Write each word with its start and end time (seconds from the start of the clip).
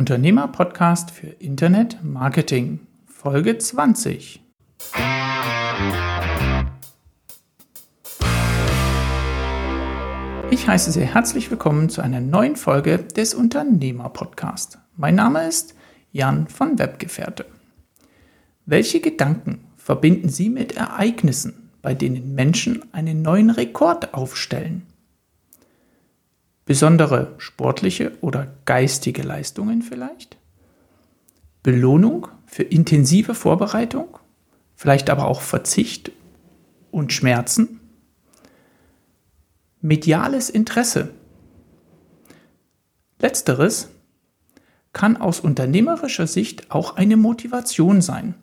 Unternehmer-Podcast 0.00 1.10
für 1.10 1.26
Internet 1.26 2.02
Marketing, 2.02 2.80
Folge 3.04 3.58
20. 3.58 4.42
Ich 10.50 10.66
heiße 10.66 10.90
sehr 10.90 11.04
herzlich 11.04 11.50
willkommen 11.50 11.90
zu 11.90 12.00
einer 12.00 12.22
neuen 12.22 12.56
Folge 12.56 12.96
des 12.96 13.34
Unternehmer-Podcast. 13.34 14.78
Mein 14.96 15.16
Name 15.16 15.46
ist 15.46 15.74
Jan 16.12 16.48
von 16.48 16.78
Webgefährte. 16.78 17.44
Welche 18.64 19.00
Gedanken 19.00 19.66
verbinden 19.76 20.30
Sie 20.30 20.48
mit 20.48 20.78
Ereignissen, 20.78 21.68
bei 21.82 21.92
denen 21.92 22.34
Menschen 22.34 22.90
einen 22.94 23.20
neuen 23.20 23.50
Rekord 23.50 24.14
aufstellen? 24.14 24.86
Besondere 26.70 27.34
sportliche 27.38 28.12
oder 28.20 28.46
geistige 28.64 29.22
Leistungen 29.22 29.82
vielleicht? 29.82 30.36
Belohnung 31.64 32.28
für 32.46 32.62
intensive 32.62 33.34
Vorbereitung? 33.34 34.20
Vielleicht 34.76 35.10
aber 35.10 35.24
auch 35.24 35.40
Verzicht 35.40 36.12
und 36.92 37.12
Schmerzen? 37.12 37.80
Mediales 39.80 40.48
Interesse? 40.48 41.10
Letzteres 43.18 43.88
kann 44.92 45.16
aus 45.16 45.40
unternehmerischer 45.40 46.28
Sicht 46.28 46.70
auch 46.70 46.94
eine 46.94 47.16
Motivation 47.16 48.00
sein, 48.00 48.36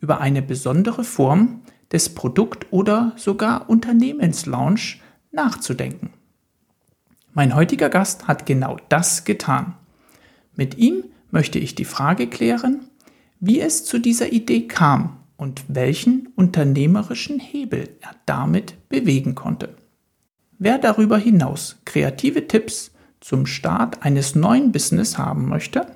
über 0.00 0.22
eine 0.22 0.40
besondere 0.40 1.04
Form 1.04 1.60
des 1.92 2.14
Produkt- 2.14 2.66
oder 2.70 3.12
sogar 3.16 3.68
Unternehmenslaunch 3.68 5.02
nachzudenken. 5.32 6.14
Mein 7.36 7.56
heutiger 7.56 7.90
Gast 7.90 8.28
hat 8.28 8.46
genau 8.46 8.76
das 8.88 9.24
getan. 9.24 9.74
Mit 10.54 10.78
ihm 10.78 11.02
möchte 11.32 11.58
ich 11.58 11.74
die 11.74 11.84
Frage 11.84 12.28
klären, 12.28 12.88
wie 13.40 13.60
es 13.60 13.84
zu 13.84 13.98
dieser 13.98 14.32
Idee 14.32 14.68
kam 14.68 15.16
und 15.36 15.64
welchen 15.66 16.28
unternehmerischen 16.36 17.40
Hebel 17.40 17.88
er 18.00 18.14
damit 18.24 18.88
bewegen 18.88 19.34
konnte. 19.34 19.74
Wer 20.60 20.78
darüber 20.78 21.18
hinaus 21.18 21.80
kreative 21.84 22.46
Tipps 22.46 22.92
zum 23.18 23.46
Start 23.46 24.04
eines 24.04 24.36
neuen 24.36 24.70
Business 24.70 25.18
haben 25.18 25.48
möchte 25.48 25.86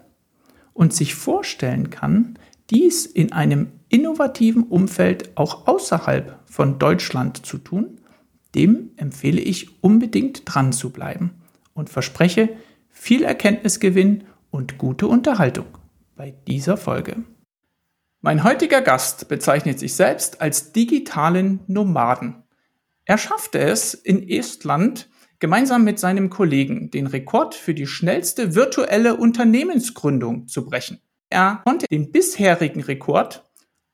und 0.72 0.92
sich 0.92 1.14
vorstellen 1.14 1.90
kann, 1.90 2.36
dies 2.70 3.06
in 3.06 3.30
einem 3.30 3.68
innovativen 3.88 4.64
Umfeld 4.64 5.36
auch 5.36 5.68
außerhalb 5.68 6.36
von 6.46 6.80
Deutschland 6.80 7.46
zu 7.46 7.58
tun, 7.58 7.97
dem 8.54 8.90
empfehle 8.96 9.40
ich 9.40 9.82
unbedingt 9.82 10.42
dran 10.44 10.72
zu 10.72 10.90
bleiben 10.90 11.42
und 11.74 11.90
verspreche 11.90 12.56
viel 12.88 13.22
Erkenntnisgewinn 13.22 14.24
und 14.50 14.78
gute 14.78 15.06
Unterhaltung 15.06 15.66
bei 16.16 16.34
dieser 16.46 16.76
Folge. 16.76 17.24
Mein 18.20 18.42
heutiger 18.42 18.80
Gast 18.80 19.28
bezeichnet 19.28 19.78
sich 19.78 19.94
selbst 19.94 20.40
als 20.40 20.72
digitalen 20.72 21.60
Nomaden. 21.68 22.42
Er 23.04 23.18
schaffte 23.18 23.60
es 23.60 23.94
in 23.94 24.28
Estland 24.28 25.08
gemeinsam 25.38 25.84
mit 25.84 26.00
seinem 26.00 26.28
Kollegen 26.28 26.90
den 26.90 27.06
Rekord 27.06 27.54
für 27.54 27.74
die 27.74 27.86
schnellste 27.86 28.56
virtuelle 28.56 29.16
Unternehmensgründung 29.16 30.48
zu 30.48 30.64
brechen. 30.64 31.00
Er 31.30 31.62
konnte 31.64 31.86
den 31.86 32.10
bisherigen 32.10 32.82
Rekord 32.82 33.44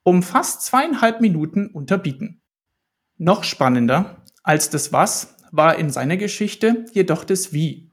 um 0.05 0.23
fast 0.23 0.63
zweieinhalb 0.63 1.21
Minuten 1.21 1.69
unterbieten. 1.69 2.43
Noch 3.17 3.45
spannender, 3.45 4.23
als 4.45 4.71
das 4.71 4.93
Was 4.93 5.35
war 5.51 5.77
in 5.79 5.91
seiner 5.91 6.17
Geschichte 6.17 6.85
jedoch 6.93 7.25
das 7.25 7.53
Wie. 7.53 7.91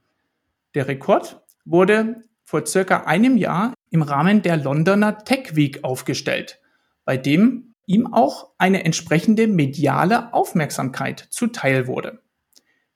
Der 0.74 0.86
Rekord 0.86 1.42
wurde 1.64 2.22
vor 2.44 2.66
circa 2.66 3.04
einem 3.04 3.36
Jahr 3.36 3.74
im 3.90 4.02
Rahmen 4.02 4.42
der 4.42 4.56
Londoner 4.58 5.24
Tech 5.24 5.56
Week 5.56 5.82
aufgestellt, 5.82 6.60
bei 7.04 7.16
dem 7.16 7.74
ihm 7.86 8.12
auch 8.12 8.50
eine 8.58 8.84
entsprechende 8.84 9.48
mediale 9.48 10.32
Aufmerksamkeit 10.32 11.26
zuteil 11.30 11.86
wurde. 11.86 12.20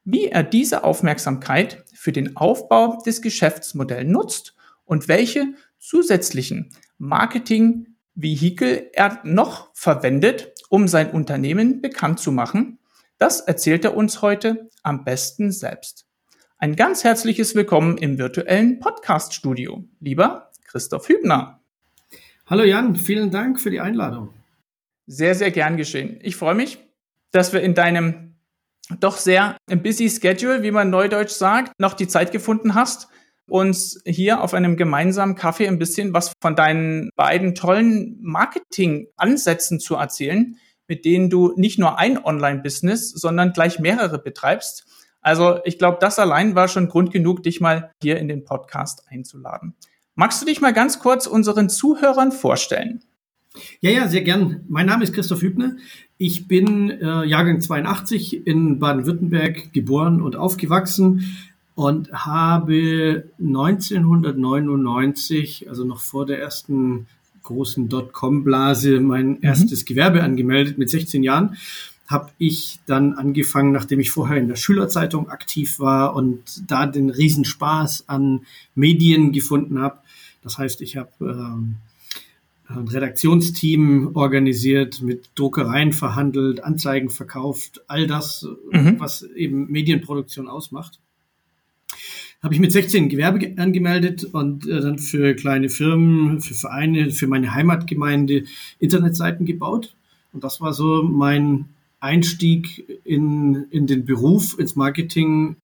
Wie 0.05 0.27
er 0.27 0.43
diese 0.43 0.85
Aufmerksamkeit 0.85 1.85
für 1.93 2.13
den 2.13 2.37
Aufbau 2.37 3.03
des 3.05 3.23
Geschäftsmodells 3.23 4.09
nutzt 4.09 4.55
und 4.85 5.09
welche 5.09 5.55
zusätzlichen 5.79 6.71
Marketing-Vehikel 6.99 8.91
er 8.93 9.21
noch 9.25 9.71
verwendet, 9.75 10.53
um 10.69 10.87
sein 10.89 11.11
Unternehmen 11.11 11.81
bekannt 11.81 12.21
zu 12.21 12.33
machen, 12.33 12.79
das 13.19 13.41
erzählt 13.41 13.85
er 13.85 13.97
uns 13.97 14.21
heute 14.21 14.69
am 14.83 15.05
besten 15.05 15.51
selbst. 15.51 16.07
Ein 16.59 16.77
ganz 16.77 17.03
herzliches 17.03 17.55
Willkommen 17.55 17.97
im 17.99 18.19
virtuellen 18.19 18.79
Podcast-Studio, 18.79 19.85
lieber 20.01 20.51
Christoph 20.67 21.09
Hübner. 21.09 21.61
Hallo 22.47 22.65
Jan, 22.65 22.95
vielen 22.95 23.31
Dank 23.31 23.59
für 23.59 23.71
die 23.71 23.81
Einladung. 23.81 24.35
Sehr, 25.07 25.35
sehr 25.35 25.51
gern 25.51 25.77
geschehen. 25.77 26.19
Ich 26.23 26.37
freue 26.37 26.55
mich, 26.55 26.79
dass 27.31 27.53
wir 27.53 27.63
in 27.63 27.75
deinem 27.75 28.35
doch 29.01 29.17
sehr 29.17 29.57
busy 29.67 30.11
Schedule, 30.11 30.63
wie 30.63 30.71
man 30.71 30.91
neudeutsch 30.91 31.33
sagt, 31.33 31.73
noch 31.81 31.95
die 31.95 32.09
Zeit 32.09 32.33
gefunden 32.33 32.75
hast, 32.75 33.09
uns 33.49 34.01
hier 34.05 34.43
auf 34.43 34.53
einem 34.53 34.77
gemeinsamen 34.77 35.37
Kaffee 35.37 35.69
ein 35.69 35.79
bisschen 35.79 36.13
was 36.13 36.33
von 36.43 36.55
deinen 36.55 37.11
beiden 37.17 37.55
tollen 37.55 38.19
Marketing-Ansätzen 38.21 39.81
zu 39.81 39.95
erzählen, 39.95 40.57
mit 40.89 41.05
denen 41.05 41.31
du 41.31 41.53
nicht 41.57 41.79
nur 41.79 41.99
ein 41.99 42.23
Online-Business, 42.23 43.11
sondern 43.11 43.53
gleich 43.53 43.79
mehrere 43.79 44.19
betreibst. 44.19 44.87
Also 45.21 45.59
ich 45.65 45.79
glaube, 45.79 45.99
das 46.01 46.19
allein 46.19 46.55
war 46.55 46.69
schon 46.69 46.89
Grund 46.89 47.13
genug, 47.13 47.43
dich 47.43 47.61
mal 47.61 47.91
hier 48.01 48.19
in 48.19 48.29
den 48.29 48.45
Podcast 48.45 49.05
einzuladen. 49.09 49.75
Magst 50.15 50.41
du 50.41 50.47
dich 50.47 50.61
mal 50.61 50.73
ganz 50.73 50.99
kurz 50.99 51.27
unseren 51.27 51.69
Zuhörern 51.69 52.33
vorstellen? 52.33 53.03
Ja, 53.81 53.91
ja, 53.91 54.07
sehr 54.09 54.23
gern. 54.23 54.65
Mein 54.69 54.87
Name 54.87 55.05
ist 55.05 55.15
Christoph 55.15 55.43
Hübner. 55.43 55.77
Ich 56.19 56.49
bin 56.49 56.91
äh, 56.91 57.25
Jahrgang 57.25 57.61
82 57.61 58.47
in 58.47 58.79
Baden-Württemberg 58.79 59.71
geboren 59.73 60.23
und 60.23 60.37
aufgewachsen 60.37 61.37
und 61.75 62.11
habe 62.13 63.31
1999, 63.39 65.69
also 65.69 65.85
noch 65.85 66.01
vor 66.01 66.25
der 66.25 66.41
ersten 66.41 67.07
großen 67.47 67.89
Dotcom-Blase 67.89 69.01
mein 69.01 69.29
mhm. 69.29 69.39
erstes 69.41 69.85
Gewerbe 69.85 70.23
angemeldet 70.23 70.77
mit 70.79 70.91
16 70.91 71.23
Jahren. 71.23 71.57
Habe 72.07 72.31
ich 72.39 72.79
dann 72.87 73.15
angefangen, 73.15 73.73
nachdem 73.73 73.99
ich 73.99 74.11
vorher 74.11 74.37
in 74.37 74.49
der 74.49 74.57
Schülerzeitung 74.57 75.29
aktiv 75.29 75.81
war 75.81 76.15
und 76.15 76.71
da 76.71 76.87
den 76.87 77.11
Riesenspaß 77.11 78.09
an 78.09 78.43
Medien 78.75 79.33
gefunden 79.33 79.81
habe. 79.81 79.99
Das 80.43 80.59
heißt, 80.59 80.83
ich 80.83 80.97
habe 80.97 81.11
ähm, 81.21 81.77
ein 82.69 82.87
Redaktionsteam 82.87 84.11
organisiert, 84.15 85.03
mit 85.03 85.31
Druckereien 85.35 85.93
verhandelt, 85.93 86.63
Anzeigen 86.63 87.11
verkauft, 87.11 87.83
all 87.89 88.07
das, 88.07 88.47
mhm. 88.71 89.01
was 89.01 89.23
eben 89.23 89.71
Medienproduktion 89.71 90.49
ausmacht 90.49 91.01
habe 92.43 92.55
ich 92.55 92.61
mit 92.61 92.73
16 92.73 93.09
Gewerbe 93.09 93.55
angemeldet 93.57 94.25
und 94.25 94.67
äh, 94.67 94.81
dann 94.81 94.99
für 94.99 95.35
kleine 95.35 95.69
Firmen, 95.69 96.41
für 96.41 96.55
Vereine, 96.55 97.11
für 97.11 97.27
meine 97.27 97.55
Heimatgemeinde 97.55 98.45
Internetseiten 98.79 99.47
gebaut. 99.47 99.97
Und 100.33 100.45
das 100.45 100.61
war 100.61 100.73
so 100.73 101.03
mein 101.03 101.67
Einstieg 101.99 103.01
in, 103.05 103.67
in 103.71 103.87
den 103.87 104.05
Beruf, 104.05 104.59
ins 104.59 104.77
Marketing. 104.77 105.57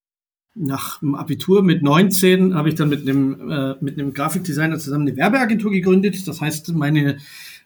Nach 0.55 0.99
dem 0.99 1.15
Abitur 1.15 1.63
mit 1.63 1.81
19 1.81 2.53
habe 2.53 2.69
ich 2.69 2.75
dann 2.75 2.89
mit 2.89 3.01
einem, 3.01 3.49
äh, 3.49 3.75
mit 3.81 3.99
einem 3.99 4.13
Grafikdesigner 4.13 4.77
zusammen 4.77 5.07
eine 5.07 5.17
Werbeagentur 5.17 5.71
gegründet. 5.71 6.27
Das 6.27 6.41
heißt, 6.41 6.73
meine, 6.73 7.17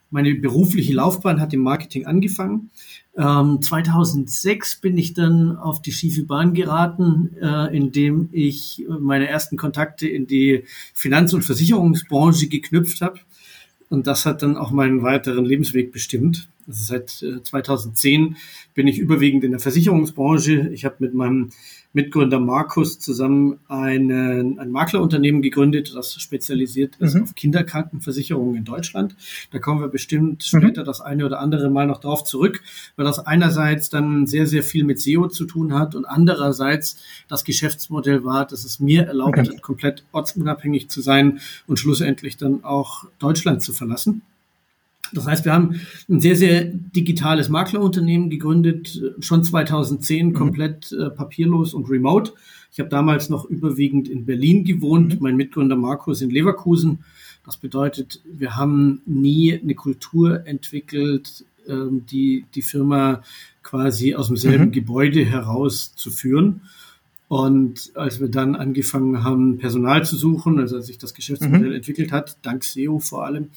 meine 0.09 0.35
berufliche 0.35 0.94
Laufbahn 0.94 1.41
hat 1.41 1.53
im 1.53 1.62
Marketing 1.62 2.06
angefangen. 2.06 2.69
Ähm, 3.17 3.61
2006 3.61 4.79
bin 4.79 4.97
ich 4.97 5.13
dann 5.13 5.57
auf 5.57 5.81
die 5.81 5.91
schiefe 5.91 6.23
Bahn 6.23 6.53
geraten, 6.53 7.35
äh, 7.41 7.75
indem 7.75 8.29
ich 8.31 8.85
meine 8.88 9.28
ersten 9.28 9.57
Kontakte 9.57 10.07
in 10.07 10.28
die 10.28 10.66
Finanz- 10.94 11.33
und 11.33 11.44
Versicherungsbranche 11.44 12.47
geknüpft 12.47 13.01
habe. 13.01 13.19
Und 13.89 14.06
das 14.06 14.25
hat 14.25 14.44
dann 14.44 14.57
auch 14.57 14.71
meinen 14.71 15.01
weiteren 15.01 15.45
Lebensweg 15.45 15.91
bestimmt. 15.91 16.50
Also 16.68 16.83
seit 16.83 17.24
äh, 17.24 17.41
2010 17.41 18.36
bin 18.75 18.88
ich 18.88 19.00
überwiegend 19.00 19.44
in 19.44 19.51
der 19.51 19.62
Versicherungsbranche. 19.62 20.69
Ich 20.74 20.86
habe 20.86 20.97
mit 21.00 21.13
meinem 21.13 21.50
Mitgründer 21.97 22.39
Markus 22.39 22.99
zusammen 22.99 23.57
eine, 23.67 24.55
ein 24.59 24.69
Maklerunternehmen 24.69 25.41
gegründet, 25.41 25.94
das 25.95 26.13
spezialisiert 26.13 26.95
ist 26.97 27.15
mhm. 27.15 27.23
auf 27.23 27.33
Kinderkrankenversicherungen 27.33 28.55
in 28.55 28.65
Deutschland. 28.65 29.15
Da 29.49 29.57
kommen 29.57 29.81
wir 29.81 29.88
bestimmt 29.88 30.47
mhm. 30.53 30.59
später 30.59 30.83
das 30.83 31.01
eine 31.01 31.25
oder 31.25 31.39
andere 31.39 31.71
Mal 31.71 31.88
noch 31.88 31.99
drauf 31.99 32.23
zurück, 32.23 32.61
weil 32.97 33.05
das 33.05 33.17
einerseits 33.17 33.89
dann 33.89 34.27
sehr, 34.27 34.45
sehr 34.45 34.61
viel 34.61 34.83
mit 34.83 35.01
SEO 35.01 35.27
zu 35.27 35.45
tun 35.45 35.73
hat 35.73 35.95
und 35.95 36.05
andererseits 36.05 36.97
das 37.27 37.44
Geschäftsmodell 37.44 38.23
war, 38.23 38.45
dass 38.45 38.63
es 38.63 38.79
mir 38.79 39.07
erlaubt 39.07 39.39
okay. 39.39 39.50
hat, 39.50 39.61
komplett 39.63 40.03
ortsunabhängig 40.11 40.89
zu 40.89 41.01
sein 41.01 41.39
und 41.65 41.79
schlussendlich 41.79 42.38
dann 42.38 42.63
auch 42.63 43.05
Deutschland 43.17 43.63
zu 43.63 43.73
verlassen. 43.73 44.21
Das 45.13 45.25
heißt, 45.25 45.45
wir 45.45 45.54
haben 45.54 45.80
ein 46.09 46.19
sehr, 46.19 46.36
sehr 46.36 46.65
digitales 46.65 47.50
Maklerunternehmen 47.50 48.30
gegründet, 48.30 49.01
schon 49.19 49.44
2010 49.44 50.27
mhm. 50.27 50.33
komplett 50.33 50.92
äh, 50.92 51.09
papierlos 51.09 51.74
und 51.74 51.89
remote. 51.89 52.33
Ich 52.71 52.80
habe 52.80 52.89
damals 52.89 53.30
noch 53.30 53.45
überwiegend 53.45 54.07
in 54.07 54.25
Berlin 54.25 54.63
gewohnt, 54.63 55.15
mhm. 55.15 55.19
mein 55.21 55.36
Mitgründer 55.36 55.75
Markus 55.75 56.21
in 56.21 56.30
Leverkusen. 56.30 57.04
Das 57.45 57.57
bedeutet, 57.57 58.21
wir 58.25 58.57
haben 58.57 59.01
nie 59.06 59.57
eine 59.57 59.74
Kultur 59.74 60.45
entwickelt, 60.45 61.45
ähm, 61.68 62.06
die 62.06 62.45
die 62.56 62.62
Firma 62.62 63.24
quasi 63.63 64.15
aus 64.15 64.27
demselben 64.27 64.65
mhm. 64.65 64.71
Gebäude 64.71 65.24
herauszuführen. 65.25 66.62
Und 67.27 67.91
als 67.95 68.21
wir 68.21 68.29
dann 68.29 68.56
angefangen 68.56 69.24
haben, 69.24 69.57
Personal 69.57 70.06
zu 70.06 70.15
suchen, 70.15 70.59
also 70.59 70.77
als 70.77 70.88
sich 70.88 70.97
das 70.97 71.13
Geschäftsmodell 71.13 71.69
mhm. 71.69 71.75
entwickelt 71.75 72.12
hat, 72.12 72.38
dank 72.41 72.63
SEO 72.63 73.00
vor 73.00 73.25
allem, 73.25 73.50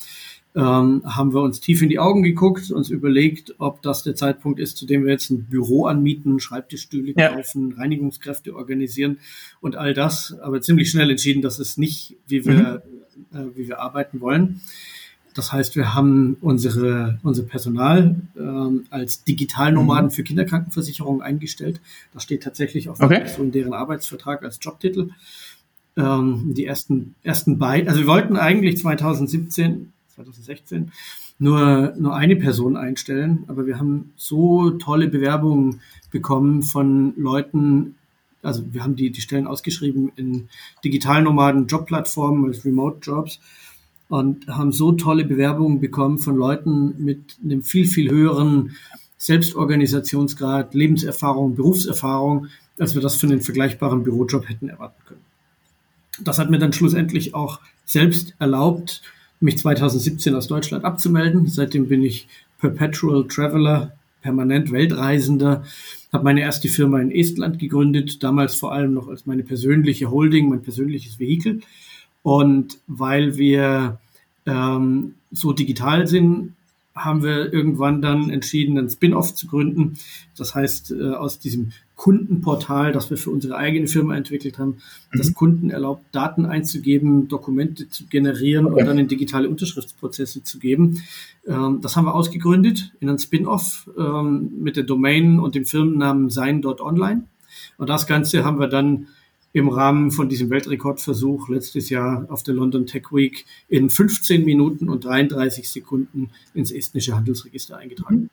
ähm, 0.57 1.03
haben 1.05 1.33
wir 1.33 1.43
uns 1.43 1.61
tief 1.61 1.81
in 1.81 1.89
die 1.89 2.01
Augen 2.01 2.25
geguckt, 2.25 2.73
uns 2.73 2.91
überlegt, 2.91 3.55
ob 3.59 3.83
das 3.83 4.03
der 4.03 4.17
Zeitpunkt 4.17 4.59
ist, 4.59 4.77
zu 4.77 4.87
dem 4.87 5.05
wir 5.05 5.13
jetzt 5.13 5.31
ein 5.31 5.45
Büro 5.45 5.87
anmieten, 5.87 6.41
Schreibtischstühle 6.41 7.15
ja. 7.17 7.35
kaufen, 7.35 7.73
Reinigungskräfte 7.73 8.57
organisieren 8.57 9.19
und 9.61 9.77
all 9.77 9.95
das. 9.95 10.37
Aber 10.41 10.61
ziemlich 10.61 10.91
schnell 10.91 11.09
entschieden, 11.09 11.41
dass 11.41 11.61
es 11.61 11.77
nicht, 11.77 12.17
wie 12.27 12.45
wir, 12.45 12.83
mhm. 13.31 13.39
äh, 13.39 13.57
wie 13.57 13.69
wir 13.69 13.79
arbeiten 13.79 14.21
wollen. 14.21 14.61
Das 15.35 15.53
heißt, 15.53 15.77
wir 15.77 15.95
haben 15.95 16.37
unsere, 16.41 17.19
unser 17.23 17.45
Personal 17.45 18.17
ähm, 18.37 18.87
als 18.91 19.25
Digitalnomaden 19.25 20.07
mhm. 20.07 20.11
für 20.11 20.25
Kinderkrankenversicherung 20.25 21.23
eingestellt. 21.23 21.81
Das 22.13 22.23
steht 22.23 22.43
tatsächlich 22.43 22.89
auch 22.89 22.99
okay. 23.01 23.25
deren 23.39 23.73
Arbeitsvertrag 23.73 24.43
als 24.43 24.59
Jobtitel. 24.61 25.11
Ähm, 25.97 26.55
die 26.55 26.67
ersten, 26.67 27.15
ersten 27.23 27.59
beiden, 27.59 27.89
also 27.89 28.01
wir 28.01 28.07
wollten 28.07 28.37
eigentlich 28.37 28.79
2017, 28.79 29.93
2016 30.15 30.93
nur, 31.39 31.95
nur 31.99 32.15
eine 32.15 32.37
Person 32.37 32.77
einstellen, 32.77 33.45
aber 33.49 33.67
wir 33.67 33.79
haben 33.79 34.13
so 34.17 34.71
tolle 34.71 35.09
Bewerbungen 35.09 35.81
bekommen 36.11 36.63
von 36.63 37.15
Leuten, 37.17 37.97
also 38.43 38.63
wir 38.73 38.85
haben 38.85 38.95
die, 38.95 39.11
die 39.11 39.21
Stellen 39.21 39.47
ausgeschrieben 39.47 40.13
in 40.17 40.49
Digitalnomaden, 40.85 41.67
Jobplattformen, 41.67 42.47
als 42.47 42.65
Remote 42.65 42.99
Jobs 43.03 43.41
und 44.11 44.49
haben 44.49 44.73
so 44.73 44.91
tolle 44.91 45.25
Bewerbungen 45.25 45.81
bekommen 45.81 46.19
von 46.19 46.35
Leuten 46.35 46.97
mit 46.99 47.37
einem 47.45 47.63
viel, 47.63 47.87
viel 47.87 48.11
höheren 48.11 48.73
Selbstorganisationsgrad, 49.19 50.75
Lebenserfahrung, 50.75 51.55
Berufserfahrung, 51.55 52.49
als 52.77 52.97
wir 52.97 53.03
das 53.03 53.17
für 53.17 53.29
einen 53.29 53.41
vergleichbaren 53.41 54.03
Bürojob 54.03 54.49
hätten 54.49 54.69
erwarten 54.69 55.01
können. 55.07 55.21
Das 56.25 56.41
hat 56.41 56.51
mir 56.51 56.59
dann 56.59 56.73
schlussendlich 56.73 57.35
auch 57.35 57.61
selbst 57.85 58.35
erlaubt, 58.41 59.01
mich 59.39 59.59
2017 59.59 60.35
aus 60.35 60.49
Deutschland 60.49 60.85
abzumelden. 60.85 61.47
Seitdem 61.47 61.87
bin 61.87 62.03
ich 62.03 62.27
Perpetual 62.59 63.29
Traveler, 63.29 63.93
permanent 64.23 64.73
Weltreisender, 64.73 65.63
habe 66.13 66.25
meine 66.25 66.41
erste 66.41 66.69
Firma 66.69 67.01
in 67.01 67.13
Estland 67.13 67.61
gegründet, 67.61 68.25
damals 68.25 68.57
vor 68.57 68.73
allem 68.73 68.93
noch 68.93 69.07
als 69.07 69.25
meine 69.25 69.45
persönliche 69.45 70.11
Holding, 70.11 70.49
mein 70.49 70.63
persönliches 70.63 71.21
Vehikel 71.21 71.61
und 72.23 72.79
weil 72.87 73.37
wir 73.37 73.99
ähm, 74.47 75.15
so 75.31 75.53
digital 75.53 76.07
sind, 76.07 76.55
haben 76.95 77.23
wir 77.23 77.53
irgendwann 77.53 78.03
dann 78.03 78.31
entschieden, 78.31 78.77
einen 78.77 78.91
Spin-off 78.91 79.35
zu 79.35 79.47
gründen. 79.47 79.97
Das 80.37 80.55
heißt, 80.55 80.91
äh, 80.93 81.11
aus 81.11 81.39
diesem 81.39 81.73
Kundenportal, 81.95 82.93
das 82.93 83.11
wir 83.11 83.17
für 83.17 83.31
unsere 83.31 83.57
eigene 83.57 83.87
Firma 83.87 84.17
entwickelt 84.17 84.59
haben, 84.59 84.79
mhm. 85.13 85.19
das 85.19 85.35
Kunden 85.35 85.71
erlaubt, 85.71 86.03
Daten 86.13 86.47
einzugeben, 86.47 87.29
Dokumente 87.29 87.89
zu 87.89 88.07
generieren 88.07 88.67
okay. 88.67 88.81
und 88.81 88.87
dann 88.87 88.99
in 88.99 89.09
digitale 89.09 89.49
Unterschriftsprozesse 89.49 90.43
zu 90.43 90.59
geben. 90.59 91.03
Ähm, 91.47 91.81
das 91.81 91.97
haben 91.97 92.07
wir 92.07 92.15
ausgegründet 92.15 92.93
in 93.01 93.09
einen 93.09 93.19
Spin-off 93.19 93.89
ähm, 93.97 94.51
mit 94.61 94.77
der 94.77 94.85
Domain 94.85 95.39
und 95.39 95.55
dem 95.55 95.65
Firmennamen 95.65 96.29
sein.online. 96.29 97.25
Und 97.79 97.89
das 97.89 98.07
Ganze 98.07 98.45
haben 98.45 98.59
wir 98.59 98.69
dann 98.69 99.09
im 99.53 99.69
Rahmen 99.69 100.11
von 100.11 100.29
diesem 100.29 100.51
Weltrekordversuch 100.51 101.49
letztes 101.49 101.91
Jahr 101.91 102.27
auf 102.29 102.43
der 102.43 102.55
London 102.55 102.87
Tech 102.87 103.07
Week 103.11 103.47
in 103.69 103.91
15 103.91 104.45
Minuten 104.45 104.89
und 104.89 105.05
33 105.05 105.69
Sekunden 105.69 106.31
ins 106.55 106.71
estnische 106.71 107.17
Handelsregister 107.17 107.77
eingetragen. 107.77 108.31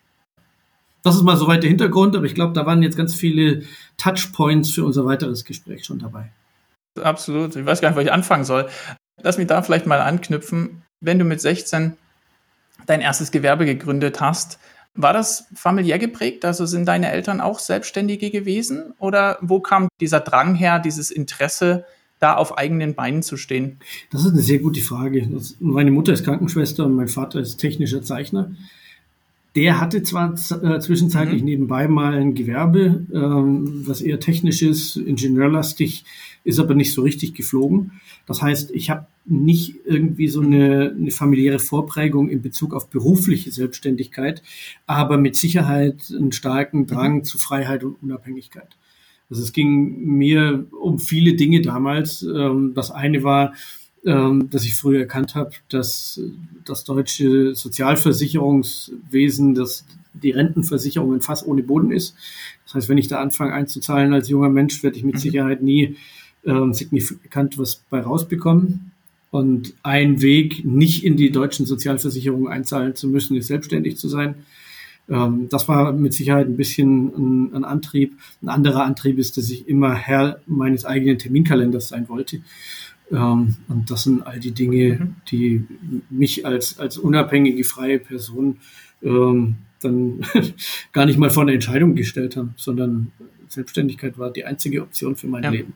Das 1.03 1.15
ist 1.15 1.23
mal 1.23 1.37
soweit 1.37 1.63
der 1.63 1.69
Hintergrund, 1.69 2.15
aber 2.15 2.25
ich 2.25 2.35
glaube, 2.35 2.53
da 2.53 2.65
waren 2.65 2.83
jetzt 2.83 2.97
ganz 2.97 3.15
viele 3.15 3.63
Touchpoints 3.97 4.71
für 4.71 4.83
unser 4.83 5.05
weiteres 5.05 5.45
Gespräch 5.45 5.85
schon 5.85 5.99
dabei. 5.99 6.31
Absolut. 7.01 7.55
Ich 7.55 7.65
weiß 7.65 7.81
gar 7.81 7.89
nicht, 7.89 7.97
wo 7.97 8.01
ich 8.01 8.11
anfangen 8.11 8.43
soll. 8.43 8.67
Lass 9.21 9.37
mich 9.37 9.47
da 9.47 9.61
vielleicht 9.61 9.87
mal 9.87 10.01
anknüpfen. 10.01 10.83
Wenn 10.99 11.19
du 11.19 11.25
mit 11.25 11.41
16 11.41 11.93
dein 12.85 13.01
erstes 13.01 13.31
Gewerbe 13.31 13.65
gegründet 13.65 14.21
hast, 14.21 14.59
war 14.97 15.13
das 15.13 15.45
familiär 15.55 15.99
geprägt? 15.99 16.43
Also 16.43 16.65
sind 16.65 16.87
deine 16.87 17.11
Eltern 17.11 17.39
auch 17.39 17.59
Selbstständige 17.59 18.29
gewesen? 18.31 18.93
Oder 18.99 19.37
wo 19.41 19.59
kam 19.59 19.87
dieser 20.01 20.19
Drang 20.19 20.55
her, 20.55 20.79
dieses 20.79 21.11
Interesse, 21.11 21.85
da 22.19 22.35
auf 22.35 22.57
eigenen 22.57 22.95
Beinen 22.95 23.21
zu 23.21 23.37
stehen? 23.37 23.77
Das 24.11 24.25
ist 24.25 24.31
eine 24.31 24.41
sehr 24.41 24.59
gute 24.59 24.81
Frage. 24.81 25.27
meine 25.59 25.91
Mutter 25.91 26.13
ist 26.13 26.25
Krankenschwester 26.25 26.85
und 26.85 26.95
mein 26.95 27.07
Vater 27.07 27.39
ist 27.39 27.57
technischer 27.57 28.01
Zeichner. 28.01 28.51
Der 29.57 29.81
hatte 29.81 30.03
zwar 30.03 30.33
äh, 30.33 30.79
zwischenzeitlich 30.79 31.41
mhm. 31.41 31.45
nebenbei 31.45 31.87
mal 31.87 32.13
ein 32.13 32.35
Gewerbe, 32.35 33.07
ähm, 33.11 33.87
was 33.87 34.01
eher 34.01 34.19
technisch 34.19 34.61
ist, 34.61 34.97
ingenieurlastig, 34.97 36.05
ist 36.43 36.59
aber 36.59 36.75
nicht 36.75 36.93
so 36.93 37.01
richtig 37.01 37.33
geflogen. 37.33 37.93
Das 38.27 38.43
heißt, 38.43 38.69
ich 38.69 38.91
habe 38.91 39.07
nicht 39.25 39.77
irgendwie 39.83 40.27
so 40.27 40.41
eine, 40.41 40.93
eine 40.95 41.09
familiäre 41.09 41.57
Vorprägung 41.57 42.29
in 42.29 42.43
Bezug 42.43 42.75
auf 42.75 42.91
berufliche 42.91 43.51
Selbstständigkeit, 43.51 44.43
aber 44.85 45.17
mit 45.17 45.35
Sicherheit 45.35 46.13
einen 46.15 46.33
starken 46.33 46.85
Drang 46.85 47.15
mhm. 47.15 47.23
zu 47.23 47.39
Freiheit 47.39 47.83
und 47.83 47.95
Unabhängigkeit. 48.03 48.77
Also 49.31 49.41
es 49.41 49.53
ging 49.53 50.03
mir 50.05 50.67
um 50.79 50.99
viele 50.99 51.33
Dinge 51.33 51.63
damals. 51.63 52.21
Ähm, 52.21 52.73
das 52.75 52.91
eine 52.91 53.23
war, 53.23 53.53
ähm, 54.05 54.49
dass 54.49 54.63
ich 54.63 54.75
früher 54.75 55.01
erkannt 55.01 55.35
habe, 55.35 55.51
dass 55.69 56.19
das 56.65 56.83
deutsche 56.83 57.55
Sozialversicherungswesen, 57.55 59.55
dass 59.55 59.85
die 60.13 60.31
Rentenversicherung 60.31 61.21
fast 61.21 61.47
ohne 61.47 61.63
Boden 61.63 61.91
ist. 61.91 62.15
Das 62.65 62.75
heißt, 62.75 62.89
wenn 62.89 62.97
ich 62.97 63.07
da 63.07 63.19
anfange 63.19 63.53
einzuzahlen 63.53 64.13
als 64.13 64.29
junger 64.29 64.49
Mensch, 64.49 64.83
werde 64.83 64.97
ich 64.97 65.03
mit 65.03 65.15
mhm. 65.15 65.19
Sicherheit 65.19 65.61
nie 65.61 65.95
ähm, 66.45 66.73
signifikant 66.73 67.57
was 67.57 67.77
bei 67.89 68.01
rausbekommen. 68.01 68.91
Und 69.29 69.73
ein 69.83 70.21
Weg, 70.21 70.63
nicht 70.65 71.03
in 71.03 71.17
die 71.17 71.31
deutschen 71.31 71.65
Sozialversicherungen 71.65 72.47
einzahlen 72.47 72.95
zu 72.95 73.07
müssen, 73.07 73.35
ist 73.35 73.47
selbstständig 73.47 73.97
zu 73.97 74.07
sein. 74.07 74.35
Ähm, 75.09 75.47
das 75.49 75.67
war 75.67 75.91
mit 75.91 76.13
Sicherheit 76.13 76.47
ein 76.47 76.57
bisschen 76.57 77.13
ein, 77.15 77.55
ein, 77.55 77.65
Antrieb. 77.65 78.17
Ein 78.41 78.49
anderer 78.49 78.83
Antrieb 78.83 79.17
ist, 79.17 79.37
dass 79.37 79.49
ich 79.49 79.67
immer 79.67 79.95
Herr 79.95 80.39
meines 80.45 80.85
eigenen 80.85 81.19
Terminkalenders 81.19 81.89
sein 81.89 82.09
wollte. 82.09 82.41
Ähm, 83.11 83.55
und 83.67 83.89
das 83.89 84.03
sind 84.03 84.25
all 84.25 84.39
die 84.39 84.51
Dinge, 84.51 84.99
mhm. 84.99 85.15
die 85.29 85.65
mich 86.09 86.45
als, 86.45 86.79
als 86.79 86.97
unabhängige 86.97 87.63
freie 87.63 87.99
Person 87.99 88.57
ähm, 89.01 89.55
dann 89.81 90.21
gar 90.91 91.05
nicht 91.05 91.19
mal 91.19 91.29
vor 91.29 91.43
eine 91.43 91.53
Entscheidung 91.53 91.95
gestellt 91.95 92.35
haben, 92.35 92.53
sondern 92.57 93.11
Selbstständigkeit 93.47 94.17
war 94.17 94.31
die 94.31 94.45
einzige 94.45 94.81
Option 94.81 95.15
für 95.15 95.27
mein 95.27 95.43
ja. 95.43 95.49
Leben. 95.49 95.73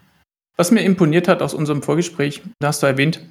Was 0.57 0.71
mir 0.71 0.81
imponiert 0.81 1.27
hat 1.27 1.41
aus 1.41 1.53
unserem 1.53 1.81
Vorgespräch, 1.81 2.41
da 2.59 2.67
hast 2.67 2.83
du 2.83 2.87
erwähnt, 2.87 3.21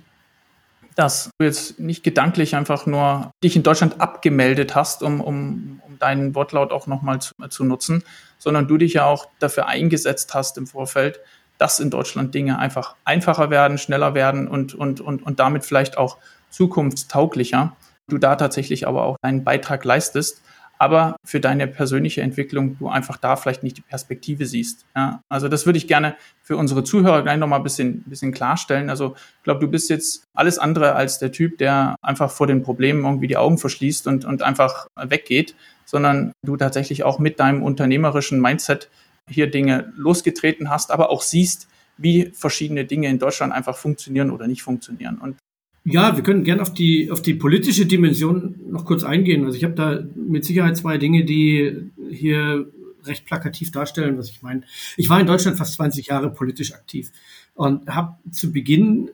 dass 0.97 1.31
du 1.39 1.45
jetzt 1.45 1.79
nicht 1.79 2.03
gedanklich 2.03 2.57
einfach 2.57 2.87
nur 2.87 3.31
dich 3.45 3.57
in 3.57 3.63
Deutschland 3.63 4.01
abgemeldet 4.01 4.75
hast, 4.75 5.03
um, 5.03 5.21
um, 5.21 5.81
um 5.87 5.99
deinen 5.99 6.35
Wortlaut 6.35 6.73
auch 6.73 6.87
nochmal 6.87 7.21
zu, 7.21 7.33
zu 7.49 7.65
nutzen, 7.65 8.03
sondern 8.39 8.67
du 8.67 8.77
dich 8.77 8.95
ja 8.95 9.07
auch 9.07 9.29
dafür 9.39 9.67
eingesetzt 9.67 10.35
hast 10.35 10.59
im 10.59 10.67
Vorfeld, 10.67 11.21
dass 11.61 11.79
in 11.79 11.91
Deutschland 11.91 12.35
Dinge 12.35 12.59
einfach 12.59 12.97
einfacher 13.05 13.51
werden, 13.51 13.77
schneller 13.77 14.15
werden 14.15 14.49
und, 14.49 14.75
und, 14.75 15.01
und, 15.01 15.23
und 15.23 15.41
damit 15.41 15.65
vielleicht 15.65 15.99
auch 15.99 16.17
zukunftstauglicher. 16.49 17.77
Du 18.09 18.19
da 18.19 18.37
tatsächlich 18.37 18.89
aber 18.89 19.05
auch 19.05 19.17
deinen 19.23 19.45
Beitrag 19.45 19.85
leistest, 19.85 20.43
aber 20.79 21.17
für 21.23 21.39
deine 21.39 21.67
persönliche 21.67 22.23
Entwicklung 22.23 22.79
du 22.79 22.89
einfach 22.89 23.19
da 23.19 23.37
vielleicht 23.37 23.63
nicht 23.63 23.77
die 23.77 23.83
Perspektive 23.83 24.47
siehst. 24.47 24.87
Ja, 24.97 25.21
also 25.29 25.49
das 25.49 25.67
würde 25.67 25.77
ich 25.77 25.87
gerne 25.87 26.17
für 26.43 26.57
unsere 26.57 26.83
Zuhörer 26.83 27.23
gleich 27.23 27.37
nochmal 27.37 27.61
ein 27.61 27.65
bisschen, 27.65 28.03
bisschen 28.05 28.33
klarstellen. 28.33 28.89
Also 28.89 29.15
ich 29.15 29.43
glaube, 29.45 29.61
du 29.61 29.69
bist 29.69 29.91
jetzt 29.91 30.25
alles 30.33 30.59
andere 30.59 30.95
als 30.95 31.19
der 31.19 31.31
Typ, 31.31 31.59
der 31.59 31.97
einfach 32.01 32.31
vor 32.31 32.47
den 32.47 32.63
Problemen 32.63 33.05
irgendwie 33.05 33.27
die 33.27 33.37
Augen 33.37 33.59
verschließt 33.59 34.07
und, 34.07 34.25
und 34.25 34.43
einfach 34.43 34.87
weggeht, 34.97 35.55
sondern 35.85 36.33
du 36.43 36.57
tatsächlich 36.57 37.05
auch 37.05 37.19
mit 37.19 37.39
deinem 37.39 37.63
unternehmerischen 37.63 38.41
Mindset 38.41 38.89
hier 39.31 39.47
Dinge 39.47 39.93
losgetreten 39.97 40.71
hast, 40.71 40.91
aber 40.91 41.11
auch 41.11 41.23
siehst, 41.23 41.69
wie 41.97 42.31
verschiedene 42.35 42.85
Dinge 42.85 43.09
in 43.09 43.19
Deutschland 43.19 43.53
einfach 43.53 43.77
funktionieren 43.77 44.31
oder 44.31 44.47
nicht 44.47 44.63
funktionieren. 44.63 45.19
Und 45.19 45.37
ja, 45.85 46.15
wir 46.17 46.23
können 46.23 46.45
gerne 46.45 46.63
auf 46.63 46.75
die, 46.75 47.11
auf 47.11 47.23
die 47.23 47.35
politische 47.35 47.87
Dimension 47.87 48.57
noch 48.69 48.85
kurz 48.85 49.03
eingehen. 49.03 49.45
Also 49.45 49.57
ich 49.57 49.65
habe 49.65 49.75
da 49.75 50.01
mit 50.15 50.45
Sicherheit 50.45 50.77
zwei 50.77 50.99
Dinge, 50.99 51.25
die 51.25 51.91
hier 52.11 52.71
recht 53.05 53.25
plakativ 53.25 53.71
darstellen, 53.71 54.19
was 54.19 54.31
ich 54.31 54.43
meine. 54.43 54.63
Ich 54.97 55.09
war 55.09 55.21
in 55.21 55.27
Deutschland 55.27 55.57
fast 55.57 55.75
20 55.75 56.07
Jahre 56.09 56.31
politisch 56.31 56.75
aktiv 56.75 57.11
und 57.55 57.89
habe 57.89 58.17
zu 58.31 58.53
Beginn 58.53 59.11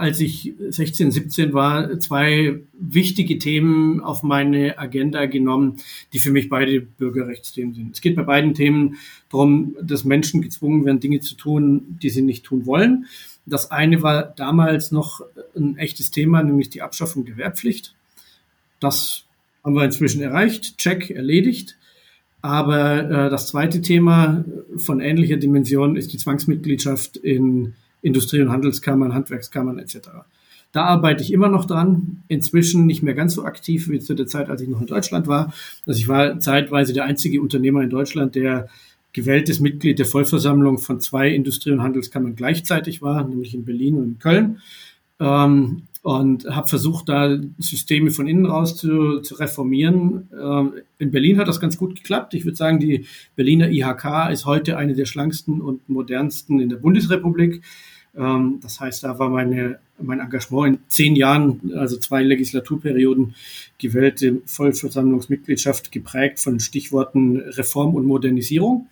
als 0.00 0.18
ich 0.18 0.54
16, 0.58 1.10
17 1.10 1.52
war, 1.52 2.00
zwei 2.00 2.60
wichtige 2.72 3.38
Themen 3.38 4.00
auf 4.00 4.22
meine 4.22 4.78
Agenda 4.78 5.26
genommen, 5.26 5.76
die 6.14 6.18
für 6.18 6.30
mich 6.30 6.48
beide 6.48 6.80
Bürgerrechtsthemen 6.80 7.74
sind. 7.74 7.92
Es 7.92 8.00
geht 8.00 8.16
bei 8.16 8.22
beiden 8.22 8.54
Themen 8.54 8.96
darum, 9.30 9.76
dass 9.82 10.04
Menschen 10.04 10.40
gezwungen 10.40 10.86
werden, 10.86 11.00
Dinge 11.00 11.20
zu 11.20 11.34
tun, 11.34 11.98
die 12.02 12.08
sie 12.08 12.22
nicht 12.22 12.44
tun 12.44 12.64
wollen. 12.64 13.04
Das 13.44 13.70
eine 13.70 14.02
war 14.02 14.22
damals 14.22 14.90
noch 14.90 15.20
ein 15.54 15.76
echtes 15.76 16.10
Thema, 16.10 16.42
nämlich 16.42 16.70
die 16.70 16.80
Abschaffung 16.80 17.26
der 17.26 17.36
Wehrpflicht. 17.36 17.94
Das 18.80 19.24
haben 19.62 19.74
wir 19.74 19.84
inzwischen 19.84 20.22
erreicht, 20.22 20.78
Check 20.78 21.10
erledigt. 21.10 21.76
Aber 22.40 23.04
äh, 23.04 23.30
das 23.30 23.48
zweite 23.48 23.82
Thema 23.82 24.46
von 24.78 25.00
ähnlicher 25.00 25.36
Dimension 25.36 25.96
ist 25.96 26.14
die 26.14 26.18
Zwangsmitgliedschaft 26.18 27.18
in 27.18 27.74
Industrie- 28.02 28.40
und 28.40 28.50
Handelskammern, 28.50 29.14
Handwerkskammern 29.14 29.78
etc. 29.78 29.98
Da 30.72 30.84
arbeite 30.84 31.22
ich 31.22 31.32
immer 31.32 31.48
noch 31.48 31.64
dran. 31.64 32.22
Inzwischen 32.28 32.86
nicht 32.86 33.02
mehr 33.02 33.14
ganz 33.14 33.34
so 33.34 33.44
aktiv 33.44 33.88
wie 33.88 33.98
zu 33.98 34.14
der 34.14 34.26
Zeit, 34.26 34.48
als 34.48 34.62
ich 34.62 34.68
noch 34.68 34.80
in 34.80 34.86
Deutschland 34.86 35.26
war. 35.26 35.52
Also 35.86 35.98
ich 35.98 36.08
war 36.08 36.38
zeitweise 36.38 36.92
der 36.92 37.04
einzige 37.04 37.40
Unternehmer 37.40 37.82
in 37.82 37.90
Deutschland, 37.90 38.34
der 38.34 38.68
gewähltes 39.12 39.58
Mitglied 39.58 39.98
der 39.98 40.06
Vollversammlung 40.06 40.78
von 40.78 41.00
zwei 41.00 41.30
Industrie- 41.30 41.72
und 41.72 41.82
Handelskammern 41.82 42.36
gleichzeitig 42.36 43.02
war, 43.02 43.24
nämlich 43.24 43.54
in 43.54 43.64
Berlin 43.64 43.96
und 43.96 44.04
in 44.04 44.18
Köln. 44.20 44.60
Ähm, 45.18 45.82
und 46.02 46.46
habe 46.46 46.66
versucht, 46.66 47.08
da 47.08 47.38
Systeme 47.58 48.10
von 48.10 48.26
innen 48.26 48.46
raus 48.46 48.76
zu, 48.76 49.20
zu 49.20 49.34
reformieren. 49.34 50.28
Ähm, 50.32 50.72
in 50.98 51.10
Berlin 51.10 51.38
hat 51.38 51.48
das 51.48 51.60
ganz 51.60 51.76
gut 51.76 51.94
geklappt. 51.94 52.32
Ich 52.34 52.44
würde 52.44 52.56
sagen, 52.56 52.80
die 52.80 53.04
Berliner 53.36 53.70
IHK 53.70 54.30
ist 54.32 54.46
heute 54.46 54.78
eine 54.78 54.94
der 54.94 55.04
schlanksten 55.04 55.60
und 55.60 55.86
modernsten 55.88 56.58
in 56.58 56.70
der 56.70 56.76
Bundesrepublik. 56.76 57.62
Ähm, 58.16 58.60
das 58.62 58.80
heißt, 58.80 59.04
da 59.04 59.18
war 59.18 59.28
meine, 59.28 59.78
mein 60.00 60.20
Engagement 60.20 60.76
in 60.76 60.82
zehn 60.88 61.16
Jahren, 61.16 61.72
also 61.76 61.98
zwei 61.98 62.22
Legislaturperioden, 62.22 63.34
gewählte 63.78 64.40
Vollversammlungsmitgliedschaft 64.46 65.92
geprägt 65.92 66.40
von 66.40 66.60
Stichworten 66.60 67.40
Reform 67.40 67.94
und 67.94 68.06
Modernisierung. 68.06 68.88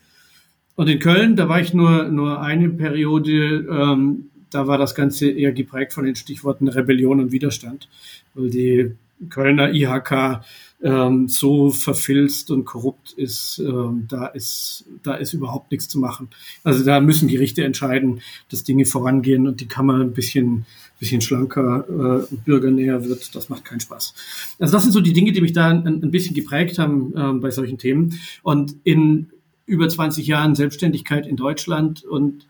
Und 0.76 0.88
in 0.88 0.98
Köln, 0.98 1.36
da 1.36 1.48
war 1.48 1.60
ich 1.60 1.72
nur, 1.72 2.04
nur 2.04 2.40
eine 2.40 2.68
Periode, 2.68 3.66
ähm, 3.68 4.30
da 4.50 4.66
war 4.66 4.78
das 4.78 4.94
Ganze 4.94 5.30
eher 5.30 5.52
geprägt 5.52 5.92
von 5.92 6.04
den 6.04 6.16
Stichworten 6.16 6.68
Rebellion 6.68 7.20
und 7.20 7.32
Widerstand, 7.32 7.88
weil 8.34 8.50
die 8.50 8.92
Kölner 9.30 9.72
IHK 9.72 10.42
ähm, 10.82 11.28
so 11.28 11.70
verfilzt 11.70 12.50
und 12.50 12.64
korrupt 12.64 13.12
ist, 13.12 13.58
ähm, 13.58 14.06
da 14.08 14.26
ist, 14.26 14.84
da 15.02 15.14
ist 15.14 15.32
überhaupt 15.32 15.72
nichts 15.72 15.88
zu 15.88 15.98
machen. 15.98 16.28
Also 16.62 16.84
da 16.84 17.00
müssen 17.00 17.28
Gerichte 17.28 17.64
entscheiden, 17.64 18.20
dass 18.50 18.62
Dinge 18.62 18.84
vorangehen 18.86 19.48
und 19.48 19.60
die 19.60 19.66
Kammer 19.66 20.00
ein 20.00 20.12
bisschen, 20.12 20.66
bisschen 21.00 21.20
schlanker 21.20 22.26
äh, 22.30 22.34
bürgernäher 22.44 23.04
wird. 23.04 23.34
Das 23.34 23.48
macht 23.48 23.64
keinen 23.64 23.80
Spaß. 23.80 24.14
Also 24.60 24.72
das 24.72 24.84
sind 24.84 24.92
so 24.92 25.00
die 25.00 25.12
Dinge, 25.12 25.32
die 25.32 25.40
mich 25.40 25.52
da 25.52 25.68
ein, 25.68 25.86
ein 25.86 26.10
bisschen 26.12 26.34
geprägt 26.34 26.78
haben 26.78 27.12
äh, 27.16 27.32
bei 27.40 27.50
solchen 27.50 27.78
Themen. 27.78 28.20
Und 28.42 28.76
in 28.84 29.30
über 29.66 29.88
20 29.88 30.26
Jahren 30.26 30.54
Selbstständigkeit 30.54 31.26
in 31.26 31.36
Deutschland 31.36 32.04
und 32.04 32.46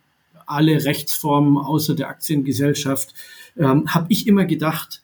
alle 0.50 0.84
Rechtsformen 0.84 1.58
außer 1.58 1.94
der 1.94 2.08
Aktiengesellschaft, 2.08 3.14
ähm, 3.56 3.94
habe 3.94 4.06
ich 4.10 4.26
immer 4.26 4.44
gedacht, 4.44 5.02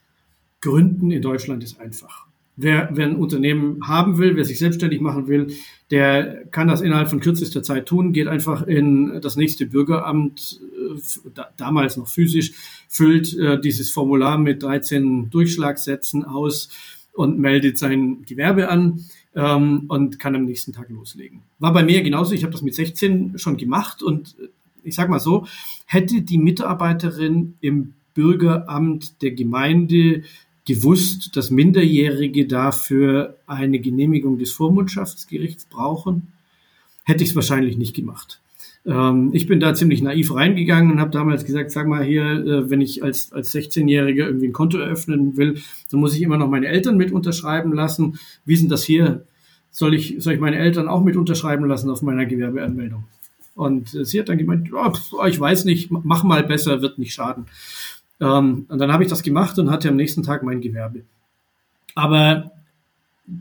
Gründen 0.60 1.10
in 1.10 1.22
Deutschland 1.22 1.62
ist 1.62 1.80
einfach. 1.80 2.26
Wer, 2.56 2.88
wer 2.92 3.06
ein 3.06 3.16
Unternehmen 3.16 3.86
haben 3.86 4.16
will, 4.18 4.36
wer 4.36 4.44
sich 4.44 4.60
selbstständig 4.60 5.00
machen 5.00 5.26
will, 5.26 5.48
der 5.90 6.44
kann 6.52 6.68
das 6.68 6.82
innerhalb 6.82 7.10
von 7.10 7.18
kürzester 7.18 7.64
Zeit 7.64 7.86
tun, 7.86 8.12
geht 8.12 8.28
einfach 8.28 8.62
in 8.62 9.20
das 9.20 9.36
nächste 9.36 9.66
Bürgeramt, 9.66 10.60
äh, 10.62 11.00
da, 11.34 11.48
damals 11.56 11.96
noch 11.96 12.08
physisch, 12.08 12.52
füllt 12.88 13.36
äh, 13.36 13.60
dieses 13.60 13.90
Formular 13.90 14.38
mit 14.38 14.62
13 14.62 15.30
Durchschlagssätzen 15.30 16.24
aus 16.24 16.68
und 17.12 17.38
meldet 17.38 17.76
sein 17.76 18.24
Gewerbe 18.24 18.68
an 18.68 19.04
ähm, 19.34 19.84
und 19.88 20.18
kann 20.18 20.34
am 20.34 20.44
nächsten 20.44 20.72
Tag 20.72 20.90
loslegen. 20.90 21.42
War 21.58 21.72
bei 21.72 21.82
mir 21.82 22.02
genauso, 22.02 22.34
ich 22.34 22.44
habe 22.44 22.52
das 22.52 22.62
mit 22.62 22.74
16 22.74 23.38
schon 23.38 23.56
gemacht 23.56 24.02
und 24.02 24.36
ich 24.84 24.94
sag 24.94 25.08
mal 25.08 25.20
so, 25.20 25.46
hätte 25.86 26.22
die 26.22 26.38
Mitarbeiterin 26.38 27.54
im 27.60 27.94
Bürgeramt 28.14 29.22
der 29.22 29.32
Gemeinde 29.32 30.22
gewusst, 30.66 31.36
dass 31.36 31.50
Minderjährige 31.50 32.46
dafür 32.46 33.36
eine 33.46 33.80
Genehmigung 33.80 34.38
des 34.38 34.52
Vormundschaftsgerichts 34.52 35.66
brauchen, 35.66 36.28
hätte 37.02 37.22
ich 37.22 37.30
es 37.30 37.36
wahrscheinlich 37.36 37.76
nicht 37.76 37.94
gemacht. 37.94 38.40
Ähm, 38.86 39.30
ich 39.32 39.46
bin 39.46 39.60
da 39.60 39.74
ziemlich 39.74 40.02
naiv 40.02 40.34
reingegangen 40.34 40.92
und 40.92 41.00
habe 41.00 41.10
damals 41.10 41.44
gesagt, 41.44 41.70
sag 41.70 41.86
mal 41.86 42.04
hier, 42.04 42.24
äh, 42.24 42.70
wenn 42.70 42.80
ich 42.80 43.02
als, 43.02 43.32
als 43.32 43.54
16-Jähriger 43.54 44.26
irgendwie 44.26 44.48
ein 44.48 44.52
Konto 44.52 44.78
eröffnen 44.78 45.36
will, 45.36 45.60
dann 45.90 46.00
muss 46.00 46.14
ich 46.14 46.22
immer 46.22 46.38
noch 46.38 46.48
meine 46.48 46.68
Eltern 46.68 46.96
mit 46.96 47.12
unterschreiben 47.12 47.72
lassen. 47.72 48.18
Wie 48.44 48.56
sind 48.56 48.70
das 48.70 48.84
hier? 48.84 49.24
Soll 49.70 49.94
ich, 49.94 50.16
soll 50.18 50.34
ich 50.34 50.40
meine 50.40 50.56
Eltern 50.56 50.88
auch 50.88 51.02
mit 51.02 51.16
unterschreiben 51.16 51.66
lassen 51.66 51.90
auf 51.90 52.02
meiner 52.02 52.26
Gewerbeanmeldung? 52.26 53.04
Und 53.54 53.90
sie 53.90 54.18
hat 54.18 54.28
dann 54.28 54.38
gemeint, 54.38 54.70
oh, 54.72 55.24
ich 55.26 55.38
weiß 55.38 55.64
nicht, 55.64 55.90
mach 55.90 56.24
mal 56.24 56.42
besser, 56.42 56.82
wird 56.82 56.98
nicht 56.98 57.14
schaden. 57.14 57.46
Ähm, 58.20 58.66
und 58.68 58.78
dann 58.78 58.92
habe 58.92 59.04
ich 59.04 59.10
das 59.10 59.22
gemacht 59.22 59.58
und 59.58 59.70
hatte 59.70 59.88
am 59.88 59.96
nächsten 59.96 60.22
Tag 60.22 60.42
mein 60.42 60.60
Gewerbe. 60.60 61.02
Aber 61.94 62.52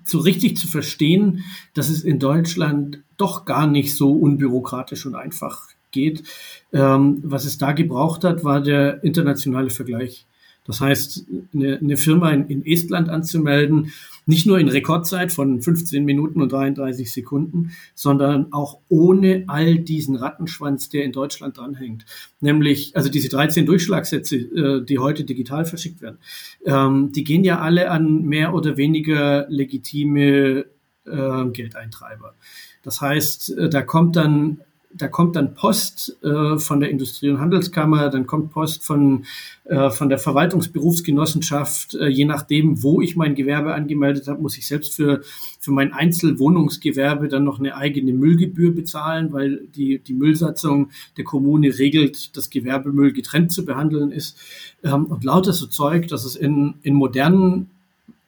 so 0.05 0.19
richtig 0.19 0.57
zu 0.57 0.67
verstehen, 0.67 1.43
dass 1.73 1.89
es 1.89 2.03
in 2.03 2.19
Deutschland 2.19 2.99
doch 3.17 3.45
gar 3.45 3.67
nicht 3.67 3.95
so 3.95 4.13
unbürokratisch 4.13 5.05
und 5.05 5.15
einfach 5.15 5.67
geht. 5.91 6.23
Ähm, 6.71 7.19
was 7.23 7.45
es 7.45 7.57
da 7.57 7.71
gebraucht 7.71 8.23
hat, 8.23 8.43
war 8.43 8.61
der 8.61 9.03
internationale 9.03 9.69
Vergleich. 9.69 10.25
Das 10.65 10.79
heißt, 10.79 11.25
eine, 11.53 11.77
eine 11.77 11.97
Firma 11.97 12.31
in, 12.31 12.47
in, 12.47 12.65
Estland 12.65 13.09
anzumelden, 13.09 13.91
nicht 14.25 14.45
nur 14.45 14.59
in 14.59 14.67
Rekordzeit 14.67 15.31
von 15.31 15.61
15 15.61 16.05
Minuten 16.05 16.41
und 16.41 16.51
33 16.51 17.11
Sekunden, 17.11 17.71
sondern 17.95 18.51
auch 18.53 18.79
ohne 18.89 19.43
all 19.47 19.79
diesen 19.79 20.15
Rattenschwanz, 20.15 20.89
der 20.89 21.03
in 21.03 21.11
Deutschland 21.11 21.57
dranhängt. 21.57 22.05
Nämlich, 22.39 22.95
also 22.95 23.09
diese 23.09 23.29
13 23.29 23.65
Durchschlagssätze, 23.65 24.35
äh, 24.35 24.85
die 24.85 24.99
heute 24.99 25.23
digital 25.23 25.65
verschickt 25.65 26.01
werden, 26.01 26.17
ähm, 26.65 27.11
die 27.11 27.23
gehen 27.23 27.43
ja 27.43 27.59
alle 27.59 27.91
an 27.91 28.23
mehr 28.23 28.53
oder 28.53 28.77
weniger 28.77 29.45
legitime 29.49 30.65
äh, 31.05 31.45
Geldeintreiber. 31.51 32.35
Das 32.83 33.01
heißt, 33.01 33.57
äh, 33.57 33.69
da 33.69 33.81
kommt 33.81 34.15
dann 34.15 34.61
da 34.95 35.07
kommt 35.07 35.35
dann 35.35 35.53
Post 35.53 36.17
äh, 36.23 36.57
von 36.57 36.79
der 36.79 36.89
Industrie- 36.89 37.29
und 37.29 37.39
Handelskammer, 37.39 38.09
dann 38.09 38.27
kommt 38.27 38.51
Post 38.51 38.85
von, 38.85 39.25
äh, 39.65 39.89
von 39.89 40.09
der 40.09 40.19
Verwaltungsberufsgenossenschaft. 40.19 41.95
Äh, 41.95 42.07
je 42.07 42.25
nachdem, 42.25 42.83
wo 42.83 43.01
ich 43.01 43.15
mein 43.15 43.35
Gewerbe 43.35 43.73
angemeldet 43.73 44.27
habe, 44.27 44.41
muss 44.41 44.57
ich 44.57 44.67
selbst 44.67 44.95
für, 44.95 45.21
für 45.59 45.71
mein 45.71 45.93
Einzelwohnungsgewerbe 45.93 47.27
dann 47.27 47.43
noch 47.43 47.59
eine 47.59 47.75
eigene 47.75 48.13
Müllgebühr 48.13 48.73
bezahlen, 48.73 49.33
weil 49.33 49.67
die, 49.75 49.99
die 49.99 50.13
Müllsatzung 50.13 50.91
der 51.17 51.23
Kommune 51.23 51.77
regelt, 51.79 52.37
dass 52.37 52.49
Gewerbemüll 52.49 53.13
getrennt 53.13 53.51
zu 53.51 53.65
behandeln 53.65 54.11
ist. 54.11 54.37
Ähm, 54.83 55.05
und 55.05 55.23
lauter 55.23 55.53
so 55.53 55.65
Zeug, 55.65 56.07
dass 56.07 56.23
es 56.23 56.35
in, 56.35 56.75
in 56.83 56.93
modernen 56.93 57.69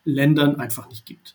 Ländern 0.04 0.56
einfach 0.56 0.90
nicht 0.90 1.06
gibt. 1.06 1.35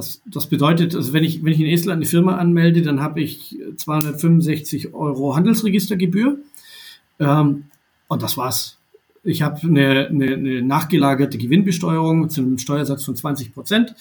Das, 0.00 0.22
das 0.24 0.46
bedeutet, 0.46 0.94
also 0.94 1.12
wenn 1.12 1.24
ich, 1.24 1.44
wenn 1.44 1.52
ich 1.52 1.60
in 1.60 1.66
Estland 1.66 1.98
eine 1.98 2.06
Firma 2.06 2.36
anmelde, 2.36 2.80
dann 2.80 3.02
habe 3.02 3.20
ich 3.20 3.58
265 3.76 4.94
Euro 4.94 5.36
Handelsregistergebühr. 5.36 6.38
Ähm, 7.18 7.64
und 8.08 8.22
das 8.22 8.38
war's. 8.38 8.78
Ich 9.24 9.42
habe 9.42 9.60
eine, 9.62 10.08
eine, 10.08 10.32
eine 10.32 10.62
nachgelagerte 10.62 11.36
Gewinnbesteuerung 11.36 12.30
zu 12.30 12.40
einem 12.40 12.56
Steuersatz 12.56 13.04
von 13.04 13.14
20 13.14 13.52
Prozent. 13.52 13.94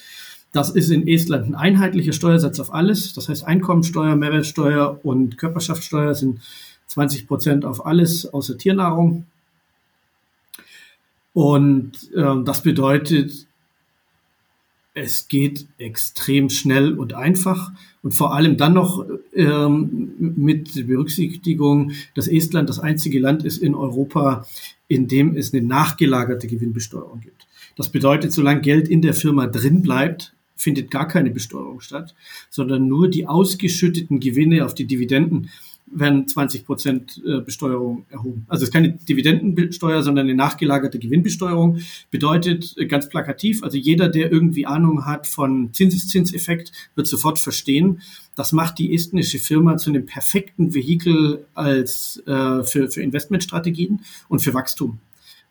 Das 0.53 0.69
ist 0.69 0.89
in 0.89 1.05
Estland 1.05 1.47
ein 1.47 1.55
einheitlicher 1.55 2.13
Steuersatz 2.13 2.61
auf 2.61 2.73
alles. 2.73 3.13
Das 3.13 3.27
heißt, 3.27 3.45
Einkommensteuer, 3.45 4.15
Mehrwertsteuer 4.15 5.01
und 5.03 5.37
Körperschaftssteuer 5.37 6.15
sind 6.15 6.39
20 6.87 7.27
Prozent 7.27 7.65
auf 7.65 7.85
alles 7.85 8.25
außer 8.25 8.57
Tiernahrung. 8.57 9.25
Und 11.33 11.91
äh, 12.15 12.41
das 12.45 12.63
bedeutet, 12.63 13.48
es 14.93 15.27
geht 15.27 15.67
extrem 15.77 16.49
schnell 16.49 16.97
und 16.97 17.13
einfach 17.13 17.71
und 18.01 18.13
vor 18.13 18.33
allem 18.33 18.57
dann 18.57 18.73
noch 18.73 19.05
ähm, 19.33 20.13
mit 20.17 20.87
Berücksichtigung, 20.87 21.91
dass 22.15 22.27
Estland 22.27 22.69
das 22.69 22.79
einzige 22.79 23.19
Land 23.19 23.43
ist 23.43 23.57
in 23.57 23.75
Europa, 23.75 24.45
in 24.87 25.07
dem 25.07 25.35
es 25.35 25.53
eine 25.53 25.65
nachgelagerte 25.65 26.47
Gewinnbesteuerung 26.47 27.21
gibt. 27.21 27.47
Das 27.75 27.89
bedeutet, 27.89 28.33
solange 28.33 28.61
Geld 28.61 28.87
in 28.87 29.01
der 29.01 29.13
Firma 29.13 29.47
drin 29.47 29.81
bleibt, 29.81 30.33
findet 30.55 30.91
gar 30.91 31.07
keine 31.07 31.31
Besteuerung 31.31 31.79
statt, 31.79 32.15
sondern 32.49 32.87
nur 32.87 33.09
die 33.09 33.27
ausgeschütteten 33.27 34.19
Gewinne 34.19 34.65
auf 34.65 34.73
die 34.73 34.85
Dividenden 34.85 35.49
werden 35.91 36.27
20 36.27 36.65
Prozent 36.65 37.21
äh, 37.25 37.41
Besteuerung 37.41 38.05
erhoben. 38.09 38.45
Also 38.47 38.63
es 38.63 38.69
ist 38.69 38.73
keine 38.73 38.91
Dividendensteuer, 38.91 40.03
sondern 40.03 40.27
eine 40.27 40.35
nachgelagerte 40.35 40.99
Gewinnbesteuerung. 40.99 41.79
Bedeutet 42.11 42.75
äh, 42.77 42.85
ganz 42.85 43.09
plakativ, 43.09 43.63
also 43.63 43.77
jeder, 43.77 44.09
der 44.09 44.31
irgendwie 44.31 44.65
Ahnung 44.65 45.05
hat 45.05 45.27
von 45.27 45.73
Zinseszinseffekt, 45.73 46.71
wird 46.95 47.07
sofort 47.07 47.39
verstehen, 47.39 48.01
das 48.35 48.53
macht 48.53 48.79
die 48.79 48.93
estnische 48.93 49.39
Firma 49.39 49.77
zu 49.77 49.89
einem 49.89 50.05
perfekten 50.05 50.73
Vehikel 50.73 51.45
als 51.55 52.23
äh, 52.25 52.63
für, 52.63 52.89
für 52.89 53.01
Investmentstrategien 53.01 54.01
und 54.29 54.41
für 54.41 54.53
Wachstum. 54.53 54.99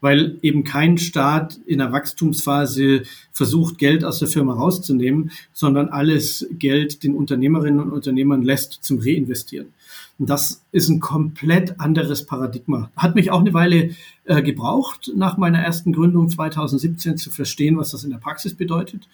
weil 0.01 0.39
eben 0.43 0.63
kein 0.63 0.97
Staat 0.97 1.59
in 1.67 1.79
der 1.79 1.93
Wachstumsphase 1.93 3.03
versucht, 3.33 3.79
Geld 3.79 4.05
aus 4.05 4.21
der 4.21 4.29
Firma 4.29 4.55
rauszunehmen, 4.55 5.33
sondern 5.53 5.89
alles 5.89 6.47
Geld 6.53 7.03
den 7.03 7.15
Unternehmerinnen 7.15 7.81
und 7.81 7.91
Unternehmern 7.91 8.43
lässt 8.43 8.79
zum 8.85 9.01
Reinvestieren. 9.01 9.73
Das 10.21 10.65
ist 10.73 10.89
ein 10.89 10.99
komplett 10.99 11.79
anderes 11.79 12.27
Paradigma. 12.27 12.91
Hat 12.97 13.15
mich 13.15 13.31
auch 13.31 13.39
eine 13.39 13.55
Weile 13.55 13.91
äh, 14.25 14.43
gebraucht, 14.43 15.13
nach 15.15 15.39
meiner 15.39 15.61
ersten 15.61 15.93
Gründung 15.93 16.29
2017 16.29 17.17
zu 17.17 17.31
verstehen, 17.31 17.77
was 17.77 17.93
das 17.93 18.03
in 18.03 18.11
der 18.11 18.19
Praxis 18.19 18.55
bedeutet. 18.55 19.09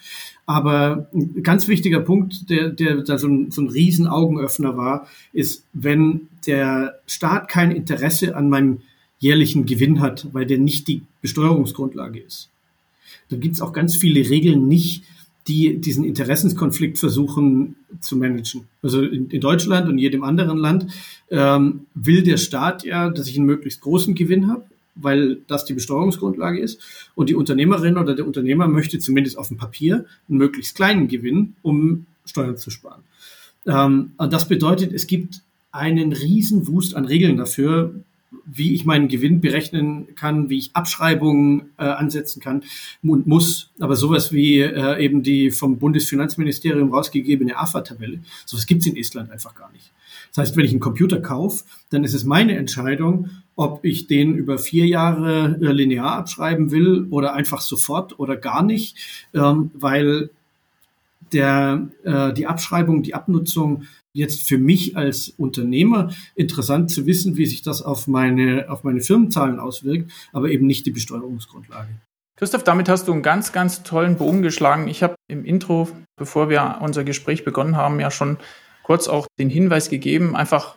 Aber 0.46 1.08
ein 1.12 1.42
ganz 1.42 1.68
wichtiger 1.68 2.00
Punkt, 2.00 2.48
der, 2.48 2.70
der 2.70 3.02
da 3.02 3.18
so 3.18 3.28
ein, 3.28 3.50
so 3.50 3.60
ein 3.60 3.68
riesen 3.68 4.06
Augenöffner 4.06 4.78
war, 4.78 5.06
ist, 5.34 5.66
wenn 5.74 6.28
der 6.46 7.00
Staat 7.06 7.48
kein 7.48 7.70
Interesse 7.70 8.34
an 8.34 8.48
meinem 8.48 8.80
jährlichen 9.18 9.66
Gewinn 9.66 10.00
hat, 10.00 10.28
weil 10.32 10.46
der 10.46 10.58
nicht 10.58 10.88
die 10.88 11.02
Besteuerungsgrundlage 11.20 12.20
ist. 12.20 12.48
Da 13.28 13.36
gibt 13.36 13.56
es 13.56 13.60
auch 13.60 13.74
ganz 13.74 13.94
viele 13.94 14.28
Regeln 14.28 14.68
nicht, 14.68 15.04
die 15.46 15.78
diesen 15.78 16.04
Interessenskonflikt 16.04 16.98
versuchen 16.98 17.76
zu 18.00 18.16
managen. 18.16 18.62
Also 18.82 19.02
in, 19.02 19.28
in 19.28 19.40
Deutschland 19.40 19.88
und 19.88 19.98
jedem 19.98 20.24
anderen 20.24 20.58
Land 20.58 20.86
ähm, 21.30 21.86
will 21.94 22.22
der 22.22 22.38
Staat 22.38 22.84
ja, 22.84 23.10
dass 23.10 23.28
ich 23.28 23.36
einen 23.36 23.46
möglichst 23.46 23.80
großen 23.82 24.14
Gewinn 24.14 24.48
habe, 24.48 24.64
weil 24.94 25.38
das 25.46 25.64
die 25.64 25.74
Besteuerungsgrundlage 25.74 26.60
ist. 26.60 26.80
Und 27.14 27.28
die 27.28 27.34
Unternehmerin 27.34 27.98
oder 27.98 28.14
der 28.14 28.26
Unternehmer 28.26 28.68
möchte 28.68 28.98
zumindest 28.98 29.36
auf 29.36 29.48
dem 29.48 29.58
Papier 29.58 30.06
einen 30.28 30.38
möglichst 30.38 30.76
kleinen 30.76 31.08
Gewinn, 31.08 31.54
um 31.62 32.06
Steuern 32.24 32.56
zu 32.56 32.70
sparen. 32.70 33.02
Ähm, 33.66 34.12
das 34.18 34.48
bedeutet, 34.48 34.92
es 34.92 35.06
gibt 35.06 35.42
einen 35.72 36.12
riesen 36.12 36.66
Wust 36.68 36.94
an 36.94 37.04
Regeln 37.04 37.36
dafür, 37.36 37.94
wie 38.44 38.74
ich 38.74 38.84
meinen 38.84 39.08
Gewinn 39.08 39.40
berechnen 39.40 40.14
kann, 40.16 40.48
wie 40.48 40.58
ich 40.58 40.70
Abschreibungen 40.74 41.70
äh, 41.78 41.84
ansetzen 41.84 42.40
kann 42.40 42.62
und 43.02 43.26
muss. 43.26 43.70
Aber 43.80 43.96
sowas 43.96 44.32
wie 44.32 44.60
äh, 44.60 45.02
eben 45.02 45.22
die 45.22 45.50
vom 45.50 45.78
Bundesfinanzministerium 45.78 46.92
rausgegebene 46.92 47.56
AFA-Tabelle, 47.56 48.20
sowas 48.46 48.66
gibt's 48.66 48.86
in 48.86 48.96
Estland 48.96 49.30
einfach 49.30 49.54
gar 49.54 49.70
nicht. 49.72 49.92
Das 50.34 50.48
heißt, 50.48 50.56
wenn 50.56 50.64
ich 50.64 50.72
einen 50.72 50.80
Computer 50.80 51.20
kaufe, 51.20 51.64
dann 51.90 52.02
ist 52.02 52.14
es 52.14 52.24
meine 52.24 52.56
Entscheidung, 52.56 53.30
ob 53.56 53.84
ich 53.84 54.08
den 54.08 54.34
über 54.34 54.58
vier 54.58 54.86
Jahre 54.86 55.58
äh, 55.60 55.72
linear 55.72 56.16
abschreiben 56.16 56.70
will 56.70 57.06
oder 57.10 57.34
einfach 57.34 57.60
sofort 57.60 58.18
oder 58.18 58.36
gar 58.36 58.62
nicht, 58.64 58.96
ähm, 59.32 59.70
weil 59.74 60.30
der, 61.32 61.88
äh, 62.02 62.32
die 62.32 62.46
Abschreibung, 62.46 63.02
die 63.02 63.14
Abnutzung 63.14 63.84
jetzt 64.14 64.48
für 64.48 64.58
mich 64.58 64.96
als 64.96 65.28
Unternehmer 65.28 66.10
interessant 66.34 66.90
zu 66.90 67.04
wissen, 67.04 67.36
wie 67.36 67.46
sich 67.46 67.62
das 67.62 67.82
auf 67.82 68.06
meine, 68.06 68.70
auf 68.70 68.84
meine 68.84 69.00
Firmenzahlen 69.00 69.58
auswirkt, 69.58 70.10
aber 70.32 70.48
eben 70.50 70.66
nicht 70.66 70.86
die 70.86 70.92
Besteuerungsgrundlage. 70.92 71.88
Christoph, 72.36 72.64
damit 72.64 72.88
hast 72.88 73.06
du 73.06 73.12
einen 73.12 73.22
ganz, 73.22 73.52
ganz 73.52 73.82
tollen 73.82 74.16
Bogen 74.16 74.42
geschlagen. 74.42 74.88
Ich 74.88 75.02
habe 75.02 75.16
im 75.28 75.44
Intro, 75.44 75.88
bevor 76.16 76.48
wir 76.48 76.78
unser 76.80 77.04
Gespräch 77.04 77.44
begonnen 77.44 77.76
haben, 77.76 78.00
ja 78.00 78.10
schon 78.10 78.38
kurz 78.82 79.08
auch 79.08 79.26
den 79.38 79.50
Hinweis 79.50 79.88
gegeben, 79.88 80.36
einfach, 80.36 80.76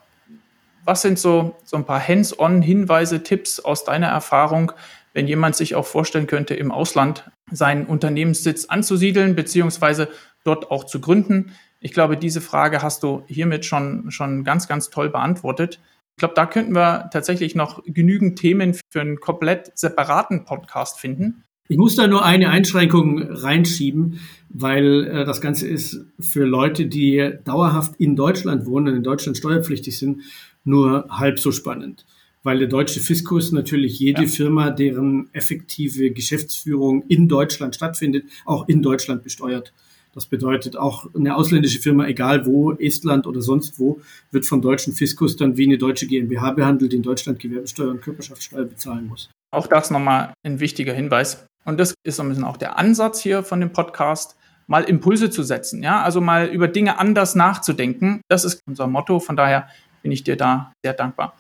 was 0.84 1.02
sind 1.02 1.20
so, 1.20 1.56
so 1.64 1.78
ein 1.78 1.86
paar 1.86 2.06
Hands-on-Hinweise, 2.06 3.24
Tipps 3.24 3.60
aus 3.60 3.84
deiner 3.84 4.08
Erfahrung, 4.08 4.72
wenn 5.14 5.28
jemand 5.28 5.56
sich 5.56 5.76
auch 5.76 5.86
vorstellen 5.86 6.28
könnte, 6.28 6.54
im 6.54 6.72
Ausland 6.72 7.30
seinen 7.52 7.86
Unternehmenssitz 7.86 8.66
anzusiedeln, 8.66 9.36
beziehungsweise 9.36 10.10
dort 10.44 10.72
auch 10.72 10.86
zu 10.86 11.02
gründen? 11.02 11.54
Ich 11.80 11.94
glaube, 11.94 12.18
diese 12.18 12.42
Frage 12.42 12.82
hast 12.82 13.04
du 13.04 13.24
hiermit 13.28 13.66
schon, 13.66 14.12
schon 14.12 14.44
ganz, 14.44 14.68
ganz 14.68 14.90
toll 14.90 15.10
beantwortet. 15.10 15.80
Ich 16.16 16.20
glaube, 16.20 16.34
da 16.34 16.48
könnten 16.48 16.74
wir 16.74 17.10
tatsächlich 17.14 17.54
noch 17.54 17.84
genügend 17.86 18.40
Themen 18.40 18.76
für 18.90 19.02
einen 19.02 19.20
komplett 19.20 19.78
separaten 19.78 20.46
Podcast 20.46 21.00
finden. 21.00 21.44
Ich 21.70 21.78
muss 21.78 21.96
da 21.96 22.08
nur 22.08 22.24
eine 22.26 22.50
Einschränkung 22.50 23.22
reinschieben, 23.22 24.20
weil 24.50 25.06
äh, 25.06 25.26
das 25.26 25.42
Ganze 25.42 25.68
ist 25.68 26.06
für 26.20 26.46
Leute, 26.46 26.86
die 26.86 27.34
dauerhaft 27.44 27.96
in 27.98 28.16
Deutschland 28.16 28.66
wohnen 28.66 28.88
und 28.88 28.96
in 28.96 29.04
Deutschland 29.04 29.38
steuerpflichtig 29.38 29.98
sind, 29.98 30.22
nur 30.64 31.08
halb 31.10 31.40
so 31.40 31.52
spannend. 31.52 32.06
Weil 32.44 32.60
der 32.60 32.68
deutsche 32.68 33.02
Fiskus 33.02 33.52
natürlich 33.52 34.00
jede 34.00 34.24
ja. 34.24 34.28
Firma, 34.28 34.72
deren 34.72 35.30
effektive 35.34 36.12
Geschäftsführung 36.12 37.04
in 37.10 37.28
Deutschland 37.28 37.76
stattfindet, 37.76 38.26
auch 38.46 38.68
in 38.70 38.82
Deutschland 38.82 39.24
besteuert. 39.24 39.74
Das 40.18 40.26
bedeutet 40.26 40.76
auch 40.76 41.06
eine 41.14 41.36
ausländische 41.36 41.80
Firma, 41.80 42.08
egal 42.08 42.48
wo, 42.48 42.72
Estland 42.72 43.28
oder 43.28 43.40
sonst 43.40 43.78
wo, 43.78 44.02
wird 44.32 44.48
vom 44.48 44.64
deutschen 44.64 44.94
Fiskus 44.94 45.36
dann 45.36 45.58
wie 45.58 45.66
eine 45.68 45.78
deutsche 45.78 46.08
GmbH 46.08 46.54
behandelt, 46.54 46.92
in 46.92 47.04
Deutschland 47.04 47.38
Gewerbesteuer 47.38 47.92
und 47.92 48.02
Körperschaftssteuer 48.02 48.66
bezahlen 48.66 49.06
muss. 49.06 49.30
Auch 49.52 49.68
das 49.68 49.92
nochmal 49.92 50.34
ein 50.44 50.60
wichtiger 50.60 50.92
Hinweis. 50.92 51.46
Und 51.66 51.80
das 51.80 51.94
ist 52.04 52.16
so 52.16 52.24
ein 52.24 52.30
bisschen 52.30 52.46
auch 52.46 52.58
der 52.58 52.80
Ansatz 52.80 53.22
hier 53.22 53.44
von 53.44 53.60
dem 53.60 53.72
Podcast, 53.72 54.36
mal 54.66 54.86
Impulse 54.86 55.30
zu 55.30 55.44
setzen, 55.44 55.84
ja, 55.84 56.02
also 56.02 56.20
mal 56.20 56.48
über 56.48 56.68
Dinge 56.68 56.98
anders 56.98 57.36
nachzudenken. 57.36 58.22
Das 58.28 58.44
ist 58.44 58.60
unser 58.68 58.88
Motto. 58.88 59.20
Von 59.20 59.36
daher 59.36 59.68
bin 60.02 60.12
ich 60.12 60.24
dir 60.24 60.36
da 60.36 60.74
sehr 60.84 60.94
dankbar. 60.94 61.36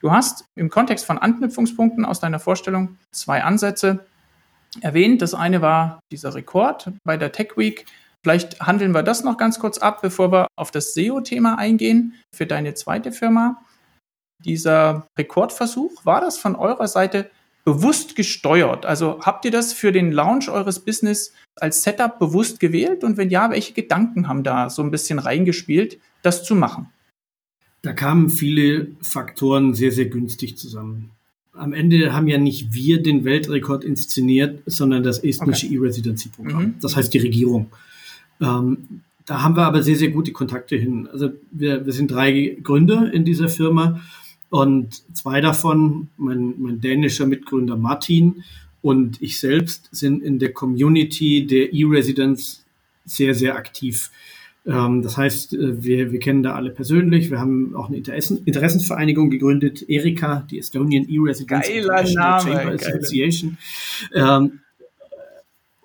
Du 0.00 0.12
hast 0.12 0.44
im 0.54 0.68
Kontext 0.68 1.06
von 1.06 1.16
Anknüpfungspunkten 1.16 2.04
aus 2.04 2.20
deiner 2.20 2.40
Vorstellung 2.40 2.98
zwei 3.10 3.42
Ansätze 3.42 4.04
erwähnt. 4.82 5.22
Das 5.22 5.32
eine 5.32 5.62
war 5.62 6.00
dieser 6.12 6.34
Rekord 6.34 6.92
bei 7.04 7.16
der 7.16 7.32
Tech 7.32 7.56
Week. 7.56 7.86
Vielleicht 8.24 8.60
handeln 8.60 8.92
wir 8.92 9.02
das 9.02 9.24
noch 9.24 9.36
ganz 9.36 9.58
kurz 9.58 9.78
ab, 9.78 10.02
bevor 10.02 10.32
wir 10.32 10.48
auf 10.56 10.70
das 10.70 10.94
SEO-Thema 10.94 11.56
eingehen 11.56 12.14
für 12.34 12.46
deine 12.46 12.74
zweite 12.74 13.12
Firma. 13.12 13.62
Dieser 14.44 15.06
Rekordversuch, 15.18 16.04
war 16.04 16.20
das 16.20 16.38
von 16.38 16.56
eurer 16.56 16.88
Seite 16.88 17.30
bewusst 17.64 18.16
gesteuert? 18.16 18.86
Also 18.86 19.20
habt 19.20 19.44
ihr 19.44 19.50
das 19.50 19.72
für 19.72 19.92
den 19.92 20.10
Launch 20.10 20.48
eures 20.48 20.80
Business 20.80 21.32
als 21.56 21.82
Setup 21.82 22.18
bewusst 22.18 22.60
gewählt? 22.60 23.04
Und 23.04 23.16
wenn 23.16 23.30
ja, 23.30 23.50
welche 23.50 23.72
Gedanken 23.72 24.28
haben 24.28 24.42
da 24.42 24.70
so 24.70 24.82
ein 24.82 24.90
bisschen 24.90 25.18
reingespielt, 25.18 25.98
das 26.22 26.44
zu 26.44 26.54
machen? 26.54 26.88
Da 27.82 27.92
kamen 27.92 28.30
viele 28.30 28.88
Faktoren 29.02 29.74
sehr, 29.74 29.92
sehr 29.92 30.06
günstig 30.06 30.56
zusammen. 30.58 31.10
Am 31.52 31.72
Ende 31.72 32.12
haben 32.12 32.28
ja 32.28 32.38
nicht 32.38 32.72
wir 32.72 33.02
den 33.02 33.24
Weltrekord 33.24 33.84
inszeniert, 33.84 34.62
sondern 34.66 35.02
das 35.02 35.18
estnische 35.18 35.66
okay. 35.66 35.76
E-Residency-Programm. 35.76 36.62
Mhm. 36.62 36.74
Das 36.80 36.96
heißt 36.96 37.12
die 37.12 37.18
Regierung. 37.18 37.70
Ähm, 38.40 39.02
da 39.26 39.42
haben 39.42 39.56
wir 39.56 39.66
aber 39.66 39.82
sehr, 39.82 39.96
sehr 39.96 40.10
gute 40.10 40.32
Kontakte 40.32 40.76
hin. 40.76 41.08
Also 41.12 41.30
wir, 41.50 41.84
wir 41.84 41.92
sind 41.92 42.10
drei 42.10 42.56
Gründer 42.62 43.12
in 43.12 43.24
dieser 43.24 43.48
Firma 43.48 44.00
und 44.48 45.02
zwei 45.14 45.40
davon, 45.40 46.08
mein, 46.16 46.54
mein 46.58 46.80
dänischer 46.80 47.26
Mitgründer 47.26 47.76
Martin 47.76 48.42
und 48.80 49.20
ich 49.20 49.38
selbst, 49.38 49.88
sind 49.92 50.22
in 50.22 50.38
der 50.38 50.52
Community 50.52 51.46
der 51.46 51.72
E-Residents 51.74 52.64
sehr, 53.04 53.34
sehr 53.34 53.56
aktiv. 53.56 54.10
Ähm, 54.66 55.02
das 55.02 55.16
heißt, 55.16 55.54
äh, 55.54 55.82
wir, 55.82 56.12
wir 56.12 56.20
kennen 56.20 56.42
da 56.42 56.54
alle 56.54 56.70
persönlich. 56.70 57.30
Wir 57.30 57.38
haben 57.38 57.74
auch 57.74 57.88
eine 57.88 57.98
Interessen, 57.98 58.42
Interessensvereinigung 58.44 59.30
gegründet, 59.30 59.88
Erika, 59.88 60.46
die 60.50 60.58
Estonian 60.58 61.06
E-Residents 61.08 61.68
Chamber 61.68 62.72
Association. 62.72 63.58
Ähm, 64.14 64.60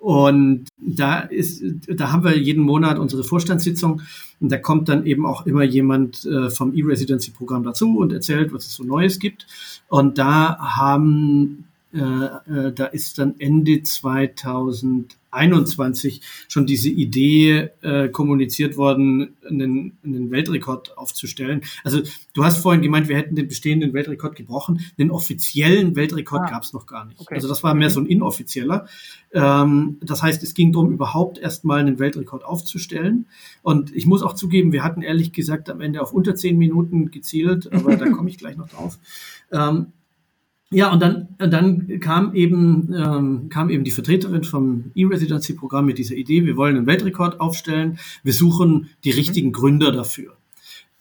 und 0.04 0.66
da 0.76 1.20
ist, 1.20 1.62
da 1.88 2.12
haben 2.12 2.24
wir 2.24 2.36
jeden 2.36 2.62
Monat 2.62 2.98
unsere 2.98 3.24
Vorstandssitzung 3.24 4.02
und 4.38 4.52
da 4.52 4.58
kommt 4.58 4.90
dann 4.90 5.06
eben 5.06 5.24
auch 5.24 5.46
immer 5.46 5.62
jemand 5.62 6.26
äh, 6.26 6.50
vom 6.50 6.74
E-Residency-Programm 6.74 7.62
dazu 7.62 7.96
und 7.96 8.12
erzählt, 8.12 8.52
was 8.52 8.66
es 8.66 8.74
so 8.74 8.84
Neues 8.84 9.18
gibt. 9.18 9.46
Und 9.88 10.18
da 10.18 10.58
haben, 10.58 11.64
da 11.94 12.86
ist 12.86 13.18
dann 13.18 13.36
Ende 13.38 13.82
2000 13.82 15.16
21 15.34 16.22
schon 16.48 16.66
diese 16.66 16.88
Idee 16.88 17.70
äh, 17.82 18.08
kommuniziert 18.08 18.76
worden, 18.76 19.36
einen, 19.48 19.98
einen 20.04 20.30
Weltrekord 20.30 20.96
aufzustellen. 20.96 21.62
Also 21.82 22.00
du 22.32 22.44
hast 22.44 22.58
vorhin 22.58 22.82
gemeint, 22.82 23.08
wir 23.08 23.16
hätten 23.16 23.34
den 23.34 23.48
bestehenden 23.48 23.92
Weltrekord 23.92 24.36
gebrochen. 24.36 24.80
Den 24.98 25.10
offiziellen 25.10 25.96
Weltrekord 25.96 26.42
ah, 26.44 26.50
gab 26.50 26.62
es 26.62 26.72
noch 26.72 26.86
gar 26.86 27.04
nicht. 27.04 27.20
Okay. 27.20 27.34
Also 27.34 27.48
das 27.48 27.62
war 27.62 27.74
mehr 27.74 27.90
so 27.90 28.00
ein 28.00 28.06
inoffizieller. 28.06 28.86
Ähm, 29.32 29.98
das 30.00 30.22
heißt, 30.22 30.42
es 30.42 30.54
ging 30.54 30.72
darum, 30.72 30.92
überhaupt 30.92 31.38
erstmal 31.38 31.80
einen 31.80 31.98
Weltrekord 31.98 32.44
aufzustellen. 32.44 33.26
Und 33.62 33.94
ich 33.94 34.06
muss 34.06 34.22
auch 34.22 34.34
zugeben, 34.34 34.72
wir 34.72 34.84
hatten 34.84 35.02
ehrlich 35.02 35.32
gesagt 35.32 35.68
am 35.68 35.80
Ende 35.80 36.00
auf 36.00 36.12
unter 36.12 36.34
zehn 36.34 36.56
Minuten 36.56 37.10
gezielt, 37.10 37.72
aber 37.72 37.96
da 37.96 38.08
komme 38.10 38.30
ich 38.30 38.38
gleich 38.38 38.56
noch 38.56 38.68
drauf. 38.68 38.98
Ja, 40.74 40.92
und 40.92 41.00
dann, 41.00 41.28
dann 41.38 42.00
kam 42.00 42.34
eben, 42.34 42.92
ähm, 42.92 43.48
kam 43.48 43.70
eben 43.70 43.84
die 43.84 43.92
Vertreterin 43.92 44.42
vom 44.42 44.90
E-Residency-Programm 44.96 45.86
mit 45.86 45.98
dieser 45.98 46.16
Idee, 46.16 46.44
wir 46.46 46.56
wollen 46.56 46.76
einen 46.76 46.88
Weltrekord 46.88 47.38
aufstellen, 47.38 48.00
wir 48.24 48.32
suchen 48.32 48.88
die 49.04 49.12
mhm. 49.12 49.16
richtigen 49.16 49.52
Gründer 49.52 49.92
dafür. 49.92 50.36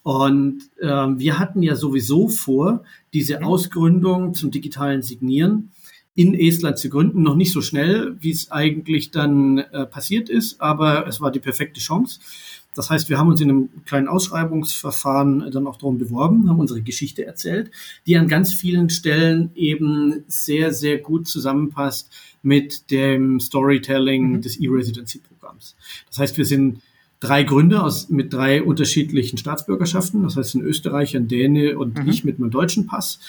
Und 0.03 0.69
ähm, 0.79 1.17
wir 1.17 1.39
hatten 1.39 1.63
ja 1.63 1.75
sowieso 1.75 2.27
vor, 2.27 2.83
diese 3.13 3.39
mhm. 3.39 3.45
Ausgründung 3.45 4.35
zum 4.35 4.51
digitalen 4.51 5.01
Signieren 5.01 5.71
in 6.13 6.35
Estland 6.35 6.77
zu 6.77 6.89
gründen. 6.89 7.23
Noch 7.23 7.35
nicht 7.35 7.51
so 7.51 7.61
schnell, 7.61 8.15
wie 8.19 8.29
es 8.29 8.51
eigentlich 8.51 9.09
dann 9.09 9.57
äh, 9.57 9.87
passiert 9.87 10.29
ist, 10.29 10.61
aber 10.61 11.07
es 11.07 11.19
war 11.19 11.31
die 11.31 11.39
perfekte 11.39 11.79
Chance. 11.79 12.19
Das 12.75 12.89
heißt, 12.89 13.09
wir 13.09 13.17
haben 13.17 13.29
uns 13.29 13.39
in 13.41 13.49
einem 13.49 13.69
kleinen 13.85 14.07
Ausschreibungsverfahren 14.07 15.51
dann 15.51 15.67
auch 15.67 15.77
darum 15.77 15.97
beworben, 15.97 16.49
haben 16.49 16.59
unsere 16.59 16.81
Geschichte 16.81 17.25
erzählt, 17.25 17.71
die 18.07 18.17
an 18.17 18.27
ganz 18.27 18.53
vielen 18.53 18.89
Stellen 18.89 19.51
eben 19.55 20.23
sehr, 20.27 20.73
sehr 20.73 20.97
gut 20.97 21.27
zusammenpasst 21.27 22.11
mit 22.41 22.89
dem 22.91 23.39
Storytelling 23.39 24.33
mhm. 24.33 24.41
des 24.41 24.59
E-Residency-Programms. 24.59 25.75
Das 26.09 26.19
heißt, 26.19 26.37
wir 26.37 26.45
sind 26.45 26.81
drei 27.23 27.43
Gründer 27.43 27.85
aus, 27.85 28.09
mit 28.09 28.33
drei 28.33 28.61
unterschiedlichen 28.61 29.37
Staatsbürgerschaften. 29.37 30.23
Das 30.23 30.35
heißt, 30.35 30.55
ein 30.55 30.61
Österreicher, 30.61 31.19
ein 31.19 31.29
Däne 31.29 31.77
und 31.77 31.97
mhm. 31.97 32.09
ich 32.09 32.25
mit 32.25 32.37
meinem 32.37 32.51
deutschen 32.51 32.85
Pass. 32.85 33.19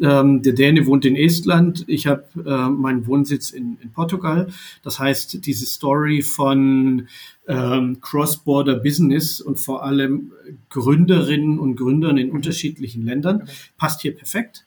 Ähm, 0.00 0.42
der 0.42 0.54
Däne 0.54 0.86
wohnt 0.86 1.04
in 1.04 1.14
Estland. 1.14 1.84
Ich 1.86 2.08
habe 2.08 2.24
äh, 2.44 2.68
meinen 2.68 3.06
Wohnsitz 3.06 3.50
in, 3.50 3.78
in 3.80 3.92
Portugal. 3.92 4.48
Das 4.82 4.98
heißt, 4.98 5.46
diese 5.46 5.66
Story 5.66 6.22
von 6.22 7.06
ähm, 7.46 8.00
Cross-Border 8.00 8.76
Business 8.76 9.40
und 9.40 9.60
vor 9.60 9.84
allem 9.84 10.32
Gründerinnen 10.70 11.60
und 11.60 11.76
Gründern 11.76 12.18
in 12.18 12.28
mhm. 12.28 12.34
unterschiedlichen 12.34 13.04
Ländern 13.04 13.48
passt 13.78 14.02
hier 14.02 14.16
perfekt. 14.16 14.64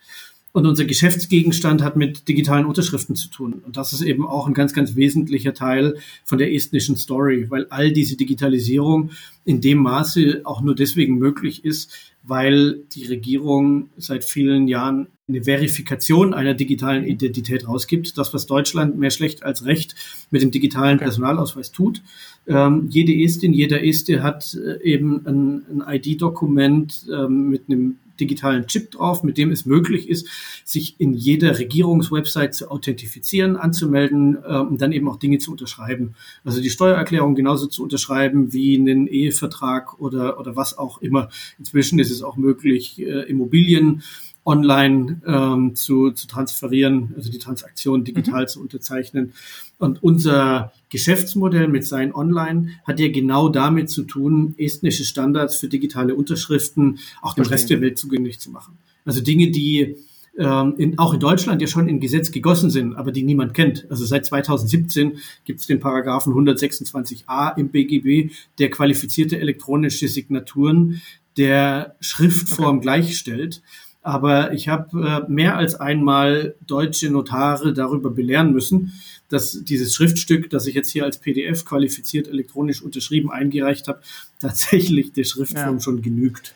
Und 0.58 0.66
unser 0.66 0.86
Geschäftsgegenstand 0.86 1.84
hat 1.84 1.98
mit 1.98 2.28
digitalen 2.28 2.66
Unterschriften 2.66 3.16
zu 3.16 3.30
tun. 3.30 3.62
Und 3.64 3.78
das 3.78 3.94
ist 3.94 4.02
eben 4.02 4.26
auch 4.26 4.48
ein 4.48 4.56
ganz, 4.56 4.74
ganz 4.74 4.96
wesentlicher 4.96 5.54
Teil 5.54 5.98
von 6.26 6.40
der 6.40 6.52
estnischen 6.52 6.96
Story, 6.96 7.46
weil 7.50 7.68
all 7.70 7.92
diese 7.92 8.18
Digitalisierung 8.18 9.12
in 9.46 9.62
dem 9.62 9.78
Maße 9.78 10.42
auch 10.46 10.62
nur 10.62 10.74
deswegen 10.74 11.20
möglich 11.20 11.64
ist, 11.64 11.94
weil 12.24 12.80
die 12.96 13.06
Regierung 13.06 13.92
seit 13.98 14.26
vielen 14.26 14.68
Jahren 14.68 15.10
eine 15.28 15.44
Verifikation 15.44 16.34
einer 16.34 16.56
digitalen 16.56 17.06
Identität 17.06 17.68
rausgibt. 17.68 18.18
Das, 18.18 18.34
was 18.34 18.48
Deutschland 18.48 18.98
mehr 18.98 19.12
schlecht 19.12 19.44
als 19.44 19.64
recht 19.64 19.94
mit 20.32 20.42
dem 20.42 20.50
digitalen 20.50 20.98
Personalausweis 20.98 21.72
tut. 21.72 22.02
Ähm, 22.48 22.88
jede 22.90 23.14
Estin, 23.14 23.54
jeder 23.54 23.84
Este 23.84 24.24
hat 24.24 24.56
äh, 24.56 24.82
eben 24.82 25.24
ein, 25.28 25.84
ein 25.86 25.96
ID-Dokument 25.98 27.06
ähm, 27.14 27.52
mit 27.52 27.70
einem 27.70 27.98
digitalen 28.20 28.68
Chip 28.68 28.92
drauf, 28.92 29.24
mit 29.24 29.38
dem 29.38 29.52
es 29.52 29.66
möglich 29.66 30.10
ist, 30.10 30.28
sich 30.66 31.00
in 31.00 31.14
jeder 31.14 31.58
Regierungswebsite 31.58 32.52
zu 32.52 32.72
authentifizieren, 32.72 33.56
anzumelden 33.56 34.38
äh, 34.44 34.58
und 34.58 34.82
dann 34.82 34.92
eben 34.92 35.08
auch 35.10 35.18
Dinge 35.18 35.38
zu 35.38 35.52
unterschreiben. 35.52 36.16
Also 36.44 36.62
die 36.62 36.70
Steuererklärung 36.70 37.36
genauso 37.36 37.68
zu 37.68 37.84
unterschreiben 37.84 38.54
wie 38.54 38.78
einen 38.78 39.08
Ehevertrag 39.08 40.00
oder, 40.00 40.40
oder 40.40 40.56
was 40.56 40.78
auch 40.78 41.02
immer. 41.02 41.30
Inzwischen 41.60 42.00
ist 42.00 42.12
es 42.12 42.22
auch 42.22 42.38
möglich, 42.38 43.00
äh, 43.00 43.24
Immobilien 43.30 44.04
online 44.48 45.22
ähm, 45.28 45.76
zu, 45.76 46.12
zu 46.12 46.26
transferieren, 46.26 47.14
also 47.16 47.30
die 47.30 47.38
Transaktion 47.38 48.06
digital 48.06 48.44
mhm. 48.44 48.48
zu 48.48 48.62
unterzeichnen. 48.62 49.34
Und 49.78 50.02
unser 50.02 50.72
Geschäftsmodell 50.90 51.68
mit 51.68 51.86
Sein 51.86 52.16
Online 52.16 52.70
hat 52.86 53.00
ja 53.00 53.10
genau 53.12 53.50
damit 53.50 53.90
zu 53.90 54.04
tun, 54.04 54.56
estnische 54.58 55.04
Standards 55.04 55.58
für 55.58 55.68
digitale 55.68 56.16
Unterschriften 56.16 57.00
auch 57.22 57.36
dem 57.36 57.46
Rest 57.46 57.70
der 57.70 57.82
Welt 57.82 57.98
zugänglich 57.98 58.40
zu 58.40 58.50
machen. 58.50 58.78
Also 59.06 59.22
Dinge, 59.22 59.52
die 59.52 59.98
ähm, 60.38 60.76
in, 60.78 60.98
auch 60.98 61.14
in 61.14 61.20
Deutschland 61.20 61.62
ja 61.62 61.68
schon 61.68 61.90
in 61.90 62.00
Gesetz 62.00 62.32
gegossen 62.32 62.70
sind, 62.70 62.96
aber 62.96 63.12
die 63.12 63.24
niemand 63.24 63.54
kennt. 63.54 63.86
Also 63.90 64.06
seit 64.06 64.26
2017 64.26 65.18
gibt 65.46 65.60
es 65.60 65.68
den 65.68 65.80
Paragraphen 65.80 66.34
126a 66.34 67.58
im 67.58 67.70
BGB, 67.70 68.32
der 68.60 68.70
qualifizierte 68.70 69.40
elektronische 69.40 70.08
Signaturen 70.08 71.02
der 71.38 71.96
Schriftform 72.00 72.78
okay. 72.78 72.84
gleichstellt. 72.84 73.62
Aber 74.08 74.54
ich 74.54 74.70
habe 74.70 75.26
äh, 75.28 75.30
mehr 75.30 75.58
als 75.58 75.76
einmal 75.76 76.56
deutsche 76.66 77.10
Notare 77.10 77.74
darüber 77.74 78.10
belehren 78.10 78.54
müssen, 78.54 78.94
dass 79.28 79.66
dieses 79.66 79.94
Schriftstück, 79.94 80.50
das 80.50 80.66
ich 80.66 80.76
jetzt 80.76 80.92
hier 80.92 81.04
als 81.04 81.18
PDF 81.18 81.66
qualifiziert 81.66 82.30
elektronisch 82.30 82.82
unterschrieben 82.82 83.30
eingereicht 83.30 83.90
habe, 83.90 84.00
tatsächlich 84.40 85.12
der 85.12 85.26
Schriftform 85.26 85.76
ja. 85.76 85.82
schon 85.82 86.02
genügt. 86.02 86.56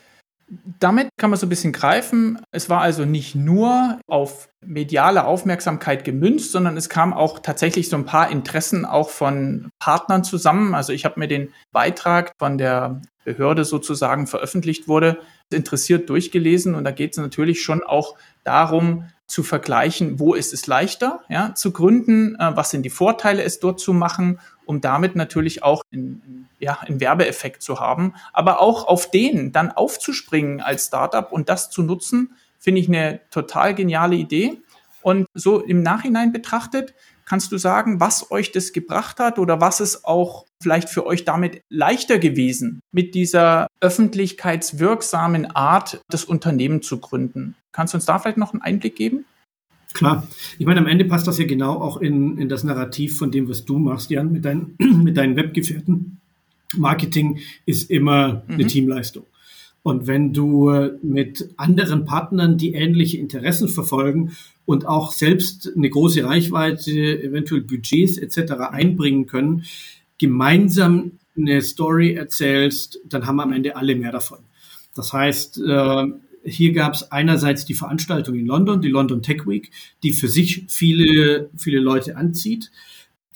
Damit 0.79 1.09
kann 1.17 1.29
man 1.29 1.37
so 1.37 1.45
ein 1.45 1.49
bisschen 1.49 1.73
greifen. 1.73 2.39
Es 2.51 2.69
war 2.69 2.79
also 2.79 3.03
nicht 3.03 3.35
nur 3.35 3.99
auf 4.07 4.47
mediale 4.65 5.25
Aufmerksamkeit 5.25 6.05
gemünzt, 6.05 6.53
sondern 6.53 6.77
es 6.77 6.87
kam 6.87 7.11
auch 7.11 7.39
tatsächlich 7.39 7.89
so 7.89 7.97
ein 7.97 8.05
paar 8.05 8.31
Interessen 8.31 8.85
auch 8.85 9.09
von 9.09 9.69
Partnern 9.79 10.23
zusammen. 10.23 10.73
Also 10.73 10.93
ich 10.93 11.03
habe 11.03 11.19
mir 11.19 11.27
den 11.27 11.49
Beitrag 11.73 12.31
von 12.39 12.57
der 12.57 13.01
Behörde 13.25 13.65
sozusagen 13.65 14.25
veröffentlicht 14.25 14.87
wurde, 14.87 15.19
interessiert 15.53 16.09
durchgelesen 16.09 16.75
und 16.75 16.83
da 16.83 16.91
geht 16.91 17.11
es 17.11 17.17
natürlich 17.17 17.61
schon 17.61 17.83
auch 17.83 18.15
darum 18.43 19.05
zu 19.27 19.43
vergleichen, 19.43 20.19
wo 20.19 20.33
ist 20.33 20.53
es 20.53 20.67
leichter 20.67 21.21
ja, 21.29 21.55
zu 21.55 21.71
gründen, 21.71 22.35
äh, 22.35 22.51
was 22.55 22.69
sind 22.69 22.83
die 22.83 22.89
Vorteile, 22.89 23.43
es 23.43 23.59
dort 23.59 23.79
zu 23.79 23.93
machen, 23.93 24.39
um 24.65 24.81
damit 24.81 25.15
natürlich 25.15 25.63
auch 25.63 25.83
in, 25.89 26.47
ja, 26.59 26.79
einen 26.81 26.99
Werbeeffekt 26.99 27.61
zu 27.61 27.79
haben, 27.79 28.13
aber 28.33 28.59
auch 28.59 28.87
auf 28.87 29.09
den 29.09 29.53
dann 29.53 29.71
aufzuspringen 29.71 30.59
als 30.59 30.87
Startup 30.87 31.31
und 31.31 31.47
das 31.47 31.69
zu 31.69 31.81
nutzen, 31.81 32.35
finde 32.59 32.81
ich 32.81 32.87
eine 32.89 33.21
total 33.31 33.73
geniale 33.73 34.15
Idee. 34.15 34.61
Und 35.01 35.25
so 35.33 35.61
im 35.61 35.81
Nachhinein 35.81 36.31
betrachtet, 36.31 36.93
kannst 37.25 37.51
du 37.51 37.57
sagen, 37.57 37.99
was 37.99 38.31
euch 38.31 38.51
das 38.51 38.71
gebracht 38.71 39.19
hat 39.19 39.39
oder 39.39 39.61
was 39.61 39.79
es 39.79 40.03
auch 40.03 40.45
vielleicht 40.61 40.89
für 40.89 41.05
euch 41.05 41.25
damit 41.25 41.61
leichter 41.69 42.19
gewesen, 42.19 42.81
mit 42.91 43.15
dieser 43.15 43.67
öffentlichkeitswirksamen 43.81 45.47
Art 45.47 46.01
das 46.09 46.25
Unternehmen 46.25 46.81
zu 46.81 46.99
gründen? 46.99 47.55
Kannst 47.71 47.93
du 47.93 47.97
uns 47.97 48.05
da 48.05 48.19
vielleicht 48.19 48.37
noch 48.37 48.53
einen 48.53 48.61
Einblick 48.61 48.95
geben? 48.95 49.25
Klar. 49.93 50.27
Ich 50.57 50.65
meine, 50.65 50.79
am 50.79 50.87
Ende 50.87 51.05
passt 51.05 51.27
das 51.27 51.37
ja 51.37 51.45
genau 51.45 51.73
auch 51.79 51.97
in, 51.97 52.37
in 52.37 52.49
das 52.49 52.63
Narrativ 52.63 53.17
von 53.17 53.31
dem, 53.31 53.49
was 53.49 53.65
du 53.65 53.77
machst, 53.77 54.09
Jan, 54.09 54.31
mit, 54.31 54.45
dein, 54.45 54.75
mit 54.79 55.17
deinen 55.17 55.35
Webgefährten. 55.35 56.19
Marketing 56.77 57.39
ist 57.65 57.89
immer 57.89 58.43
mhm. 58.47 58.53
eine 58.53 58.67
Teamleistung. 58.67 59.25
Und 59.83 60.05
wenn 60.05 60.31
du 60.31 60.71
mit 61.01 61.49
anderen 61.57 62.05
Partnern, 62.05 62.57
die 62.57 62.73
ähnliche 62.73 63.17
Interessen 63.17 63.67
verfolgen 63.67 64.31
und 64.65 64.85
auch 64.87 65.11
selbst 65.11 65.71
eine 65.75 65.89
große 65.89 66.23
Reichweite, 66.23 67.23
eventuell 67.23 67.61
Budgets 67.61 68.17
etc. 68.17 68.53
einbringen 68.69 69.25
können, 69.25 69.63
gemeinsam 70.21 71.13
eine 71.35 71.61
Story 71.63 72.13
erzählst, 72.13 72.99
dann 73.05 73.25
haben 73.25 73.39
am 73.39 73.51
Ende 73.51 73.75
alle 73.75 73.95
mehr 73.95 74.11
davon. 74.11 74.37
Das 74.93 75.13
heißt, 75.13 75.59
äh, 75.67 76.05
hier 76.43 76.73
gab 76.73 76.93
es 76.93 77.11
einerseits 77.11 77.65
die 77.65 77.73
Veranstaltung 77.73 78.35
in 78.35 78.45
London, 78.45 78.81
die 78.81 78.89
London 78.89 79.23
Tech 79.23 79.47
Week, 79.47 79.71
die 80.03 80.13
für 80.13 80.27
sich 80.27 80.65
viele, 80.67 81.49
viele 81.57 81.79
Leute 81.79 82.17
anzieht. 82.17 82.71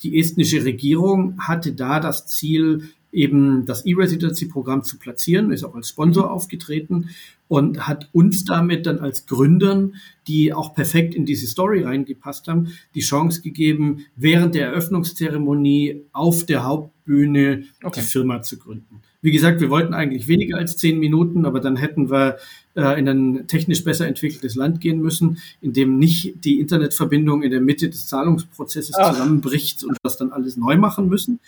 Die 0.04 0.18
estnische 0.18 0.64
Regierung 0.64 1.36
hatte 1.40 1.72
da 1.72 1.98
das 1.98 2.28
Ziel, 2.28 2.90
eben 3.10 3.66
das 3.66 3.84
E-Residency-Programm 3.84 4.84
zu 4.84 4.98
platzieren, 4.98 5.50
ist 5.50 5.64
auch 5.64 5.74
als 5.74 5.88
Sponsor 5.88 6.30
aufgetreten 6.30 7.10
und 7.48 7.86
hat 7.86 8.08
uns 8.12 8.44
damit 8.44 8.86
dann 8.86 8.98
als 8.98 9.26
Gründern, 9.26 9.94
die 10.26 10.52
auch 10.52 10.74
perfekt 10.74 11.14
in 11.14 11.24
diese 11.24 11.46
Story 11.46 11.82
reingepasst 11.82 12.48
haben, 12.48 12.72
die 12.94 13.00
Chance 13.00 13.42
gegeben, 13.42 14.06
während 14.16 14.54
der 14.54 14.66
Eröffnungszeremonie 14.68 16.02
auf 16.12 16.44
der 16.44 16.64
Hauptbühne 16.64 17.64
okay. 17.82 18.00
die 18.00 18.06
Firma 18.06 18.42
zu 18.42 18.58
gründen. 18.58 19.02
Wie 19.22 19.32
gesagt, 19.32 19.60
wir 19.60 19.70
wollten 19.70 19.94
eigentlich 19.94 20.28
weniger 20.28 20.56
als 20.56 20.76
zehn 20.76 20.98
Minuten, 20.98 21.46
aber 21.46 21.60
dann 21.60 21.76
hätten 21.76 22.10
wir 22.10 22.36
äh, 22.76 22.98
in 22.98 23.08
ein 23.08 23.46
technisch 23.48 23.82
besser 23.82 24.06
entwickeltes 24.06 24.54
Land 24.54 24.80
gehen 24.80 25.00
müssen, 25.00 25.38
in 25.60 25.72
dem 25.72 25.98
nicht 25.98 26.44
die 26.44 26.60
Internetverbindung 26.60 27.42
in 27.42 27.50
der 27.50 27.60
Mitte 27.60 27.88
des 27.88 28.06
Zahlungsprozesses 28.06 28.94
Ach. 28.96 29.12
zusammenbricht 29.12 29.82
und 29.84 29.96
das 30.02 30.16
dann 30.16 30.32
alles 30.32 30.56
neu 30.56 30.76
machen 30.76 31.08
müssen. 31.08 31.40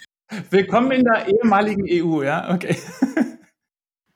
Willkommen 0.51 0.91
in 0.91 1.05
der 1.05 1.27
ehemaligen 1.29 1.85
EU, 1.89 2.23
ja, 2.23 2.53
okay. 2.53 2.77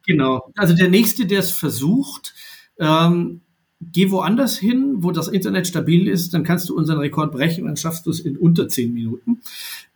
Genau. 0.06 0.52
Also 0.56 0.74
der 0.74 0.88
nächste, 0.88 1.26
der 1.26 1.40
es 1.40 1.52
versucht, 1.52 2.34
ähm, 2.78 3.42
geh 3.92 4.10
woanders 4.10 4.56
hin, 4.56 4.96
wo 4.98 5.10
das 5.10 5.28
Internet 5.28 5.66
stabil 5.66 6.08
ist, 6.08 6.34
dann 6.34 6.44
kannst 6.44 6.68
du 6.68 6.76
unseren 6.76 6.98
Rekord 6.98 7.32
brechen, 7.32 7.66
dann 7.66 7.76
schaffst 7.76 8.06
du 8.06 8.10
es 8.10 8.20
in 8.20 8.36
unter 8.36 8.68
zehn 8.68 8.92
Minuten. 8.92 9.40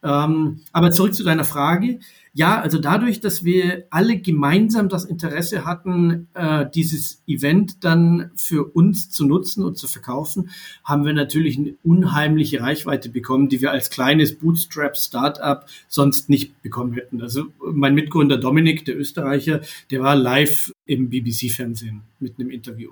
Ähm, 0.02 0.60
aber 0.72 0.90
zurück 0.90 1.14
zu 1.14 1.24
deiner 1.24 1.44
Frage. 1.44 1.98
Ja, 2.32 2.60
also 2.60 2.78
dadurch, 2.78 3.20
dass 3.20 3.44
wir 3.44 3.86
alle 3.88 4.18
gemeinsam 4.18 4.90
das 4.90 5.06
Interesse 5.06 5.64
hatten, 5.64 6.28
äh, 6.34 6.66
dieses 6.74 7.22
Event 7.26 7.82
dann 7.82 8.30
für 8.34 8.64
uns 8.64 9.10
zu 9.10 9.24
nutzen 9.26 9.64
und 9.64 9.78
zu 9.78 9.88
verkaufen, 9.88 10.50
haben 10.84 11.06
wir 11.06 11.14
natürlich 11.14 11.56
eine 11.56 11.74
unheimliche 11.82 12.60
Reichweite 12.60 13.08
bekommen, 13.08 13.48
die 13.48 13.62
wir 13.62 13.70
als 13.70 13.88
kleines 13.88 14.36
Bootstrap-Startup 14.36 15.64
sonst 15.88 16.28
nicht 16.28 16.60
bekommen 16.60 16.92
hätten. 16.92 17.22
Also 17.22 17.46
mein 17.72 17.94
Mitgründer 17.94 18.36
Dominik, 18.36 18.84
der 18.84 18.98
Österreicher, 18.98 19.62
der 19.90 20.02
war 20.02 20.14
live 20.14 20.72
im 20.84 21.08
BBC-Fernsehen 21.08 22.02
mit 22.20 22.38
einem 22.38 22.50
Interview. 22.50 22.90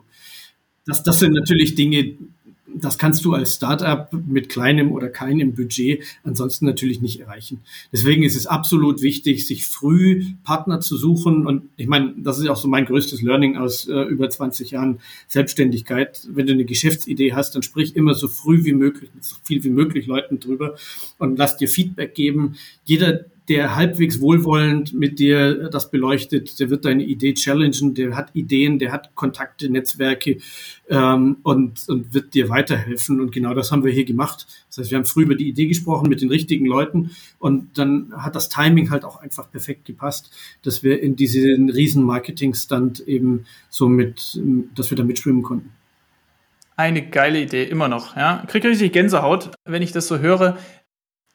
Das, 0.86 1.02
das 1.02 1.20
sind 1.20 1.32
natürlich 1.32 1.74
Dinge, 1.74 2.16
das 2.74 2.98
kannst 2.98 3.24
du 3.24 3.34
als 3.34 3.54
Startup 3.54 4.08
mit 4.26 4.48
kleinem 4.48 4.92
oder 4.92 5.08
keinem 5.08 5.54
Budget 5.54 6.02
ansonsten 6.24 6.66
natürlich 6.66 7.00
nicht 7.00 7.20
erreichen. 7.20 7.60
Deswegen 7.92 8.22
ist 8.22 8.36
es 8.36 8.46
absolut 8.46 9.00
wichtig, 9.00 9.46
sich 9.46 9.66
früh 9.66 10.24
Partner 10.42 10.80
zu 10.80 10.96
suchen. 10.96 11.46
Und 11.46 11.68
ich 11.76 11.86
meine, 11.86 12.14
das 12.18 12.38
ist 12.38 12.48
auch 12.48 12.56
so 12.56 12.68
mein 12.68 12.86
größtes 12.86 13.22
Learning 13.22 13.56
aus 13.56 13.86
äh, 13.88 14.02
über 14.02 14.28
20 14.28 14.72
Jahren 14.72 15.00
Selbstständigkeit. 15.28 16.26
Wenn 16.28 16.46
du 16.46 16.52
eine 16.52 16.64
Geschäftsidee 16.64 17.32
hast, 17.32 17.54
dann 17.54 17.62
sprich 17.62 17.96
immer 17.96 18.14
so 18.14 18.28
früh 18.28 18.64
wie 18.64 18.72
möglich 18.72 19.10
mit 19.14 19.24
so 19.24 19.36
viel 19.42 19.62
wie 19.62 19.70
möglich 19.70 20.06
Leuten 20.06 20.40
drüber 20.40 20.74
und 21.18 21.38
lass 21.38 21.56
dir 21.56 21.68
Feedback 21.68 22.14
geben. 22.14 22.56
Jeder, 22.84 23.24
der 23.48 23.76
halbwegs 23.76 24.20
wohlwollend 24.20 24.94
mit 24.94 25.18
dir 25.18 25.68
das 25.68 25.90
beleuchtet, 25.90 26.58
der 26.60 26.70
wird 26.70 26.84
deine 26.84 27.04
Idee 27.04 27.34
challengen, 27.34 27.94
der 27.94 28.16
hat 28.16 28.30
Ideen, 28.34 28.78
der 28.78 28.90
hat 28.90 29.14
Kontakte, 29.14 29.68
Netzwerke 29.68 30.38
ähm, 30.88 31.36
und, 31.42 31.86
und 31.88 32.14
wird 32.14 32.32
dir 32.34 32.48
weiterhelfen. 32.48 33.20
Und 33.20 33.32
genau 33.32 33.52
das 33.52 33.70
haben 33.70 33.84
wir 33.84 33.92
hier 33.92 34.06
gemacht. 34.06 34.46
Das 34.68 34.78
heißt, 34.78 34.90
wir 34.90 34.98
haben 34.98 35.04
früh 35.04 35.24
über 35.24 35.34
die 35.34 35.48
Idee 35.48 35.66
gesprochen 35.66 36.08
mit 36.08 36.22
den 36.22 36.30
richtigen 36.30 36.64
Leuten 36.64 37.10
und 37.38 37.76
dann 37.78 38.12
hat 38.16 38.34
das 38.34 38.48
Timing 38.48 38.90
halt 38.90 39.04
auch 39.04 39.20
einfach 39.20 39.50
perfekt 39.50 39.84
gepasst, 39.84 40.30
dass 40.62 40.82
wir 40.82 41.02
in 41.02 41.14
diesen 41.14 41.68
riesen 41.68 42.02
Marketing-Stand 42.04 43.00
eben 43.00 43.44
so 43.68 43.88
mit, 43.88 44.40
dass 44.74 44.90
wir 44.90 44.96
da 44.96 45.04
mitschwimmen 45.04 45.42
konnten. 45.42 45.70
Eine 46.76 47.08
geile 47.08 47.40
Idee, 47.40 47.64
immer 47.64 47.88
noch. 47.88 48.16
Ja, 48.16 48.44
kriege 48.48 48.68
richtig 48.68 48.92
Gänsehaut, 48.92 49.50
wenn 49.64 49.82
ich 49.82 49.92
das 49.92 50.08
so 50.08 50.18
höre. 50.18 50.58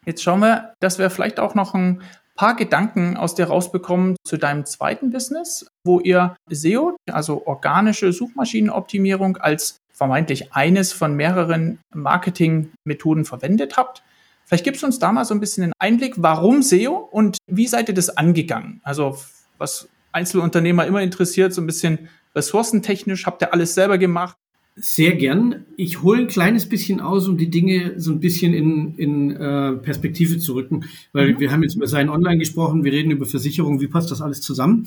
Jetzt 0.06 0.24
schauen 0.24 0.40
wir, 0.40 0.74
dass 0.80 1.00
wir 1.00 1.10
vielleicht 1.10 1.40
auch 1.40 1.56
noch 1.56 1.74
ein 1.74 2.02
paar 2.36 2.56
Gedanken 2.56 3.18
aus 3.18 3.36
dir 3.36 3.48
rausbekommen 3.48 4.16
zu 4.24 4.38
deinem 4.38 4.66
zweiten 4.66 5.12
Business, 5.12 5.68
wo 5.84 6.00
ihr 6.00 6.36
SEO, 6.50 6.96
also 7.12 7.46
organische 7.46 8.14
Suchmaschinenoptimierung, 8.14 9.38
als 9.38 9.80
vermeintlich 9.92 10.54
eines 10.54 10.94
von 10.94 11.16
mehreren 11.16 11.80
Marketingmethoden 11.94 13.26
verwendet 13.26 13.76
habt. 13.76 14.04
Vielleicht 14.46 14.64
gibst 14.64 14.82
du 14.82 14.86
uns 14.86 15.00
da 15.00 15.12
mal 15.12 15.26
so 15.26 15.34
ein 15.34 15.42
bisschen 15.42 15.66
einen 15.66 15.74
Einblick, 15.80 16.16
warum 16.18 16.64
SEO 16.64 16.96
und 16.96 17.38
wie 17.46 17.68
seid 17.68 17.90
ihr 17.90 17.94
das 17.94 18.16
angegangen? 18.16 18.80
Also 18.84 19.18
was 19.58 19.90
Einzelunternehmer 20.14 20.88
immer 20.88 21.02
interessiert, 21.02 21.54
so 21.54 21.62
ein 21.62 21.68
bisschen 21.68 22.08
ressourcentechnisch, 22.34 23.26
habt 23.26 23.42
ihr 23.42 23.54
alles 23.54 23.76
selber 23.76 23.98
gemacht? 23.98 24.38
Sehr 24.82 25.16
gern. 25.16 25.66
Ich 25.76 26.02
hole 26.02 26.22
ein 26.22 26.28
kleines 26.28 26.68
bisschen 26.68 27.02
aus, 27.02 27.28
um 27.28 27.38
die 27.38 27.50
Dinge 27.50 27.94
so 27.98 28.12
ein 28.12 28.20
bisschen 28.20 28.54
in, 28.54 28.96
in 28.96 29.32
äh, 29.32 29.74
Perspektive 29.74 30.38
zu 30.38 30.54
rücken, 30.54 30.86
weil 31.12 31.34
mhm. 31.34 31.40
wir 31.40 31.52
haben 31.52 31.64
jetzt 31.64 31.76
über 31.76 31.88
Sein 31.88 32.10
Online 32.10 32.38
gesprochen, 32.38 32.84
wir 32.84 32.92
reden 32.92 33.12
über 33.12 33.26
Versicherungen, 33.26 33.82
wie 33.82 33.88
passt 33.88 34.12
das 34.12 34.22
alles 34.22 34.42
zusammen? 34.42 34.86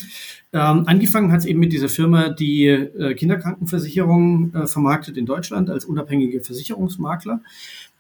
Ähm, 0.53 0.85
angefangen 0.87 1.33
hat 1.33 1.41
es 1.41 1.47
eben 1.47 1.61
mit 1.61 1.73
dieser 1.73 1.89
Firma, 1.89 2.31
die 2.31 2.67
äh, 2.67 3.15
Kinderkrankenversicherung 3.15 4.55
äh, 4.55 4.67
vermarktet 4.67 5.17
in 5.17 5.27
Deutschland 5.27 5.69
als 5.69 5.85
unabhängige 5.85 6.41
Versicherungsmakler. 6.41 7.41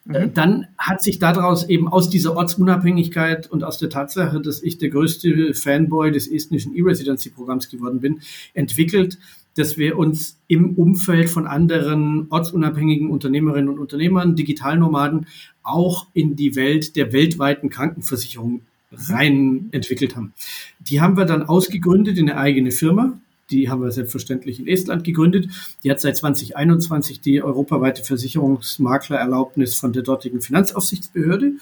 Äh, 0.08 0.26
mhm. 0.26 0.34
Dann 0.34 0.66
hat 0.78 1.02
sich 1.02 1.18
daraus 1.18 1.68
eben 1.68 1.88
aus 1.88 2.10
dieser 2.10 2.36
Ortsunabhängigkeit 2.36 3.50
und 3.50 3.64
aus 3.64 3.78
der 3.78 3.90
Tatsache, 3.90 4.40
dass 4.40 4.62
ich 4.62 4.78
der 4.78 4.88
größte 4.88 5.54
Fanboy 5.54 6.10
des 6.10 6.26
estnischen 6.26 6.74
E-Residency-Programms 6.74 7.68
geworden 7.68 8.00
bin, 8.00 8.20
entwickelt, 8.54 9.18
dass 9.56 9.76
wir 9.76 9.98
uns 9.98 10.38
im 10.48 10.74
Umfeld 10.76 11.28
von 11.28 11.46
anderen 11.46 12.26
ortsunabhängigen 12.30 13.10
Unternehmerinnen 13.10 13.68
und 13.68 13.78
Unternehmern, 13.78 14.36
Digitalnomaden, 14.36 15.26
auch 15.62 16.06
in 16.14 16.36
die 16.36 16.56
Welt 16.56 16.96
der 16.96 17.12
weltweiten 17.12 17.68
Krankenversicherung 17.68 18.62
rein 18.92 19.68
entwickelt 19.72 20.16
haben. 20.16 20.34
Die 20.80 21.00
haben 21.00 21.16
wir 21.16 21.24
dann 21.24 21.42
ausgegründet 21.42 22.18
in 22.18 22.30
eine 22.30 22.38
eigene 22.38 22.70
Firma. 22.70 23.18
Die 23.50 23.68
haben 23.68 23.82
wir 23.82 23.90
selbstverständlich 23.90 24.60
in 24.60 24.66
Estland 24.66 25.04
gegründet. 25.04 25.48
Die 25.84 25.90
hat 25.90 26.00
seit 26.00 26.16
2021 26.16 27.20
die 27.20 27.42
europaweite 27.42 28.02
Versicherungsmaklererlaubnis 28.04 29.74
von 29.74 29.92
der 29.92 30.02
dortigen 30.02 30.40
Finanzaufsichtsbehörde. 30.40 31.54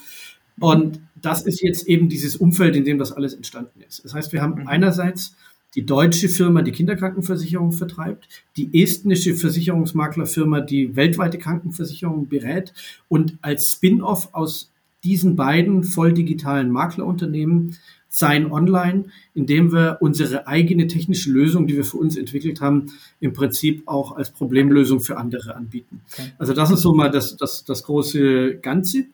Und 0.60 1.00
das 1.20 1.42
ist 1.42 1.62
jetzt 1.62 1.88
eben 1.88 2.08
dieses 2.08 2.36
Umfeld, 2.36 2.76
in 2.76 2.84
dem 2.84 2.98
das 2.98 3.12
alles 3.12 3.34
entstanden 3.34 3.80
ist. 3.86 4.04
Das 4.04 4.14
heißt, 4.14 4.32
wir 4.32 4.42
haben 4.42 4.62
mhm. 4.62 4.68
einerseits 4.68 5.34
die 5.74 5.86
deutsche 5.86 6.28
Firma 6.28 6.62
die 6.62 6.72
Kinderkrankenversicherung 6.72 7.72
vertreibt, 7.72 8.28
die 8.56 8.82
estnische 8.82 9.34
Versicherungsmaklerfirma 9.34 10.60
die 10.60 10.96
weltweite 10.96 11.38
Krankenversicherung 11.38 12.28
berät 12.28 12.72
und 13.08 13.38
als 13.42 13.72
Spin-off 13.72 14.30
aus 14.32 14.70
diesen 15.04 15.36
beiden 15.36 15.84
voll 15.84 16.12
digitalen 16.12 16.70
Maklerunternehmen 16.70 17.76
Sein 18.12 18.50
Online, 18.50 19.04
indem 19.34 19.72
wir 19.72 19.98
unsere 20.00 20.48
eigene 20.48 20.88
technische 20.88 21.30
Lösung, 21.30 21.68
die 21.68 21.76
wir 21.76 21.84
für 21.84 21.96
uns 21.98 22.16
entwickelt 22.16 22.60
haben, 22.60 22.86
im 23.20 23.32
Prinzip 23.32 23.86
auch 23.86 24.16
als 24.16 24.30
Problemlösung 24.30 24.98
für 25.00 25.16
andere 25.16 25.54
anbieten. 25.54 26.00
Okay. 26.12 26.32
Also 26.36 26.52
das 26.52 26.72
ist 26.72 26.80
so 26.80 26.92
mal 26.92 27.10
das, 27.10 27.36
das, 27.36 27.64
das 27.64 27.84
große 27.84 28.56
Ganze. 28.56 29.04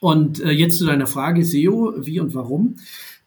Und 0.00 0.40
äh, 0.40 0.50
jetzt 0.50 0.78
zu 0.78 0.86
deiner 0.86 1.06
Frage 1.06 1.44
SEO, 1.44 1.94
wie 1.98 2.20
und 2.20 2.34
warum. 2.34 2.76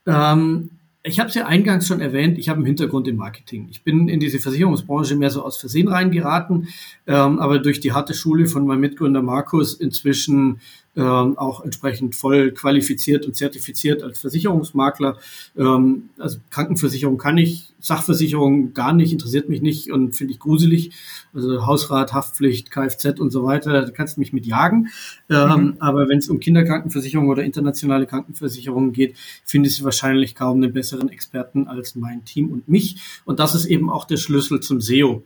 Ähm, 0.08 0.72
ich 1.06 1.20
habe 1.20 1.28
es 1.28 1.36
ja 1.36 1.46
eingangs 1.46 1.88
schon 1.88 2.00
erwähnt, 2.00 2.38
ich 2.38 2.48
habe 2.48 2.58
einen 2.58 2.66
Hintergrund 2.66 3.10
im 3.10 3.18
Marketing. 3.18 3.68
Ich 3.70 3.84
bin 3.84 4.08
in 4.08 4.22
diese 4.22 4.40
Versicherungsbranche 4.40 5.18
mehr 5.18 5.30
so 5.30 5.44
aus 5.44 5.58
Versehen 5.58 5.90
reingeraten, 5.90 6.70
ähm, 7.08 7.40
aber 7.40 7.60
durch 7.60 7.82
die 7.82 7.92
harte 7.92 8.14
Schule 8.14 8.48
von 8.48 8.66
meinem 8.66 8.80
Mitgründer 8.80 9.22
Markus 9.22 9.74
inzwischen 9.74 10.62
ähm, 10.96 11.38
auch 11.38 11.64
entsprechend 11.64 12.16
voll 12.16 12.52
qualifiziert 12.52 13.26
und 13.26 13.36
zertifiziert 13.36 14.04
als 14.04 14.20
Versicherungsmakler. 14.20 15.18
Ähm, 15.58 16.10
also 16.20 16.38
Krankenversicherung 16.52 17.18
kann 17.18 17.38
ich, 17.38 17.74
Sachversicherung 17.80 18.74
gar 18.74 18.94
nicht, 18.94 19.12
interessiert 19.12 19.50
mich 19.50 19.62
nicht 19.62 19.92
und 19.92 20.16
finde 20.16 20.34
ich 20.34 20.40
gruselig. 20.40 20.92
Also 21.34 21.66
Hausrat, 21.66 22.14
Haftpflicht, 22.14 22.70
Kfz 22.70 23.20
und 23.20 23.32
so 23.32 23.44
weiter, 23.44 23.82
da 23.82 23.90
kannst 23.90 24.18
du 24.18 24.22
mich 24.22 24.34
mit 24.34 24.46
jagen. 24.46 24.90
Ähm, 25.30 25.50
mhm. 25.50 25.76
Aber 25.80 26.08
wenn 26.08 26.20
es 26.20 26.30
um 26.30 26.40
Kinderkrankenversicherung 26.40 27.28
oder 27.28 27.44
internationale 27.44 28.06
Krankenversicherungen 28.06 28.94
geht, 28.94 29.16
findest 29.44 29.80
du 29.80 29.86
wahrscheinlich 29.86 30.36
kaum 30.36 30.58
einen 30.58 30.74
besseren 30.74 31.10
Experten 31.10 31.68
als 31.68 31.96
mein 31.96 32.24
Team 32.24 32.52
und 32.52 32.70
mich. 32.70 32.98
Und 33.26 33.40
das 33.40 33.56
ist 33.56 33.66
eben 33.66 33.90
auch 33.90 34.06
der 34.06 34.18
Schlüssel 34.18 34.60
zum 34.60 34.80
SEO. 34.80 35.24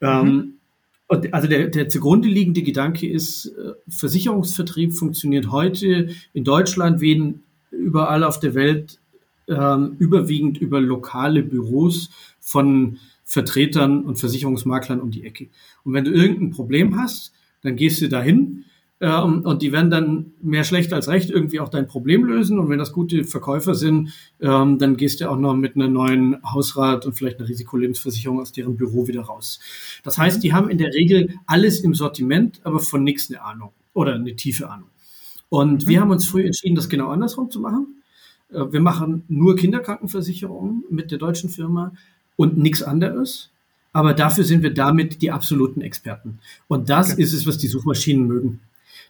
Ähm, 0.00 0.26
mhm. 0.26 0.54
Und 1.14 1.34
also 1.34 1.48
der, 1.48 1.68
der 1.68 1.88
zugrunde 1.88 2.28
liegende 2.28 2.62
Gedanke 2.62 3.08
ist, 3.08 3.46
äh, 3.46 3.72
Versicherungsvertrieb 3.88 4.92
funktioniert 4.92 5.50
heute 5.50 6.08
in 6.32 6.44
Deutschland 6.44 7.00
wie 7.00 7.34
überall 7.70 8.24
auf 8.24 8.40
der 8.40 8.54
Welt 8.54 8.98
ähm, 9.48 9.96
überwiegend 9.98 10.58
über 10.58 10.80
lokale 10.80 11.42
Büros 11.42 12.10
von 12.40 12.98
Vertretern 13.24 14.04
und 14.04 14.16
Versicherungsmaklern 14.16 15.00
um 15.00 15.10
die 15.10 15.24
Ecke. 15.24 15.48
Und 15.82 15.94
wenn 15.94 16.04
du 16.04 16.12
irgendein 16.12 16.50
Problem 16.50 16.98
hast, 16.98 17.32
dann 17.62 17.76
gehst 17.76 18.00
du 18.00 18.08
dahin 18.08 18.64
ähm, 19.00 19.42
und 19.42 19.62
die 19.62 19.72
werden 19.72 19.90
dann 19.90 20.32
mehr 20.40 20.64
schlecht 20.64 20.92
als 20.92 21.08
recht 21.08 21.30
irgendwie 21.30 21.60
auch 21.60 21.68
dein 21.68 21.86
Problem 21.86 22.24
lösen. 22.24 22.58
Und 22.58 22.68
wenn 22.68 22.78
das 22.78 22.92
gute 22.92 23.24
Verkäufer 23.24 23.74
sind, 23.74 24.12
ähm, 24.40 24.78
dann 24.78 24.96
gehst 24.96 25.20
du 25.20 25.30
auch 25.30 25.36
noch 25.36 25.54
mit 25.54 25.74
einer 25.74 25.88
neuen 25.88 26.36
Hausrat 26.44 27.04
und 27.04 27.14
vielleicht 27.14 27.38
einer 27.38 27.48
Risikolebensversicherung 27.48 28.40
aus 28.40 28.52
deren 28.52 28.76
Büro 28.76 29.08
wieder 29.08 29.22
raus. 29.22 29.58
Das 30.04 30.16
heißt, 30.16 30.42
die 30.42 30.52
haben 30.52 30.68
in 30.68 30.78
der 30.78 30.94
Regel 30.94 31.34
alles 31.46 31.80
im 31.80 31.94
Sortiment, 31.94 32.60
aber 32.64 32.78
von 32.78 33.02
nichts 33.02 33.30
eine 33.30 33.42
Ahnung 33.42 33.70
oder 33.94 34.14
eine 34.14 34.36
tiefe 34.36 34.70
Ahnung. 34.70 34.88
Und 35.48 35.84
mhm. 35.84 35.88
wir 35.88 36.00
haben 36.00 36.10
uns 36.10 36.26
früh 36.26 36.44
entschieden, 36.44 36.76
das 36.76 36.88
genau 36.88 37.08
andersrum 37.08 37.50
zu 37.50 37.60
machen. 37.60 38.02
Äh, 38.52 38.72
wir 38.72 38.80
machen 38.80 39.24
nur 39.28 39.56
Kinderkrankenversicherungen 39.56 40.84
mit 40.88 41.10
der 41.10 41.18
deutschen 41.18 41.50
Firma 41.50 41.92
und 42.36 42.58
nichts 42.58 42.82
anderes. 42.82 43.50
Aber 43.92 44.14
dafür 44.14 44.44
sind 44.44 44.62
wir 44.62 44.74
damit 44.74 45.22
die 45.22 45.30
absoluten 45.30 45.80
Experten. 45.80 46.38
Und 46.68 46.90
das 46.90 47.12
okay. 47.12 47.22
ist 47.22 47.32
es, 47.32 47.46
was 47.46 47.58
die 47.58 47.68
Suchmaschinen 47.68 48.26
mögen. 48.26 48.60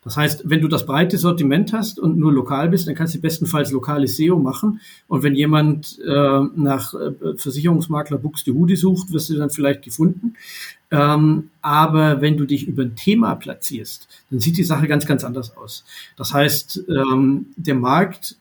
Das 0.04 0.16
heißt, 0.16 0.42
wenn 0.44 0.60
du 0.60 0.68
das 0.68 0.84
breite 0.84 1.16
Sortiment 1.16 1.72
hast 1.72 1.98
und 1.98 2.18
nur 2.18 2.32
lokal 2.32 2.68
bist, 2.68 2.86
dann 2.86 2.94
kannst 2.94 3.14
du 3.14 3.20
bestenfalls 3.20 3.72
lokales 3.72 4.16
SEO 4.16 4.38
machen. 4.38 4.80
Und 5.08 5.22
wenn 5.22 5.34
jemand 5.34 5.98
äh, 6.06 6.40
nach 6.54 6.94
äh, 6.94 7.36
Versicherungsmakler 7.36 8.18
Buxtehude 8.18 8.76
sucht, 8.76 9.12
wirst 9.12 9.30
du 9.30 9.36
dann 9.36 9.50
vielleicht 9.50 9.82
gefunden. 9.82 10.34
Ähm, 10.90 11.50
aber 11.62 12.20
wenn 12.20 12.36
du 12.36 12.44
dich 12.44 12.68
über 12.68 12.82
ein 12.82 12.96
Thema 12.96 13.34
platzierst, 13.34 14.06
dann 14.30 14.40
sieht 14.40 14.58
die 14.58 14.64
Sache 14.64 14.86
ganz, 14.86 15.06
ganz 15.06 15.24
anders 15.24 15.56
aus. 15.56 15.84
Das 16.16 16.34
heißt, 16.34 16.84
ähm, 16.88 17.46
der 17.56 17.74
Markt 17.74 18.36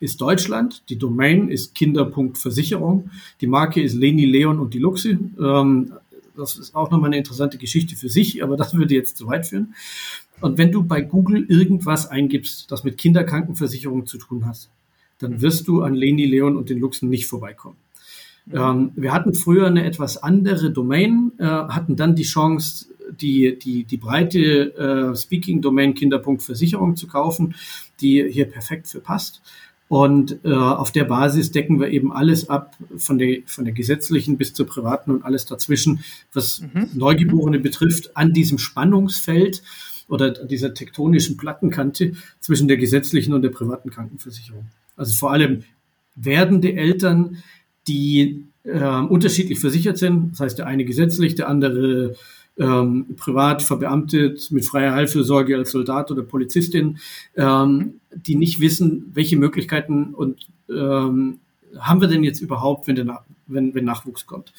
ist 0.00 0.20
Deutschland, 0.20 0.82
die 0.88 0.96
Domain 0.96 1.48
ist 1.48 1.74
Kinder.versicherung, 1.74 3.10
die 3.40 3.46
Marke 3.46 3.82
ist 3.82 3.94
Leni, 3.94 4.24
Leon 4.24 4.58
und 4.58 4.72
die 4.72 4.78
Luxe. 4.78 5.18
Ähm, 5.38 5.92
das 6.36 6.56
ist 6.56 6.74
auch 6.74 6.90
nochmal 6.90 7.08
eine 7.08 7.18
interessante 7.18 7.58
Geschichte 7.58 7.96
für 7.96 8.08
sich, 8.08 8.42
aber 8.44 8.56
das 8.56 8.74
würde 8.74 8.94
jetzt 8.94 9.16
zu 9.16 9.26
weit 9.26 9.46
führen. 9.46 9.74
Und 10.40 10.58
wenn 10.58 10.72
du 10.72 10.82
bei 10.82 11.00
Google 11.00 11.44
irgendwas 11.48 12.06
eingibst, 12.06 12.70
das 12.70 12.84
mit 12.84 12.98
Kinderkrankenversicherung 12.98 14.06
zu 14.06 14.18
tun 14.18 14.46
hast, 14.46 14.70
dann 15.18 15.40
wirst 15.40 15.66
du 15.66 15.82
an 15.82 15.94
Leni 15.94 16.26
Leon 16.26 16.56
und 16.56 16.70
den 16.70 16.78
Luxen 16.78 17.08
nicht 17.08 17.26
vorbeikommen. 17.26 17.76
Ähm, 18.52 18.92
wir 18.94 19.12
hatten 19.12 19.34
früher 19.34 19.66
eine 19.66 19.84
etwas 19.84 20.16
andere 20.22 20.70
Domain, 20.70 21.32
äh, 21.38 21.44
hatten 21.44 21.96
dann 21.96 22.14
die 22.14 22.22
Chance, 22.22 22.86
die, 23.20 23.58
die, 23.58 23.84
die 23.84 23.96
breite 23.96 24.74
äh, 24.76 25.16
Speaking-Domain 25.16 25.94
Kinderpunktversicherung 25.94 26.96
zu 26.96 27.06
kaufen, 27.06 27.54
die 28.00 28.26
hier 28.30 28.46
perfekt 28.46 28.88
für 28.88 29.00
passt. 29.00 29.42
Und 29.88 30.38
äh, 30.44 30.52
auf 30.52 30.92
der 30.92 31.04
Basis 31.04 31.50
decken 31.50 31.80
wir 31.80 31.88
eben 31.88 32.12
alles 32.12 32.50
ab, 32.50 32.76
von 32.98 33.18
der, 33.18 33.38
von 33.46 33.64
der 33.64 33.72
gesetzlichen 33.72 34.36
bis 34.36 34.52
zur 34.52 34.66
privaten 34.66 35.10
und 35.10 35.24
alles 35.24 35.46
dazwischen, 35.46 36.04
was 36.34 36.60
mhm. 36.60 36.90
Neugeborene 36.94 37.58
betrifft, 37.58 38.14
an 38.14 38.34
diesem 38.34 38.58
Spannungsfeld 38.58 39.62
oder 40.08 40.30
dieser 40.30 40.74
tektonischen 40.74 41.36
Plattenkante 41.36 42.12
zwischen 42.40 42.68
der 42.68 42.76
gesetzlichen 42.76 43.34
und 43.34 43.42
der 43.42 43.50
privaten 43.50 43.90
Krankenversicherung. 43.90 44.66
Also 44.96 45.14
vor 45.14 45.32
allem 45.32 45.64
werdende 46.16 46.74
Eltern, 46.74 47.38
die 47.86 48.44
äh, 48.64 49.00
unterschiedlich 49.00 49.60
versichert 49.60 49.98
sind, 49.98 50.32
das 50.32 50.40
heißt 50.40 50.58
der 50.58 50.66
eine 50.66 50.84
gesetzlich, 50.84 51.34
der 51.34 51.48
andere 51.48 52.16
ähm, 52.58 53.06
privat 53.16 53.62
verbeamtet 53.62 54.50
mit 54.50 54.64
freier 54.64 54.92
Heilfürsorge 54.94 55.56
als 55.56 55.70
Soldat 55.70 56.10
oder 56.10 56.22
Polizistin, 56.22 56.98
ähm, 57.36 58.00
die 58.14 58.34
nicht 58.34 58.60
wissen, 58.60 59.10
welche 59.14 59.36
Möglichkeiten 59.36 60.14
und 60.14 60.48
ähm, 60.68 61.38
haben 61.78 62.00
wir 62.00 62.08
denn 62.08 62.24
jetzt 62.24 62.40
überhaupt, 62.40 62.86
wenn, 62.86 62.96
der, 62.96 63.24
wenn, 63.46 63.74
wenn 63.74 63.84
Nachwuchs 63.84 64.26
kommt? 64.26 64.52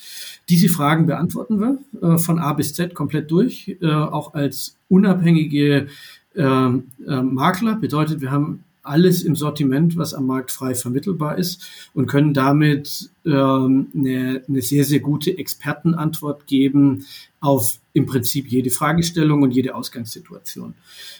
Diese 0.50 0.70
Fragen 0.70 1.06
beantworten 1.06 1.60
wir 1.60 1.78
äh, 2.02 2.18
von 2.18 2.40
A 2.40 2.54
bis 2.54 2.74
Z 2.74 2.94
komplett 2.96 3.32
durch, 3.32 3.78
äh, 3.82 3.88
auch 3.88 4.34
als 4.34 4.78
unabhängige 4.88 5.88
äh, 6.36 6.42
äh, 6.42 7.22
Makler. 7.22 7.76
Bedeutet, 7.76 8.22
wir 8.22 8.32
haben 8.32 8.64
alles 8.90 9.24
im 9.24 9.36
Sortiment, 9.36 9.98
was 9.98 10.14
am 10.14 10.26
Markt 10.26 10.52
frei 10.52 10.74
vermittelbar 10.74 11.38
ist 11.38 11.70
und 11.94 12.08
können 12.08 12.34
damit 12.34 13.10
ähm, 13.26 13.88
eine, 13.94 14.42
eine 14.48 14.62
sehr, 14.62 14.84
sehr 14.84 15.00
gute 15.00 15.38
Expertenantwort 15.38 16.48
geben 16.48 17.06
auf 17.40 17.80
im 17.94 18.06
Prinzip 18.06 18.48
jede 18.48 18.72
Fragestellung 18.72 19.44
und 19.44 19.52
jede 19.52 19.76
Ausgangssituation. 19.76 20.74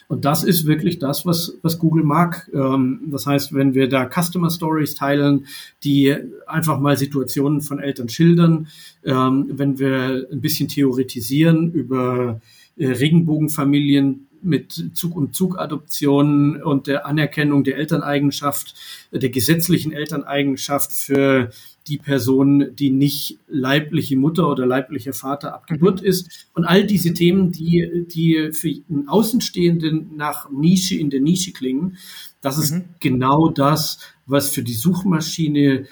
Und 0.08 0.24
das 0.24 0.44
ist 0.44 0.66
wirklich 0.66 0.98
das, 0.98 1.24
was, 1.24 1.54
was 1.62 1.78
Google 1.78 2.04
mag. 2.04 2.50
Ähm, 2.52 3.02
das 3.06 3.26
heißt, 3.26 3.54
wenn 3.54 3.74
wir 3.74 3.88
da 3.88 4.08
Customer 4.08 4.50
Stories 4.50 4.94
teilen, 4.94 5.46
die 5.84 6.14
einfach 6.46 6.80
mal 6.80 6.96
Situationen 6.96 7.60
von 7.60 7.78
Eltern 7.78 8.08
schildern, 8.08 8.66
ähm, 9.04 9.46
wenn 9.52 9.78
wir 9.78 10.26
ein 10.32 10.40
bisschen 10.40 10.68
theoretisieren 10.68 11.72
über 11.72 12.40
äh, 12.76 12.88
Regenbogenfamilien, 12.88 14.26
mit 14.42 14.90
Zug- 14.94 15.16
und 15.16 15.34
Zugadoption 15.34 16.62
und 16.62 16.86
der 16.86 17.06
Anerkennung 17.06 17.64
der 17.64 17.76
Elterneigenschaft, 17.76 18.74
der 19.12 19.30
gesetzlichen 19.30 19.92
Elterneigenschaft 19.92 20.92
für 20.92 21.50
die 21.86 21.98
Person, 21.98 22.76
die 22.76 22.90
nicht 22.90 23.38
leibliche 23.48 24.16
Mutter 24.16 24.48
oder 24.48 24.66
leiblicher 24.66 25.12
Vater 25.12 25.54
ab 25.54 25.66
Geburt 25.66 26.02
mhm. 26.02 26.06
ist. 26.06 26.48
Und 26.54 26.64
all 26.64 26.86
diese 26.86 27.14
Themen, 27.14 27.52
die, 27.52 28.06
die 28.06 28.52
für 28.52 28.68
einen 28.68 29.08
Außenstehenden 29.08 30.16
nach 30.16 30.50
Nische 30.50 30.96
in 30.96 31.10
der 31.10 31.20
Nische 31.20 31.52
klingen, 31.52 31.96
das 32.40 32.58
ist 32.58 32.72
mhm. 32.72 32.84
genau 33.00 33.48
das, 33.48 33.98
was 34.26 34.50
für 34.50 34.62
die 34.62 34.74
Suchmaschine 34.74 35.86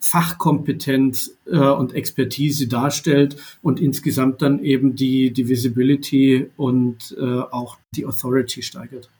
Fachkompetenz 0.00 1.36
äh, 1.46 1.56
und 1.58 1.94
Expertise 1.94 2.68
darstellt 2.68 3.36
und 3.62 3.80
insgesamt 3.80 4.40
dann 4.42 4.62
eben 4.62 4.96
die, 4.96 5.32
die 5.32 5.48
Visibility 5.48 6.50
und 6.56 7.16
äh, 7.20 7.40
auch 7.40 7.78
die 7.94 8.06
Authority 8.06 8.62
steigert. 8.62 9.10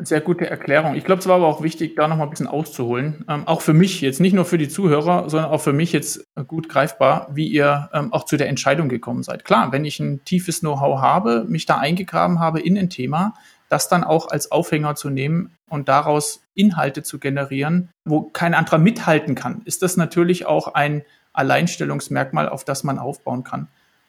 Sehr 0.00 0.20
gute 0.20 0.50
Erklärung. 0.50 0.96
Ich 0.96 1.04
glaube, 1.04 1.20
es 1.20 1.28
war 1.28 1.36
aber 1.36 1.46
auch 1.46 1.62
wichtig, 1.62 1.94
da 1.94 2.08
nochmal 2.08 2.26
ein 2.26 2.30
bisschen 2.30 2.48
auszuholen. 2.48 3.24
Ähm, 3.28 3.46
auch 3.46 3.60
für 3.60 3.74
mich 3.74 4.00
jetzt, 4.00 4.18
nicht 4.18 4.32
nur 4.32 4.44
für 4.44 4.58
die 4.58 4.68
Zuhörer, 4.68 5.30
sondern 5.30 5.50
auch 5.50 5.60
für 5.60 5.72
mich 5.72 5.92
jetzt 5.92 6.26
gut 6.48 6.68
greifbar, 6.68 7.28
wie 7.32 7.46
ihr 7.46 7.90
ähm, 7.92 8.12
auch 8.12 8.24
zu 8.24 8.36
der 8.36 8.48
Entscheidung 8.48 8.88
gekommen 8.88 9.22
seid. 9.22 9.44
Klar, 9.44 9.70
wenn 9.70 9.84
ich 9.84 10.00
ein 10.00 10.24
tiefes 10.24 10.60
Know-how 10.60 11.00
habe, 11.00 11.44
mich 11.46 11.66
da 11.66 11.78
eingegraben 11.78 12.40
habe 12.40 12.60
in 12.60 12.76
ein 12.76 12.90
Thema, 12.90 13.34
das 13.74 13.88
dann 13.88 14.04
auch 14.04 14.28
als 14.28 14.52
Aufhänger 14.52 14.94
zu 14.94 15.10
nehmen 15.10 15.50
und 15.68 15.88
daraus 15.88 16.44
Inhalte 16.54 17.02
zu 17.02 17.18
generieren, 17.18 17.90
wo 18.04 18.22
kein 18.22 18.54
anderer 18.54 18.78
mithalten 18.78 19.34
kann, 19.34 19.62
ist 19.64 19.82
das 19.82 19.96
natürlich 19.96 20.46
auch 20.46 20.74
ein 20.74 21.02
Alleinstellungsmerkmal, 21.32 22.48
auf 22.48 22.64
das 22.64 22.84
man 22.84 23.00
aufbauen 23.00 23.42
kann. 23.42 23.66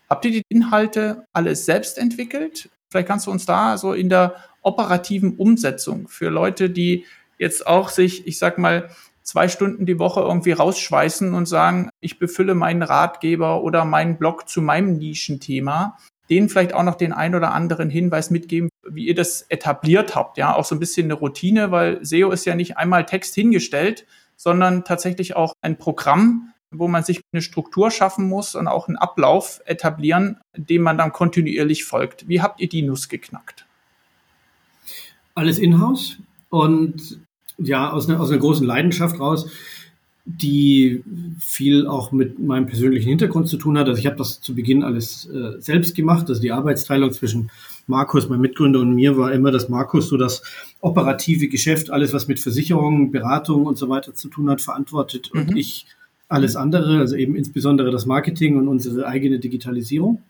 Habt 0.08 0.23
ihr 0.25 0.32
die 0.32 0.43
Inhalte 0.49 1.25
alles 1.34 1.65
selbst 1.65 1.97
entwickelt? 1.97 2.69
Vielleicht 2.91 3.08
kannst 3.08 3.25
du 3.25 3.32
uns 3.32 3.47
da 3.47 3.80
so 3.80 3.93
in 3.93 4.10
der 4.10 4.36
operativen 4.62 5.36
Umsetzung 5.36 6.08
für 6.10 6.30
Leute, 6.30 6.69
die 6.69 7.06
jetzt 7.39 7.65
auch 7.65 7.89
sich, 7.89 8.28
ich 8.28 8.38
sag 8.38 8.60
mal, 8.60 8.91
zwei 9.23 9.47
Stunden 9.47 9.88
die 9.88 9.97
Woche 9.97 10.21
irgendwie 10.21 10.51
rausschweißen 10.51 11.34
und 11.34 11.47
sagen, 11.47 11.89
ich 12.01 12.19
befülle 12.19 12.54
meinen 12.54 12.84
Ratgeber 12.84 13.63
oder 13.63 13.84
meinen 13.84 14.19
Blog 14.19 14.47
zu 14.47 14.62
meinem 14.62 14.99
Nischenthema 14.99 15.97
denen 16.29 16.49
vielleicht 16.49 16.73
auch 16.73 16.83
noch 16.83 16.95
den 16.95 17.13
ein 17.13 17.35
oder 17.35 17.53
anderen 17.53 17.89
Hinweis 17.89 18.31
mitgeben, 18.31 18.69
wie 18.88 19.07
ihr 19.07 19.15
das 19.15 19.43
etabliert 19.49 20.15
habt. 20.15 20.38
Ja, 20.38 20.55
auch 20.55 20.65
so 20.65 20.75
ein 20.75 20.79
bisschen 20.79 21.05
eine 21.05 21.13
Routine, 21.13 21.71
weil 21.71 22.03
SEO 22.03 22.31
ist 22.31 22.45
ja 22.45 22.55
nicht 22.55 22.77
einmal 22.77 23.05
Text 23.05 23.35
hingestellt, 23.35 24.05
sondern 24.35 24.83
tatsächlich 24.83 25.35
auch 25.35 25.53
ein 25.61 25.77
Programm, 25.77 26.51
wo 26.71 26.88
man 26.88 27.03
sich 27.03 27.21
eine 27.31 27.41
Struktur 27.41 27.91
schaffen 27.91 28.27
muss 28.27 28.55
und 28.55 28.67
auch 28.67 28.88
einen 28.88 28.97
Ablauf 28.97 29.61
etablieren, 29.65 30.39
dem 30.55 30.81
man 30.81 30.97
dann 30.97 31.11
kontinuierlich 31.11 31.85
folgt. 31.85 32.27
Wie 32.27 32.41
habt 32.41 32.59
ihr 32.59 32.69
die 32.69 32.81
Nuss 32.81 33.07
geknackt? 33.07 33.65
Alles 35.35 35.59
in-house 35.59 36.17
und 36.49 37.19
ja, 37.57 37.91
aus 37.91 38.09
einer, 38.09 38.19
aus 38.19 38.31
einer 38.31 38.39
großen 38.39 38.65
Leidenschaft 38.65 39.19
raus 39.19 39.49
die 40.25 41.03
viel 41.39 41.85
auch 41.85 42.11
mit 42.11 42.39
meinem 42.39 42.65
persönlichen 42.65 43.09
Hintergrund 43.09 43.47
zu 43.47 43.57
tun 43.57 43.77
hat. 43.77 43.88
Also 43.88 43.99
ich 43.99 44.07
habe 44.07 44.15
das 44.15 44.41
zu 44.41 44.55
Beginn 44.55 44.83
alles 44.83 45.29
äh, 45.29 45.61
selbst 45.61 45.95
gemacht. 45.95 46.27
Also 46.29 46.41
die 46.41 46.51
Arbeitsteilung 46.51 47.11
zwischen 47.11 47.51
Markus, 47.85 48.27
mein 48.27 48.41
Mitgründer 48.41 48.79
und 48.79 48.95
mir 48.95 49.17
war 49.17 49.31
immer, 49.31 49.51
dass 49.51 49.69
Markus 49.69 50.09
so 50.09 50.17
das 50.17 50.41
operative 50.81 51.47
Geschäft, 51.47 51.91
alles 51.91 52.11
was 52.11 52.27
mit 52.27 52.39
Versicherungen, 52.39 53.11
Beratung 53.11 53.67
und 53.67 53.77
so 53.77 53.88
weiter 53.88 54.15
zu 54.15 54.27
tun 54.27 54.49
hat, 54.49 54.61
verantwortet 54.61 55.29
mhm. 55.31 55.41
und 55.41 55.57
ich 55.57 55.85
alles 56.27 56.55
andere, 56.55 56.97
also 56.97 57.15
eben 57.15 57.35
insbesondere 57.35 57.91
das 57.91 58.07
Marketing 58.07 58.57
und 58.57 58.67
unsere 58.67 59.05
eigene 59.05 59.38
Digitalisierung. 59.38 60.23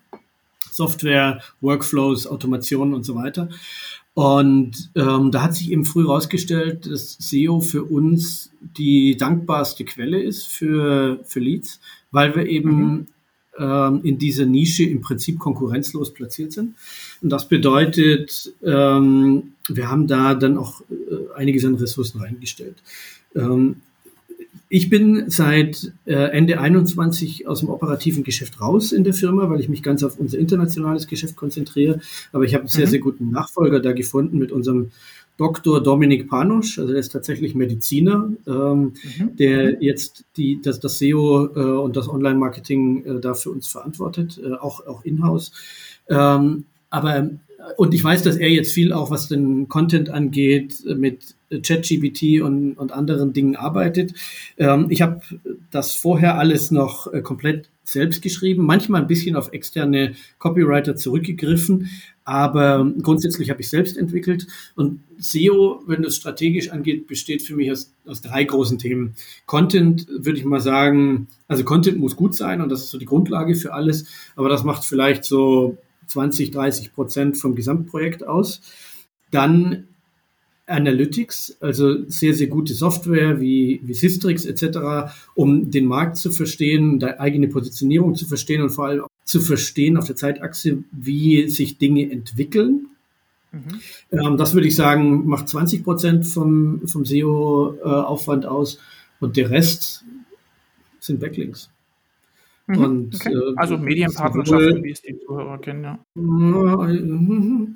Software, 0.70 1.42
Workflows, 1.62 2.28
Automation 2.28 2.94
und 2.94 3.06
so 3.06 3.16
weiter. 3.16 3.48
Und 4.16 4.92
ähm, 4.96 5.30
da 5.30 5.44
hat 5.44 5.56
sich 5.56 5.72
eben 5.72 5.84
früh 5.84 6.04
herausgestellt, 6.04 6.90
dass 6.90 7.18
SEO 7.20 7.60
für 7.60 7.84
uns 7.84 8.50
die 8.62 9.18
dankbarste 9.18 9.84
Quelle 9.84 10.24
ist 10.24 10.48
für, 10.48 11.20
für 11.26 11.42
Leads, 11.42 11.82
weil 12.12 12.34
wir 12.34 12.46
eben 12.46 12.78
mhm. 12.80 13.08
ähm, 13.60 14.00
in 14.04 14.18
dieser 14.18 14.46
Nische 14.46 14.86
im 14.86 15.02
Prinzip 15.02 15.38
konkurrenzlos 15.38 16.14
platziert 16.14 16.54
sind. 16.54 16.76
Und 17.22 17.30
das 17.30 17.50
bedeutet, 17.50 18.54
ähm, 18.64 19.52
wir 19.68 19.92
haben 19.92 20.08
da 20.08 20.34
dann 20.34 20.58
auch 20.58 20.80
äh, 20.90 21.36
einiges 21.36 21.66
an 21.66 21.76
Ressourcen 21.76 22.22
reingestellt. 22.22 22.82
Ähm, 23.36 23.82
ich 24.76 24.90
bin 24.90 25.30
seit 25.30 25.94
äh, 26.06 26.16
Ende 26.16 26.60
21 26.60 27.48
aus 27.48 27.62
dem 27.62 27.70
operativen 27.70 28.26
Geschäft 28.26 28.60
raus 28.60 28.92
in 28.92 29.06
der 29.06 29.14
Firma, 29.14 29.50
weil 29.50 29.62
ich 29.62 29.70
mich 29.70 29.82
ganz 29.82 30.04
auf 30.04 30.20
unser 30.20 30.38
internationales 30.38 31.08
Geschäft 31.08 31.38
konzentriere. 31.38 32.02
Aber 32.34 32.44
ich 32.44 32.56
habe 32.56 32.64
einen 32.64 32.68
sehr, 32.68 32.86
mhm. 32.86 32.90
sehr 32.90 33.00
guten 33.00 33.32
Nachfolger 33.32 33.80
da 33.80 33.94
gefunden 33.94 34.38
mit 34.38 34.52
unserem 34.52 34.92
Dr. 35.38 35.82
Dominik 35.82 36.30
Panusch, 36.30 36.78
also 36.78 36.92
der 36.92 37.00
ist 37.00 37.14
tatsächlich 37.14 37.56
Mediziner, 37.56 38.30
ähm, 38.46 38.92
mhm. 39.18 39.36
der 39.38 39.82
jetzt 39.82 40.26
die, 40.36 40.60
das, 40.62 40.82
das 40.82 41.00
SEO 41.00 41.56
äh, 41.56 41.60
und 41.60 41.96
das 41.96 42.10
Online-Marketing 42.10 43.06
äh, 43.06 43.20
da 43.22 43.34
für 43.34 43.52
uns 43.52 43.68
verantwortet, 43.68 44.42
äh, 44.44 44.56
auch, 44.56 44.86
auch 44.88 45.06
in-house. 45.06 45.54
Ähm, 46.10 46.66
aber 46.90 47.30
und 47.78 47.94
ich 47.94 48.04
weiß, 48.04 48.24
dass 48.24 48.38
er 48.38 48.50
jetzt 48.50 48.74
viel 48.74 48.94
auch, 48.94 49.12
was 49.12 49.28
den 49.28 49.68
Content 49.68 50.10
angeht, 50.10 50.84
mit 50.86 51.36
ChatGPT 51.50 52.42
und, 52.42 52.74
und 52.74 52.92
anderen 52.92 53.34
Dingen 53.34 53.56
arbeitet. 53.56 54.14
Ähm, 54.58 54.88
ich 54.90 55.02
habe 55.02 55.22
das 55.72 55.96
vorher 55.96 56.38
alles 56.38 56.72
noch 56.72 57.12
äh, 57.12 57.22
komplett 57.22 57.70
selbst 57.84 58.22
geschrieben, 58.22 58.66
manchmal 58.66 59.02
ein 59.02 59.08
bisschen 59.08 59.36
auf 59.36 59.54
externe 59.54 60.16
Copywriter 60.40 60.96
zurückgegriffen, 60.96 61.90
aber 62.24 62.92
grundsätzlich 63.04 63.52
habe 63.52 63.62
ich 63.62 63.70
selbst 63.70 63.96
entwickelt. 63.96 64.48
Und 64.76 65.02
SEO, 65.20 65.84
wenn 65.86 66.04
es 66.04 66.16
strategisch 66.16 66.72
angeht, 66.72 67.06
besteht 67.06 67.44
für 67.44 67.56
mich 67.56 67.72
aus, 67.72 67.94
aus 68.08 68.22
drei 68.22 68.44
großen 68.44 68.80
Themen. 68.80 69.14
Content 69.46 70.08
würde 70.10 70.40
ich 70.40 70.46
mal 70.46 70.62
sagen, 70.62 71.28
also 71.48 71.64
Content 71.64 72.00
muss 72.00 72.16
gut 72.16 72.34
sein 72.34 72.62
und 72.62 72.70
das 72.70 72.82
ist 72.82 72.90
so 72.90 72.98
die 72.98 73.06
Grundlage 73.06 73.54
für 73.54 73.74
alles, 73.74 74.06
aber 74.36 74.50
das 74.50 74.64
macht 74.64 74.84
vielleicht 74.84 75.24
so 75.24 75.78
20, 76.08 76.52
30 76.52 76.94
Prozent 76.94 77.38
vom 77.38 77.56
Gesamtprojekt 77.56 78.26
aus. 78.26 78.62
Dann 79.32 79.88
Analytics, 80.68 81.58
also 81.60 82.10
sehr, 82.10 82.34
sehr 82.34 82.48
gute 82.48 82.74
Software 82.74 83.40
wie, 83.40 83.82
wie 83.84 83.94
Systrix 83.94 84.46
etc., 84.46 85.14
um 85.36 85.70
den 85.70 85.86
Markt 85.86 86.18
zu 86.18 86.32
verstehen, 86.32 87.00
die 87.00 87.20
eigene 87.20 87.48
Positionierung 87.48 88.16
zu 88.16 88.26
verstehen 88.26 88.62
und 88.62 88.72
vor 88.72 88.88
allem 88.88 89.04
zu 89.24 89.42
verstehen 89.42 89.98
auf 89.98 90.08
der 90.08 90.16
Zeitachse, 90.16 90.84
wie 90.92 91.50
sich 91.50 91.78
Dinge 91.78 92.12
entwickeln. 92.12 92.88
Mhm. 93.52 93.80
Ähm, 94.12 94.38
das 94.38 94.54
würde 94.54 94.68
ich 94.68 94.76
sagen, 94.76 95.28
macht 95.28 95.50
20 95.50 95.84
Prozent 95.84 96.26
vom, 96.26 96.88
vom 96.88 97.06
SEO-Aufwand 97.06 98.46
äh, 98.46 98.48
aus 98.48 98.80
und 99.20 99.38
der 99.38 99.52
Rest 99.52 100.04
sind 101.00 101.20
Backlinks. 101.20 101.70
Mhm, 102.68 102.84
und, 102.84 103.16
okay. 103.16 103.34
äh, 103.34 103.54
also 103.58 103.78
Medienpartnerschaften, 103.78 104.84
wie 104.84 104.92
es 104.92 105.02
die 105.02 105.18
Zuhörer 105.20 105.60
kennen, 105.60 105.84
ja. 105.84 106.00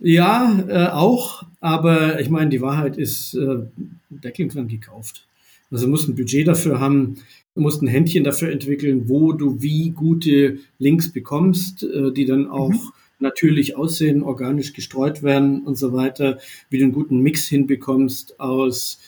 Ja, 0.00 0.64
äh, 0.68 0.92
auch, 0.92 1.42
aber 1.60 2.20
ich 2.20 2.30
meine, 2.30 2.50
die 2.50 2.60
Wahrheit 2.60 2.96
ist, 2.96 3.34
äh, 3.34 3.66
Backlinks 4.10 4.54
werden 4.54 4.68
gekauft. 4.68 5.26
Also 5.70 5.86
du 5.86 5.90
musst 5.90 6.08
ein 6.08 6.14
Budget 6.14 6.46
dafür 6.46 6.78
haben, 6.78 7.16
du 7.54 7.60
musst 7.60 7.82
ein 7.82 7.88
Händchen 7.88 8.22
dafür 8.22 8.52
entwickeln, 8.52 9.08
wo 9.08 9.32
du 9.32 9.60
wie 9.60 9.90
gute 9.90 10.58
Links 10.78 11.12
bekommst, 11.12 11.82
äh, 11.82 12.12
die 12.12 12.26
dann 12.26 12.46
auch 12.46 12.70
mhm. 12.70 12.92
natürlich 13.18 13.76
aussehen, 13.76 14.22
organisch 14.22 14.72
gestreut 14.72 15.24
werden 15.24 15.64
und 15.64 15.76
so 15.76 15.92
weiter, 15.92 16.38
wie 16.70 16.78
du 16.78 16.84
einen 16.84 16.92
guten 16.92 17.18
Mix 17.18 17.48
hinbekommst 17.48 18.38
aus 18.38 19.00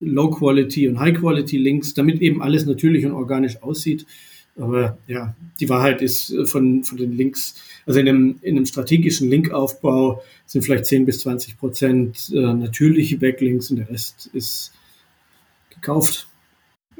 Low-Quality 0.00 0.88
und 0.88 0.98
High-Quality 0.98 1.58
Links, 1.58 1.92
damit 1.92 2.22
eben 2.22 2.40
alles 2.40 2.64
natürlich 2.64 3.04
und 3.04 3.12
organisch 3.12 3.62
aussieht. 3.62 4.06
Aber 4.58 4.98
ja, 5.06 5.34
die 5.60 5.68
Wahrheit 5.68 6.02
ist 6.02 6.30
äh, 6.30 6.44
von, 6.44 6.84
von 6.84 6.98
den 6.98 7.12
Links, 7.12 7.54
also 7.86 8.00
in 8.00 8.08
einem, 8.08 8.38
in 8.42 8.56
einem 8.56 8.66
strategischen 8.66 9.28
Linkaufbau 9.28 10.22
sind 10.46 10.62
vielleicht 10.62 10.86
10 10.86 11.06
bis 11.06 11.20
20 11.20 11.58
Prozent 11.58 12.30
äh, 12.34 12.40
natürliche 12.40 13.18
Backlinks 13.18 13.70
und 13.70 13.76
der 13.76 13.88
Rest 13.88 14.30
ist 14.32 14.72
gekauft. 15.70 16.28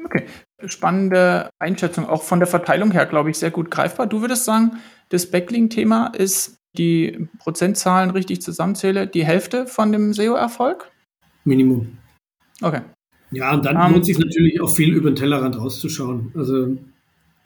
Okay, 0.03 0.23
spannende 0.65 1.49
Einschätzung, 1.59 2.07
auch 2.07 2.23
von 2.23 2.39
der 2.39 2.47
Verteilung 2.47 2.91
her, 2.91 3.05
glaube 3.05 3.29
ich, 3.29 3.37
sehr 3.37 3.51
gut 3.51 3.69
greifbar. 3.69 4.07
Du 4.07 4.21
würdest 4.21 4.45
sagen, 4.45 4.77
das 5.09 5.29
Backlink-Thema 5.29 6.07
ist 6.17 6.55
die 6.77 7.27
Prozentzahlen 7.39 8.11
richtig 8.11 8.41
zusammenzähle, 8.41 9.07
die 9.07 9.25
Hälfte 9.25 9.67
von 9.67 9.91
dem 9.91 10.13
SEO-Erfolg? 10.13 10.89
Minimum. 11.43 11.97
Okay. 12.61 12.81
Ja, 13.31 13.53
und 13.53 13.65
dann 13.65 13.75
um, 13.75 13.81
ähm, 13.83 13.93
lohnt 13.93 14.05
sich 14.05 14.17
natürlich 14.17 14.61
auch 14.61 14.69
viel 14.69 14.93
über 14.93 15.11
den 15.11 15.15
Tellerrand 15.15 15.57
rauszuschauen. 15.57 16.31
Also 16.35 16.77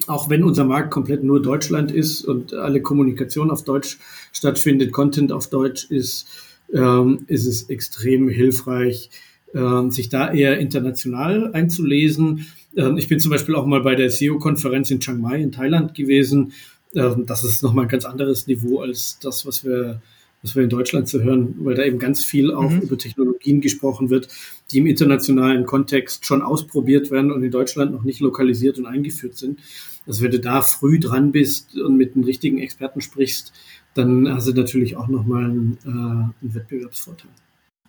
auch 0.07 0.29
wenn 0.29 0.43
unser 0.43 0.65
Markt 0.65 0.91
komplett 0.91 1.23
nur 1.23 1.41
Deutschland 1.41 1.91
ist 1.91 2.25
und 2.25 2.53
alle 2.53 2.81
Kommunikation 2.81 3.51
auf 3.51 3.63
Deutsch 3.63 3.99
stattfindet, 4.31 4.91
Content 4.91 5.31
auf 5.31 5.49
Deutsch 5.49 5.89
ist, 5.89 6.27
ähm, 6.73 7.25
ist 7.27 7.45
es 7.45 7.69
extrem 7.69 8.29
hilfreich, 8.29 9.09
ähm, 9.53 9.91
sich 9.91 10.09
da 10.09 10.31
eher 10.33 10.59
international 10.59 11.51
einzulesen. 11.53 12.47
Ähm, 12.75 12.97
ich 12.97 13.07
bin 13.07 13.19
zum 13.19 13.31
Beispiel 13.31 13.55
auch 13.55 13.65
mal 13.65 13.81
bei 13.81 13.95
der 13.95 14.09
SEO-Konferenz 14.09 14.89
in 14.91 14.99
Chiang 14.99 15.21
Mai 15.21 15.41
in 15.41 15.51
Thailand 15.51 15.93
gewesen. 15.93 16.53
Ähm, 16.95 17.25
das 17.25 17.43
ist 17.43 17.63
nochmal 17.63 17.85
ein 17.85 17.89
ganz 17.89 18.05
anderes 18.05 18.47
Niveau 18.47 18.79
als 18.81 19.19
das, 19.19 19.45
was 19.45 19.63
wir 19.63 20.01
was 20.43 20.55
wir 20.55 20.63
in 20.63 20.69
Deutschland 20.69 21.07
zu 21.07 21.23
hören, 21.23 21.55
weil 21.59 21.73
da 21.73 21.83
eben 21.83 21.97
ganz 21.97 22.23
viel 22.23 22.53
auch 22.53 22.69
mhm. 22.69 22.81
über 22.81 22.97
Technologien 22.97 23.61
gesprochen 23.61 24.09
wird, 24.09 24.27
die 24.71 24.79
im 24.79 24.87
internationalen 24.87 25.65
Kontext 25.65 26.25
schon 26.25 26.41
ausprobiert 26.41 27.09
werden 27.11 27.31
und 27.31 27.43
in 27.43 27.51
Deutschland 27.51 27.93
noch 27.93 28.03
nicht 28.03 28.19
lokalisiert 28.19 28.77
und 28.77 28.85
eingeführt 28.85 29.37
sind. 29.37 29.59
Also 30.05 30.23
wenn 30.23 30.31
du 30.31 30.39
da 30.39 30.61
früh 30.61 30.99
dran 30.99 31.31
bist 31.31 31.75
und 31.75 31.97
mit 31.97 32.15
den 32.15 32.23
richtigen 32.23 32.59
Experten 32.59 33.01
sprichst, 33.01 33.53
dann 33.93 34.27
hast 34.33 34.47
du 34.47 34.53
natürlich 34.53 34.97
auch 34.97 35.07
nochmal 35.07 35.45
einen, 35.45 35.77
äh, 35.85 35.89
einen 35.89 36.33
Wettbewerbsvorteil. 36.41 37.31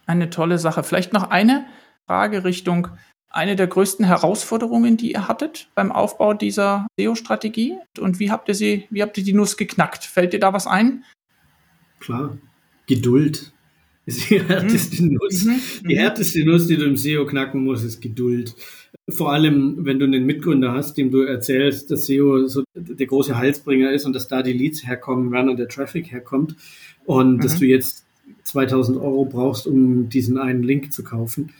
Eine 0.07 0.31
tolle 0.31 0.59
Sache. 0.59 0.83
Vielleicht 0.83 1.13
noch 1.13 1.31
eine 1.31 1.67
Frage 2.07 2.45
Richtung 2.45 2.89
eine 3.35 3.57
der 3.57 3.67
größten 3.67 4.07
Herausforderungen, 4.07 4.97
die 4.97 5.13
ihr 5.13 5.27
hattet 5.27 5.69
beim 5.75 5.91
Aufbau 5.91 6.35
dieser 6.35 6.87
SEO-Strategie? 6.97 7.77
Und 7.99 8.21
wie 8.21 8.31
habt 8.31 8.49
ihr 8.49 8.55
sie, 8.55 8.87
wie 8.91 9.03
habt 9.03 9.19
ihr 9.19 9.25
die 9.25 9.33
Nuss 9.33 9.57
geknackt? 9.57 10.05
Fällt 10.05 10.33
dir 10.33 10.39
da 10.39 10.53
was 10.53 10.69
ein? 10.69 11.05
Klar, 11.99 12.39
Geduld 12.87 13.53
ist 14.07 14.31
die 14.31 14.41
härteste 14.41 15.03
mhm. 15.03 15.15
Nuss. 15.15 15.45
Mhm. 15.45 15.61
Die 15.89 15.95
mhm. 15.95 15.99
härteste 15.99 16.45
Nuss, 16.45 16.69
die 16.69 16.77
du 16.77 16.85
im 16.85 16.97
SEO 16.97 17.27
knacken 17.27 17.65
musst, 17.65 17.85
ist 17.85 18.01
Geduld. 18.01 18.55
Vor 19.11 19.33
allem, 19.33 19.85
wenn 19.85 19.99
du 19.99 20.07
einen 20.07 20.25
Mitgründer 20.25 20.73
hast, 20.73 20.97
dem 20.97 21.11
du 21.11 21.23
erzählst, 21.23 21.91
dass 21.91 22.07
SEO 22.07 22.47
so 22.47 22.65
der 22.75 23.07
große 23.07 23.37
Halsbringer 23.37 23.93
ist 23.93 24.07
und 24.07 24.15
dass 24.15 24.29
da 24.29 24.43
die 24.43 24.55
Leads 24.55 24.87
herkommen 24.87 25.31
werden 25.31 25.51
und 25.51 25.59
der 25.59 25.69
Traffic 25.69 26.11
herkommt 26.11 26.57
und 27.05 27.37
mhm. 27.37 27.41
dass 27.41 27.59
du 27.59 27.67
jetzt 27.67 28.07
2000 28.45 28.99
Euro 28.99 29.27
brauchst, 29.27 29.67
um 29.67 30.09
diesen 30.09 30.39
einen 30.39 30.63
Link 30.63 30.93
zu 30.93 31.05
kaufen. 31.05 31.53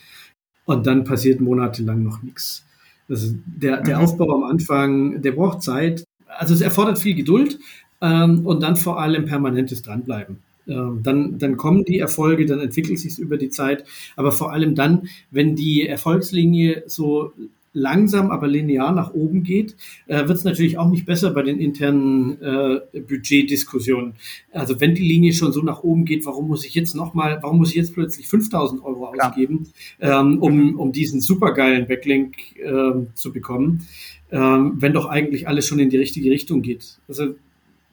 Und 0.65 0.87
dann 0.87 1.05
passiert 1.05 1.41
monatelang 1.41 2.03
noch 2.03 2.23
nichts. 2.23 2.65
Also 3.09 3.35
der, 3.45 3.83
der 3.83 3.99
mhm. 3.99 4.05
Aufbau 4.05 4.35
am 4.35 4.45
Anfang, 4.45 5.21
der 5.21 5.33
braucht 5.33 5.63
Zeit. 5.63 6.05
Also 6.27 6.55
es 6.55 6.63
erfordert 6.63 6.99
viel 6.99 7.15
Geduld 7.15 7.59
ähm, 8.01 8.47
und 8.47 8.63
dann 8.63 8.77
vor 8.77 9.01
allem 9.01 9.27
permanentes 9.27 9.83
Dranbleiben. 9.83 10.39
Ähm, 10.67 11.01
dann, 11.03 11.39
dann 11.39 11.57
kommen 11.57 11.85
die 11.85 11.99
Erfolge, 11.99 12.47
dann 12.47 12.61
entwickelt 12.61 12.99
sich 12.99 13.19
über 13.19 13.37
die 13.37 13.51
Zeit. 13.51 13.85
Aber 14.17 14.33
vor 14.33 14.53
allem 14.53 14.75
dann, 14.75 15.09
wenn 15.31 15.57
die 15.57 15.87
Erfolgslinie 15.87 16.85
so 16.87 17.33
langsam, 17.75 18.31
aber 18.31 18.47
linear 18.47 18.93
nach 18.93 19.13
oben 19.13 19.43
geht, 19.43 19.77
äh, 20.07 20.27
wird 20.29 20.39
es 20.39 20.45
natürlich 20.45 20.79
auch 20.79 20.89
nicht 20.89 21.05
besser 21.05 21.33
bei 21.33 21.43
den 21.43 21.59
internen 21.59 22.41
äh, 22.41 23.01
Budgetdiskussionen. 23.01 24.15
Also 24.53 24.81
wenn 24.81 24.95
die 24.95 25.03
Linie 25.03 25.33
schon 25.33 25.53
so 25.53 25.61
nach 25.61 25.83
oben 25.83 26.05
geht, 26.05 26.25
warum 26.25 26.49
muss 26.49 26.65
ich 26.65 26.75
jetzt 26.75 26.95
nochmal, 26.95 27.41
warum 27.43 27.59
muss 27.59 27.71
ich 27.71 27.77
jetzt 27.77 27.93
plötzlich 27.93 28.29
5000 28.29 28.83
Euro 28.85 29.07
ausgeben, 29.07 29.67
ähm, 30.01 30.39
um, 30.41 30.79
um 30.79 30.93
diesen 30.93 31.21
supergeilen 31.21 31.87
Backlink 31.89 32.37
äh, 32.57 32.93
zu 33.15 33.33
bekommen, 33.33 33.87
ähm, 34.31 34.75
wenn 34.77 34.93
doch 34.93 35.07
eigentlich 35.07 35.49
alles 35.49 35.67
schon 35.67 35.81
in 35.81 35.91
die 35.91 35.99
richtige 35.99 36.31
Richtung 36.31 36.63
geht. 36.63 36.99
Also 37.09 37.35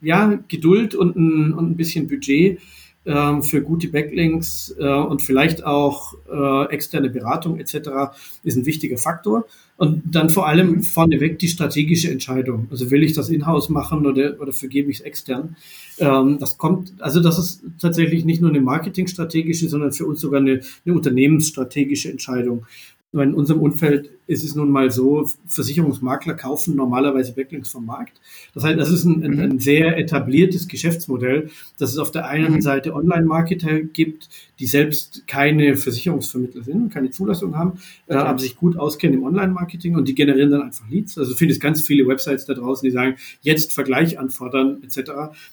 ja, 0.02 0.38
Geduld 0.48 0.94
und 0.94 1.16
ein, 1.16 1.52
und 1.54 1.70
ein 1.70 1.76
bisschen 1.76 2.08
Budget 2.08 2.58
ähm, 3.04 3.42
für 3.42 3.62
gute 3.62 3.88
Backlinks 3.88 4.74
äh, 4.78 4.84
und 4.84 5.22
vielleicht 5.22 5.64
auch 5.64 6.14
äh, 6.32 6.72
externe 6.72 7.10
Beratung 7.10 7.58
etc. 7.58 8.14
ist 8.44 8.56
ein 8.56 8.66
wichtiger 8.66 8.96
Faktor. 8.96 9.46
Und 9.76 10.14
dann 10.14 10.30
vor 10.30 10.46
allem 10.46 10.82
vorneweg 10.82 11.40
die 11.40 11.48
strategische 11.48 12.10
Entscheidung. 12.10 12.68
Also 12.70 12.92
will 12.92 13.02
ich 13.02 13.14
das 13.14 13.30
in-house 13.30 13.68
machen 13.70 14.06
oder, 14.06 14.40
oder 14.40 14.52
vergebe 14.52 14.92
ich 14.92 15.00
es 15.00 15.04
extern? 15.04 15.56
Ähm, 15.98 16.38
das 16.38 16.58
kommt, 16.58 16.92
also 17.00 17.20
das 17.20 17.38
ist 17.38 17.64
tatsächlich 17.80 18.24
nicht 18.24 18.40
nur 18.40 18.50
eine 18.50 18.60
marketingstrategische, 18.60 19.68
sondern 19.68 19.90
für 19.90 20.06
uns 20.06 20.20
sogar 20.20 20.40
eine, 20.40 20.60
eine 20.84 20.94
unternehmensstrategische 20.94 22.10
Entscheidung. 22.10 22.66
In 23.12 23.34
unserem 23.34 23.60
Umfeld 23.60 24.10
ist 24.26 24.44
es 24.44 24.54
nun 24.54 24.70
mal 24.70 24.90
so, 24.90 25.28
Versicherungsmakler 25.46 26.34
kaufen 26.34 26.76
normalerweise 26.76 27.34
Backlinks 27.34 27.70
vom 27.70 27.84
Markt. 27.84 28.18
Das 28.54 28.64
heißt, 28.64 28.78
das 28.78 28.90
ist 28.90 29.04
ein, 29.04 29.22
ein, 29.22 29.38
ein 29.38 29.58
sehr 29.58 29.98
etabliertes 29.98 30.68
Geschäftsmodell, 30.68 31.50
dass 31.78 31.90
es 31.90 31.98
auf 31.98 32.10
der 32.10 32.26
einen 32.26 32.54
mhm. 32.54 32.60
Seite 32.62 32.94
Online-Marketer 32.94 33.80
gibt, 33.80 34.30
die 34.58 34.66
selbst 34.66 35.26
keine 35.26 35.76
Versicherungsvermittler 35.76 36.62
sind, 36.62 36.90
keine 36.90 37.10
Zulassung 37.10 37.56
haben, 37.56 37.80
äh, 38.06 38.14
aber 38.14 38.38
sich 38.38 38.56
gut 38.56 38.78
auskennen 38.78 39.18
im 39.18 39.24
Online-Marketing 39.24 39.96
und 39.96 40.08
die 40.08 40.14
generieren 40.14 40.50
dann 40.50 40.62
einfach 40.62 40.88
Leads. 40.88 41.18
Also 41.18 41.34
finde 41.34 41.52
ich 41.52 41.60
ganz 41.60 41.82
viele 41.82 42.06
Websites 42.06 42.46
da 42.46 42.54
draußen, 42.54 42.86
die 42.86 42.92
sagen, 42.92 43.16
jetzt 43.42 43.72
Vergleich 43.72 44.18
anfordern 44.18 44.82
etc. 44.84 45.10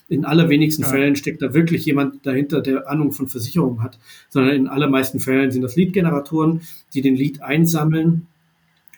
In 0.08 0.26
allerwenigsten 0.26 0.84
ja. 0.84 0.90
Fällen 0.90 1.16
steckt 1.16 1.42
da 1.42 1.54
wirklich 1.54 1.86
jemand 1.86 2.26
dahinter, 2.26 2.62
der 2.62 2.90
Ahnung 2.90 3.12
von 3.12 3.28
Versicherungen 3.28 3.82
hat, 3.82 4.00
sondern 4.30 4.56
in 4.56 4.68
allermeisten 4.68 5.20
Fällen 5.20 5.52
sind 5.52 5.64
das 5.64 5.76
Lead-Generatoren, 5.76 6.62
die 6.94 7.02
den 7.02 7.16
Lead 7.16 7.42
einsammeln 7.50 8.28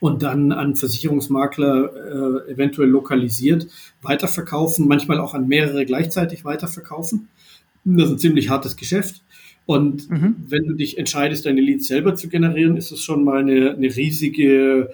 und 0.02 0.24
dann 0.24 0.52
an 0.52 0.76
Versicherungsmakler 0.76 2.46
äh, 2.48 2.52
eventuell 2.52 2.90
lokalisiert 2.90 3.68
weiterverkaufen, 4.02 4.88
manchmal 4.88 5.20
auch 5.20 5.34
an 5.34 5.48
mehrere 5.48 5.86
gleichzeitig 5.86 6.44
weiterverkaufen. 6.44 7.30
Das 7.86 8.06
ist 8.08 8.12
ein 8.12 8.20
ziemlich 8.20 8.50
hartes 8.50 8.76
Geschäft. 8.76 9.22
Und 9.66 10.10
mhm. 10.10 10.36
wenn 10.48 10.66
du 10.66 10.74
dich 10.74 10.98
entscheidest, 10.98 11.46
deine 11.46 11.62
Leads 11.62 11.88
selber 11.88 12.16
zu 12.16 12.30
generieren, 12.30 12.78
ist 12.78 12.92
es 12.92 13.04
schon 13.04 13.24
mal 13.24 13.42
eine, 13.42 13.76
eine 13.76 13.96
riesige, 13.96 14.90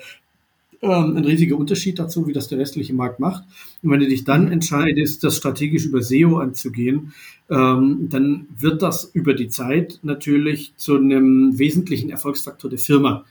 ähm, 0.82 1.16
ein 1.16 1.26
riesiger 1.26 1.58
Unterschied 1.58 1.99
dazu, 1.99 2.28
wie 2.28 2.34
das 2.34 2.49
der 2.49 2.60
restliche 2.60 2.93
Markt 2.93 3.20
macht. 3.20 3.43
Und 3.82 3.91
wenn 3.91 4.01
du 4.01 4.08
dich 4.08 4.26
dann 4.26 4.47
mhm. 4.47 4.51
entscheidest, 4.51 5.24
das 5.24 5.38
strategisch 5.38 5.86
über 5.86 6.01
SEO 6.01 6.38
anzugehen, 6.38 7.14
ähm, 7.49 8.10
dann 8.10 8.47
wird 8.60 8.82
das 8.82 9.10
über 9.14 9.34
die 9.34 9.47
Zeit 9.47 9.99
natürlich 10.03 10.74
zu 10.76 10.97
einem 10.97 11.58
wesentlichen 11.58 12.10
Erfolgsfaktor 12.10 12.70
der 12.70 12.80
Firma. 12.80 13.24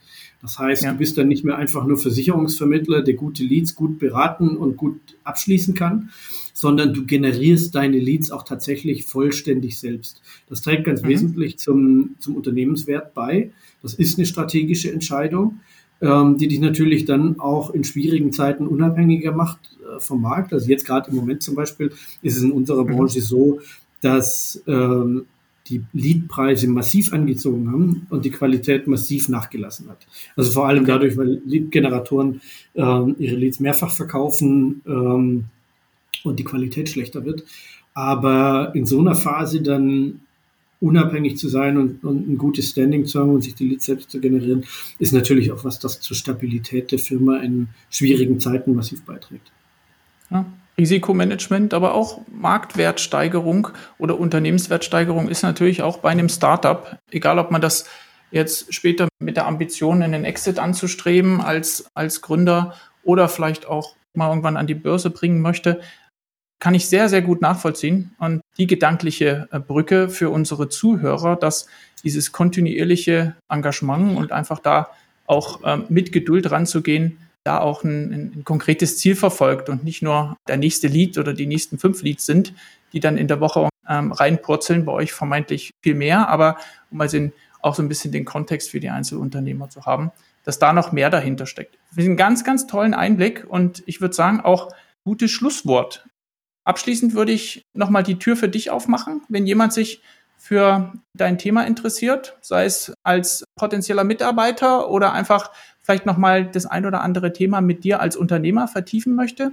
Das 0.42 0.58
heißt, 0.58 0.84
ja. 0.84 0.92
du 0.92 0.98
bist 0.98 1.16
dann 1.18 1.28
nicht 1.28 1.44
mehr 1.44 1.56
einfach 1.56 1.86
nur 1.86 1.98
Versicherungsvermittler, 1.98 3.02
der 3.02 3.14
gute 3.14 3.42
Leads 3.42 3.74
gut 3.74 3.98
beraten 3.98 4.56
und 4.56 4.76
gut 4.76 5.00
abschließen 5.24 5.74
kann, 5.74 6.10
sondern 6.52 6.94
du 6.94 7.04
generierst 7.04 7.74
deine 7.74 7.98
Leads 7.98 8.30
auch 8.30 8.42
tatsächlich 8.42 9.04
vollständig 9.04 9.78
selbst. 9.78 10.22
Das 10.48 10.62
trägt 10.62 10.84
ganz 10.84 11.02
mhm. 11.02 11.08
wesentlich 11.08 11.58
zum, 11.58 12.16
zum 12.18 12.36
Unternehmenswert 12.36 13.14
bei. 13.14 13.50
Das 13.82 13.94
ist 13.94 14.18
eine 14.18 14.26
strategische 14.26 14.92
Entscheidung, 14.92 15.60
ähm, 16.00 16.36
die 16.36 16.48
dich 16.48 16.60
natürlich 16.60 17.04
dann 17.04 17.40
auch 17.40 17.70
in 17.70 17.84
schwierigen 17.84 18.32
Zeiten 18.32 18.66
unabhängiger 18.66 19.32
macht 19.32 19.76
äh, 19.80 20.00
vom 20.00 20.22
Markt. 20.22 20.52
Also 20.52 20.68
jetzt 20.68 20.86
gerade 20.86 21.10
im 21.10 21.16
Moment 21.16 21.42
zum 21.42 21.54
Beispiel 21.54 21.92
ist 22.22 22.36
es 22.36 22.42
in 22.42 22.52
unserer 22.52 22.84
mhm. 22.84 22.88
Branche 22.88 23.20
so, 23.20 23.60
dass 24.00 24.62
ähm, 24.66 25.26
die 25.68 25.82
Leadpreise 25.92 26.68
massiv 26.68 27.12
angezogen 27.12 27.70
haben 27.70 28.06
und 28.10 28.24
die 28.24 28.30
Qualität 28.30 28.86
massiv 28.86 29.28
nachgelassen 29.28 29.88
hat. 29.88 30.06
Also 30.36 30.52
vor 30.52 30.68
allem 30.68 30.86
dadurch, 30.86 31.16
weil 31.16 31.42
Lead-Generatoren 31.44 32.40
ähm, 32.74 33.16
ihre 33.18 33.36
Leads 33.36 33.60
mehrfach 33.60 33.90
verkaufen 33.90 34.82
ähm, 34.86 35.44
und 36.24 36.38
die 36.38 36.44
Qualität 36.44 36.88
schlechter 36.88 37.24
wird. 37.24 37.44
Aber 37.94 38.72
in 38.74 38.86
so 38.86 39.00
einer 39.00 39.14
Phase 39.14 39.62
dann 39.62 40.20
unabhängig 40.80 41.38
zu 41.38 41.48
sein 41.48 41.78
und, 41.78 42.04
und 42.04 42.28
ein 42.28 42.38
gutes 42.38 42.70
Standing 42.70 43.06
zu 43.06 43.20
haben 43.20 43.30
und 43.30 43.42
sich 43.42 43.54
die 43.54 43.68
Leads 43.68 43.86
selbst 43.86 44.10
zu 44.10 44.20
generieren, 44.20 44.64
ist 44.98 45.12
natürlich 45.12 45.50
auch 45.50 45.64
was, 45.64 45.78
das 45.78 46.00
zur 46.00 46.16
Stabilität 46.16 46.92
der 46.92 46.98
Firma 46.98 47.38
in 47.38 47.68
schwierigen 47.90 48.40
Zeiten 48.40 48.74
massiv 48.74 49.02
beiträgt. 49.04 49.50
Ja. 50.30 50.44
Risikomanagement, 50.78 51.72
aber 51.72 51.94
auch 51.94 52.20
Marktwertsteigerung 52.30 53.68
oder 53.98 54.18
Unternehmenswertsteigerung 54.18 55.28
ist 55.28 55.42
natürlich 55.42 55.82
auch 55.82 55.98
bei 55.98 56.10
einem 56.10 56.28
Startup, 56.28 56.98
egal 57.10 57.38
ob 57.38 57.50
man 57.50 57.60
das 57.60 57.88
jetzt 58.30 58.74
später 58.74 59.08
mit 59.18 59.36
der 59.36 59.46
Ambition, 59.46 60.02
einen 60.02 60.24
Exit 60.24 60.58
anzustreben 60.58 61.40
als, 61.40 61.86
als 61.94 62.20
Gründer 62.20 62.74
oder 63.02 63.28
vielleicht 63.28 63.66
auch 63.66 63.94
mal 64.14 64.28
irgendwann 64.28 64.56
an 64.56 64.66
die 64.66 64.74
Börse 64.74 65.10
bringen 65.10 65.40
möchte, 65.40 65.80
kann 66.58 66.74
ich 66.74 66.88
sehr, 66.88 67.08
sehr 67.08 67.22
gut 67.22 67.42
nachvollziehen. 67.42 68.14
Und 68.18 68.40
die 68.58 68.66
gedankliche 68.66 69.48
äh, 69.50 69.60
Brücke 69.60 70.08
für 70.08 70.30
unsere 70.30 70.68
Zuhörer, 70.68 71.36
dass 71.36 71.66
dieses 72.02 72.32
kontinuierliche 72.32 73.36
Engagement 73.50 74.16
und 74.16 74.32
einfach 74.32 74.58
da 74.58 74.90
auch 75.26 75.60
ähm, 75.64 75.84
mit 75.88 76.12
Geduld 76.12 76.50
ranzugehen, 76.50 77.18
da 77.46 77.60
auch 77.60 77.84
ein, 77.84 78.32
ein, 78.34 78.44
konkretes 78.44 78.98
Ziel 78.98 79.14
verfolgt 79.14 79.68
und 79.68 79.84
nicht 79.84 80.02
nur 80.02 80.36
der 80.48 80.56
nächste 80.56 80.88
Lied 80.88 81.16
oder 81.18 81.32
die 81.32 81.46
nächsten 81.46 81.78
fünf 81.78 82.02
Leads 82.02 82.26
sind, 82.26 82.52
die 82.92 83.00
dann 83.00 83.16
in 83.16 83.28
der 83.28 83.40
Woche 83.40 83.68
ähm, 83.88 84.12
reinpurzeln, 84.12 84.84
bei 84.84 84.92
euch 84.92 85.12
vermeintlich 85.12 85.70
viel 85.82 85.94
mehr, 85.94 86.28
aber 86.28 86.56
um 86.90 87.00
also 87.00 87.30
auch 87.62 87.74
so 87.74 87.82
ein 87.82 87.88
bisschen 87.88 88.12
den 88.12 88.24
Kontext 88.24 88.70
für 88.70 88.80
die 88.80 88.90
Einzelunternehmer 88.90 89.70
zu 89.70 89.86
haben, 89.86 90.10
dass 90.44 90.58
da 90.58 90.72
noch 90.72 90.92
mehr 90.92 91.10
dahinter 91.10 91.46
steckt. 91.46 91.78
Wir 91.92 92.02
sind 92.02 92.12
einen 92.12 92.16
ganz, 92.16 92.44
ganz 92.44 92.66
tollen 92.66 92.94
Einblick 92.94 93.44
und 93.48 93.82
ich 93.86 94.00
würde 94.00 94.14
sagen 94.14 94.40
auch 94.40 94.72
gutes 95.04 95.30
Schlusswort. 95.30 96.06
Abschließend 96.64 97.14
würde 97.14 97.32
ich 97.32 97.62
nochmal 97.74 98.02
die 98.02 98.18
Tür 98.18 98.36
für 98.36 98.48
dich 98.48 98.70
aufmachen, 98.70 99.22
wenn 99.28 99.46
jemand 99.46 99.72
sich 99.72 100.02
für 100.36 100.92
dein 101.14 101.38
Thema 101.38 101.66
interessiert, 101.66 102.36
sei 102.40 102.64
es 102.64 102.92
als 103.02 103.44
potenzieller 103.56 104.04
Mitarbeiter 104.04 104.90
oder 104.90 105.12
einfach 105.12 105.50
vielleicht 105.86 106.04
nochmal 106.04 106.44
das 106.44 106.66
ein 106.66 106.84
oder 106.84 107.00
andere 107.00 107.32
Thema 107.32 107.60
mit 107.60 107.84
dir 107.84 108.00
als 108.00 108.16
Unternehmer 108.16 108.66
vertiefen 108.66 109.14
möchte. 109.14 109.52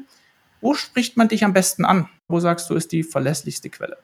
Wo 0.62 0.74
spricht 0.74 1.16
man 1.16 1.28
dich 1.28 1.46
am 1.46 1.54
besten 1.54 1.86
an? 1.86 2.10
Wo 2.28 2.40
sagst 2.40 2.70
du, 2.70 2.74
ist 2.74 2.92
die 2.92 3.04
verlässlichste 3.04 3.70
Quelle? 3.70 3.98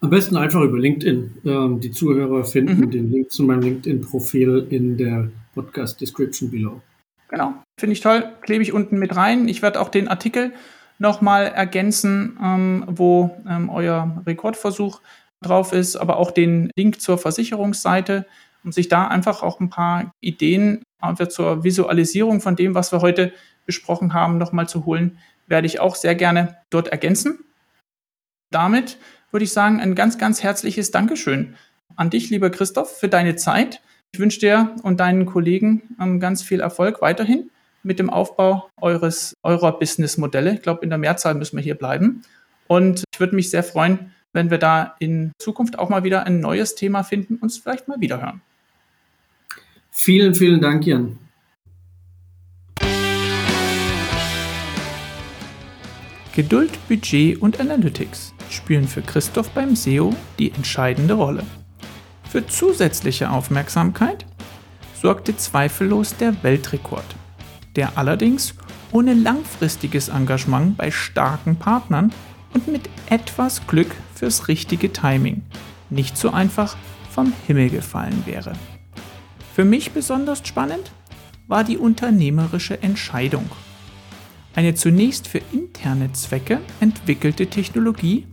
Am 0.00 0.10
besten 0.10 0.36
einfach 0.36 0.60
über 0.62 0.78
LinkedIn. 0.78 1.36
Ähm, 1.44 1.80
die 1.80 1.92
Zuhörer 1.92 2.44
finden 2.44 2.80
mhm. 2.80 2.90
den 2.90 3.12
Link 3.12 3.30
zu 3.30 3.44
meinem 3.44 3.60
LinkedIn-Profil 3.60 4.66
in 4.70 4.96
der 4.96 5.30
Podcast-Description 5.54 6.50
below. 6.50 6.80
Genau, 7.28 7.54
finde 7.78 7.92
ich 7.92 8.00
toll. 8.00 8.24
Klebe 8.40 8.62
ich 8.62 8.72
unten 8.72 8.98
mit 8.98 9.14
rein. 9.14 9.46
Ich 9.46 9.62
werde 9.62 9.80
auch 9.80 9.90
den 9.90 10.08
Artikel 10.08 10.52
nochmal 10.98 11.46
ergänzen, 11.46 12.38
ähm, 12.42 12.84
wo 12.88 13.36
ähm, 13.48 13.68
euer 13.70 14.22
Rekordversuch 14.26 15.00
drauf 15.42 15.72
ist, 15.72 15.96
aber 15.96 16.16
auch 16.16 16.32
den 16.32 16.70
Link 16.76 17.00
zur 17.00 17.18
Versicherungsseite, 17.18 18.26
um 18.64 18.72
sich 18.72 18.88
da 18.88 19.08
einfach 19.08 19.42
auch 19.42 19.60
ein 19.60 19.70
paar 19.70 20.12
Ideen 20.20 20.82
zur 21.28 21.64
Visualisierung 21.64 22.40
von 22.40 22.56
dem, 22.56 22.74
was 22.74 22.92
wir 22.92 23.00
heute 23.00 23.32
besprochen 23.66 24.12
haben, 24.12 24.38
nochmal 24.38 24.68
zu 24.68 24.84
holen, 24.84 25.18
werde 25.46 25.66
ich 25.66 25.80
auch 25.80 25.94
sehr 25.94 26.14
gerne 26.14 26.58
dort 26.70 26.88
ergänzen. 26.88 27.44
Damit 28.50 28.98
würde 29.30 29.44
ich 29.44 29.52
sagen, 29.52 29.80
ein 29.80 29.94
ganz, 29.94 30.18
ganz 30.18 30.42
herzliches 30.42 30.90
Dankeschön 30.90 31.56
an 31.96 32.10
dich, 32.10 32.30
lieber 32.30 32.50
Christoph, 32.50 32.98
für 32.98 33.08
deine 33.08 33.36
Zeit. 33.36 33.80
Ich 34.12 34.20
wünsche 34.20 34.40
dir 34.40 34.74
und 34.82 35.00
deinen 35.00 35.26
Kollegen 35.26 35.96
ähm, 36.00 36.20
ganz 36.20 36.42
viel 36.42 36.60
Erfolg 36.60 37.00
weiterhin 37.00 37.50
mit 37.82 37.98
dem 37.98 38.10
Aufbau 38.10 38.68
eures, 38.80 39.34
eurer 39.42 39.78
Businessmodelle. 39.78 40.54
Ich 40.54 40.62
glaube, 40.62 40.82
in 40.82 40.90
der 40.90 40.98
Mehrzahl 40.98 41.34
müssen 41.34 41.56
wir 41.56 41.62
hier 41.62 41.76
bleiben. 41.76 42.22
Und 42.66 43.04
ich 43.12 43.20
würde 43.20 43.34
mich 43.34 43.50
sehr 43.50 43.62
freuen, 43.62 44.12
wenn 44.32 44.50
wir 44.50 44.58
da 44.58 44.94
in 44.98 45.32
Zukunft 45.38 45.78
auch 45.78 45.88
mal 45.88 46.04
wieder 46.04 46.24
ein 46.24 46.40
neues 46.40 46.74
Thema 46.74 47.02
finden 47.02 47.36
und 47.36 47.42
uns 47.42 47.58
vielleicht 47.58 47.88
mal 47.88 48.00
wieder 48.00 48.20
hören. 48.20 48.42
Vielen, 50.02 50.34
vielen 50.34 50.62
Dank, 50.62 50.86
Jan. 50.86 51.18
Geduld, 56.34 56.70
Budget 56.88 57.42
und 57.42 57.60
Analytics 57.60 58.32
spielen 58.48 58.88
für 58.88 59.02
Christoph 59.02 59.50
beim 59.50 59.76
SEO 59.76 60.16
die 60.38 60.52
entscheidende 60.52 61.12
Rolle. 61.12 61.44
Für 62.30 62.46
zusätzliche 62.46 63.30
Aufmerksamkeit 63.30 64.24
sorgte 64.94 65.36
zweifellos 65.36 66.16
der 66.16 66.42
Weltrekord, 66.42 67.04
der 67.76 67.98
allerdings 67.98 68.54
ohne 68.92 69.12
langfristiges 69.12 70.08
Engagement 70.08 70.78
bei 70.78 70.90
starken 70.90 71.56
Partnern 71.56 72.10
und 72.54 72.68
mit 72.68 72.88
etwas 73.10 73.66
Glück 73.66 73.94
fürs 74.14 74.48
richtige 74.48 74.94
Timing 74.94 75.42
nicht 75.90 76.16
so 76.16 76.30
einfach 76.30 76.78
vom 77.10 77.34
Himmel 77.46 77.68
gefallen 77.68 78.22
wäre. 78.24 78.54
Für 79.54 79.64
mich 79.64 79.92
besonders 79.92 80.46
spannend 80.46 80.92
war 81.48 81.64
die 81.64 81.78
unternehmerische 81.78 82.82
Entscheidung. 82.82 83.50
Eine 84.54 84.74
zunächst 84.74 85.26
für 85.28 85.40
interne 85.52 86.12
Zwecke 86.12 86.60
entwickelte 86.80 87.46
Technologie 87.48 88.26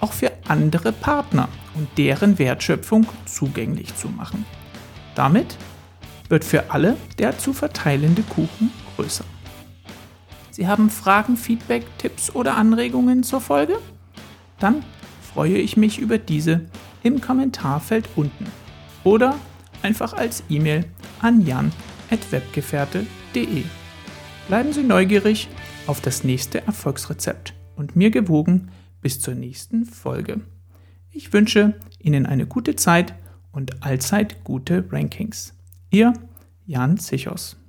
auch 0.00 0.12
für 0.12 0.32
andere 0.48 0.92
Partner 0.92 1.48
und 1.74 1.88
deren 1.98 2.38
Wertschöpfung 2.38 3.06
zugänglich 3.26 3.94
zu 3.96 4.08
machen. 4.08 4.46
Damit 5.14 5.56
wird 6.28 6.44
für 6.44 6.70
alle 6.70 6.96
der 7.18 7.38
zu 7.38 7.52
verteilende 7.52 8.22
Kuchen 8.22 8.72
größer. 8.96 9.24
Sie 10.50 10.66
haben 10.66 10.90
Fragen, 10.90 11.36
Feedback, 11.36 11.84
Tipps 11.98 12.34
oder 12.34 12.56
Anregungen 12.56 13.22
zur 13.22 13.40
Folge? 13.40 13.78
Dann 14.58 14.84
freue 15.34 15.58
ich 15.58 15.76
mich 15.76 15.98
über 15.98 16.18
diese 16.18 16.66
im 17.02 17.20
Kommentarfeld 17.20 18.08
unten 18.16 18.46
oder 19.04 19.36
einfach 19.82 20.12
als 20.12 20.42
E-Mail 20.48 20.84
an 21.20 21.44
jan.webgefährte.de. 21.44 23.64
Bleiben 24.48 24.72
Sie 24.72 24.82
neugierig 24.82 25.48
auf 25.86 26.00
das 26.00 26.24
nächste 26.24 26.66
Erfolgsrezept 26.66 27.54
und 27.76 27.94
mir 27.96 28.10
gewogen 28.10 28.70
bis 29.00 29.20
zur 29.20 29.34
nächsten 29.34 29.84
Folge. 29.84 30.40
Ich 31.10 31.32
wünsche 31.32 31.74
Ihnen 31.98 32.26
eine 32.26 32.46
gute 32.46 32.76
Zeit 32.76 33.14
und 33.52 33.82
allzeit 33.82 34.44
gute 34.44 34.84
Rankings. 34.90 35.54
Ihr 35.90 36.12
Jan 36.66 36.98
Zichos. 36.98 37.59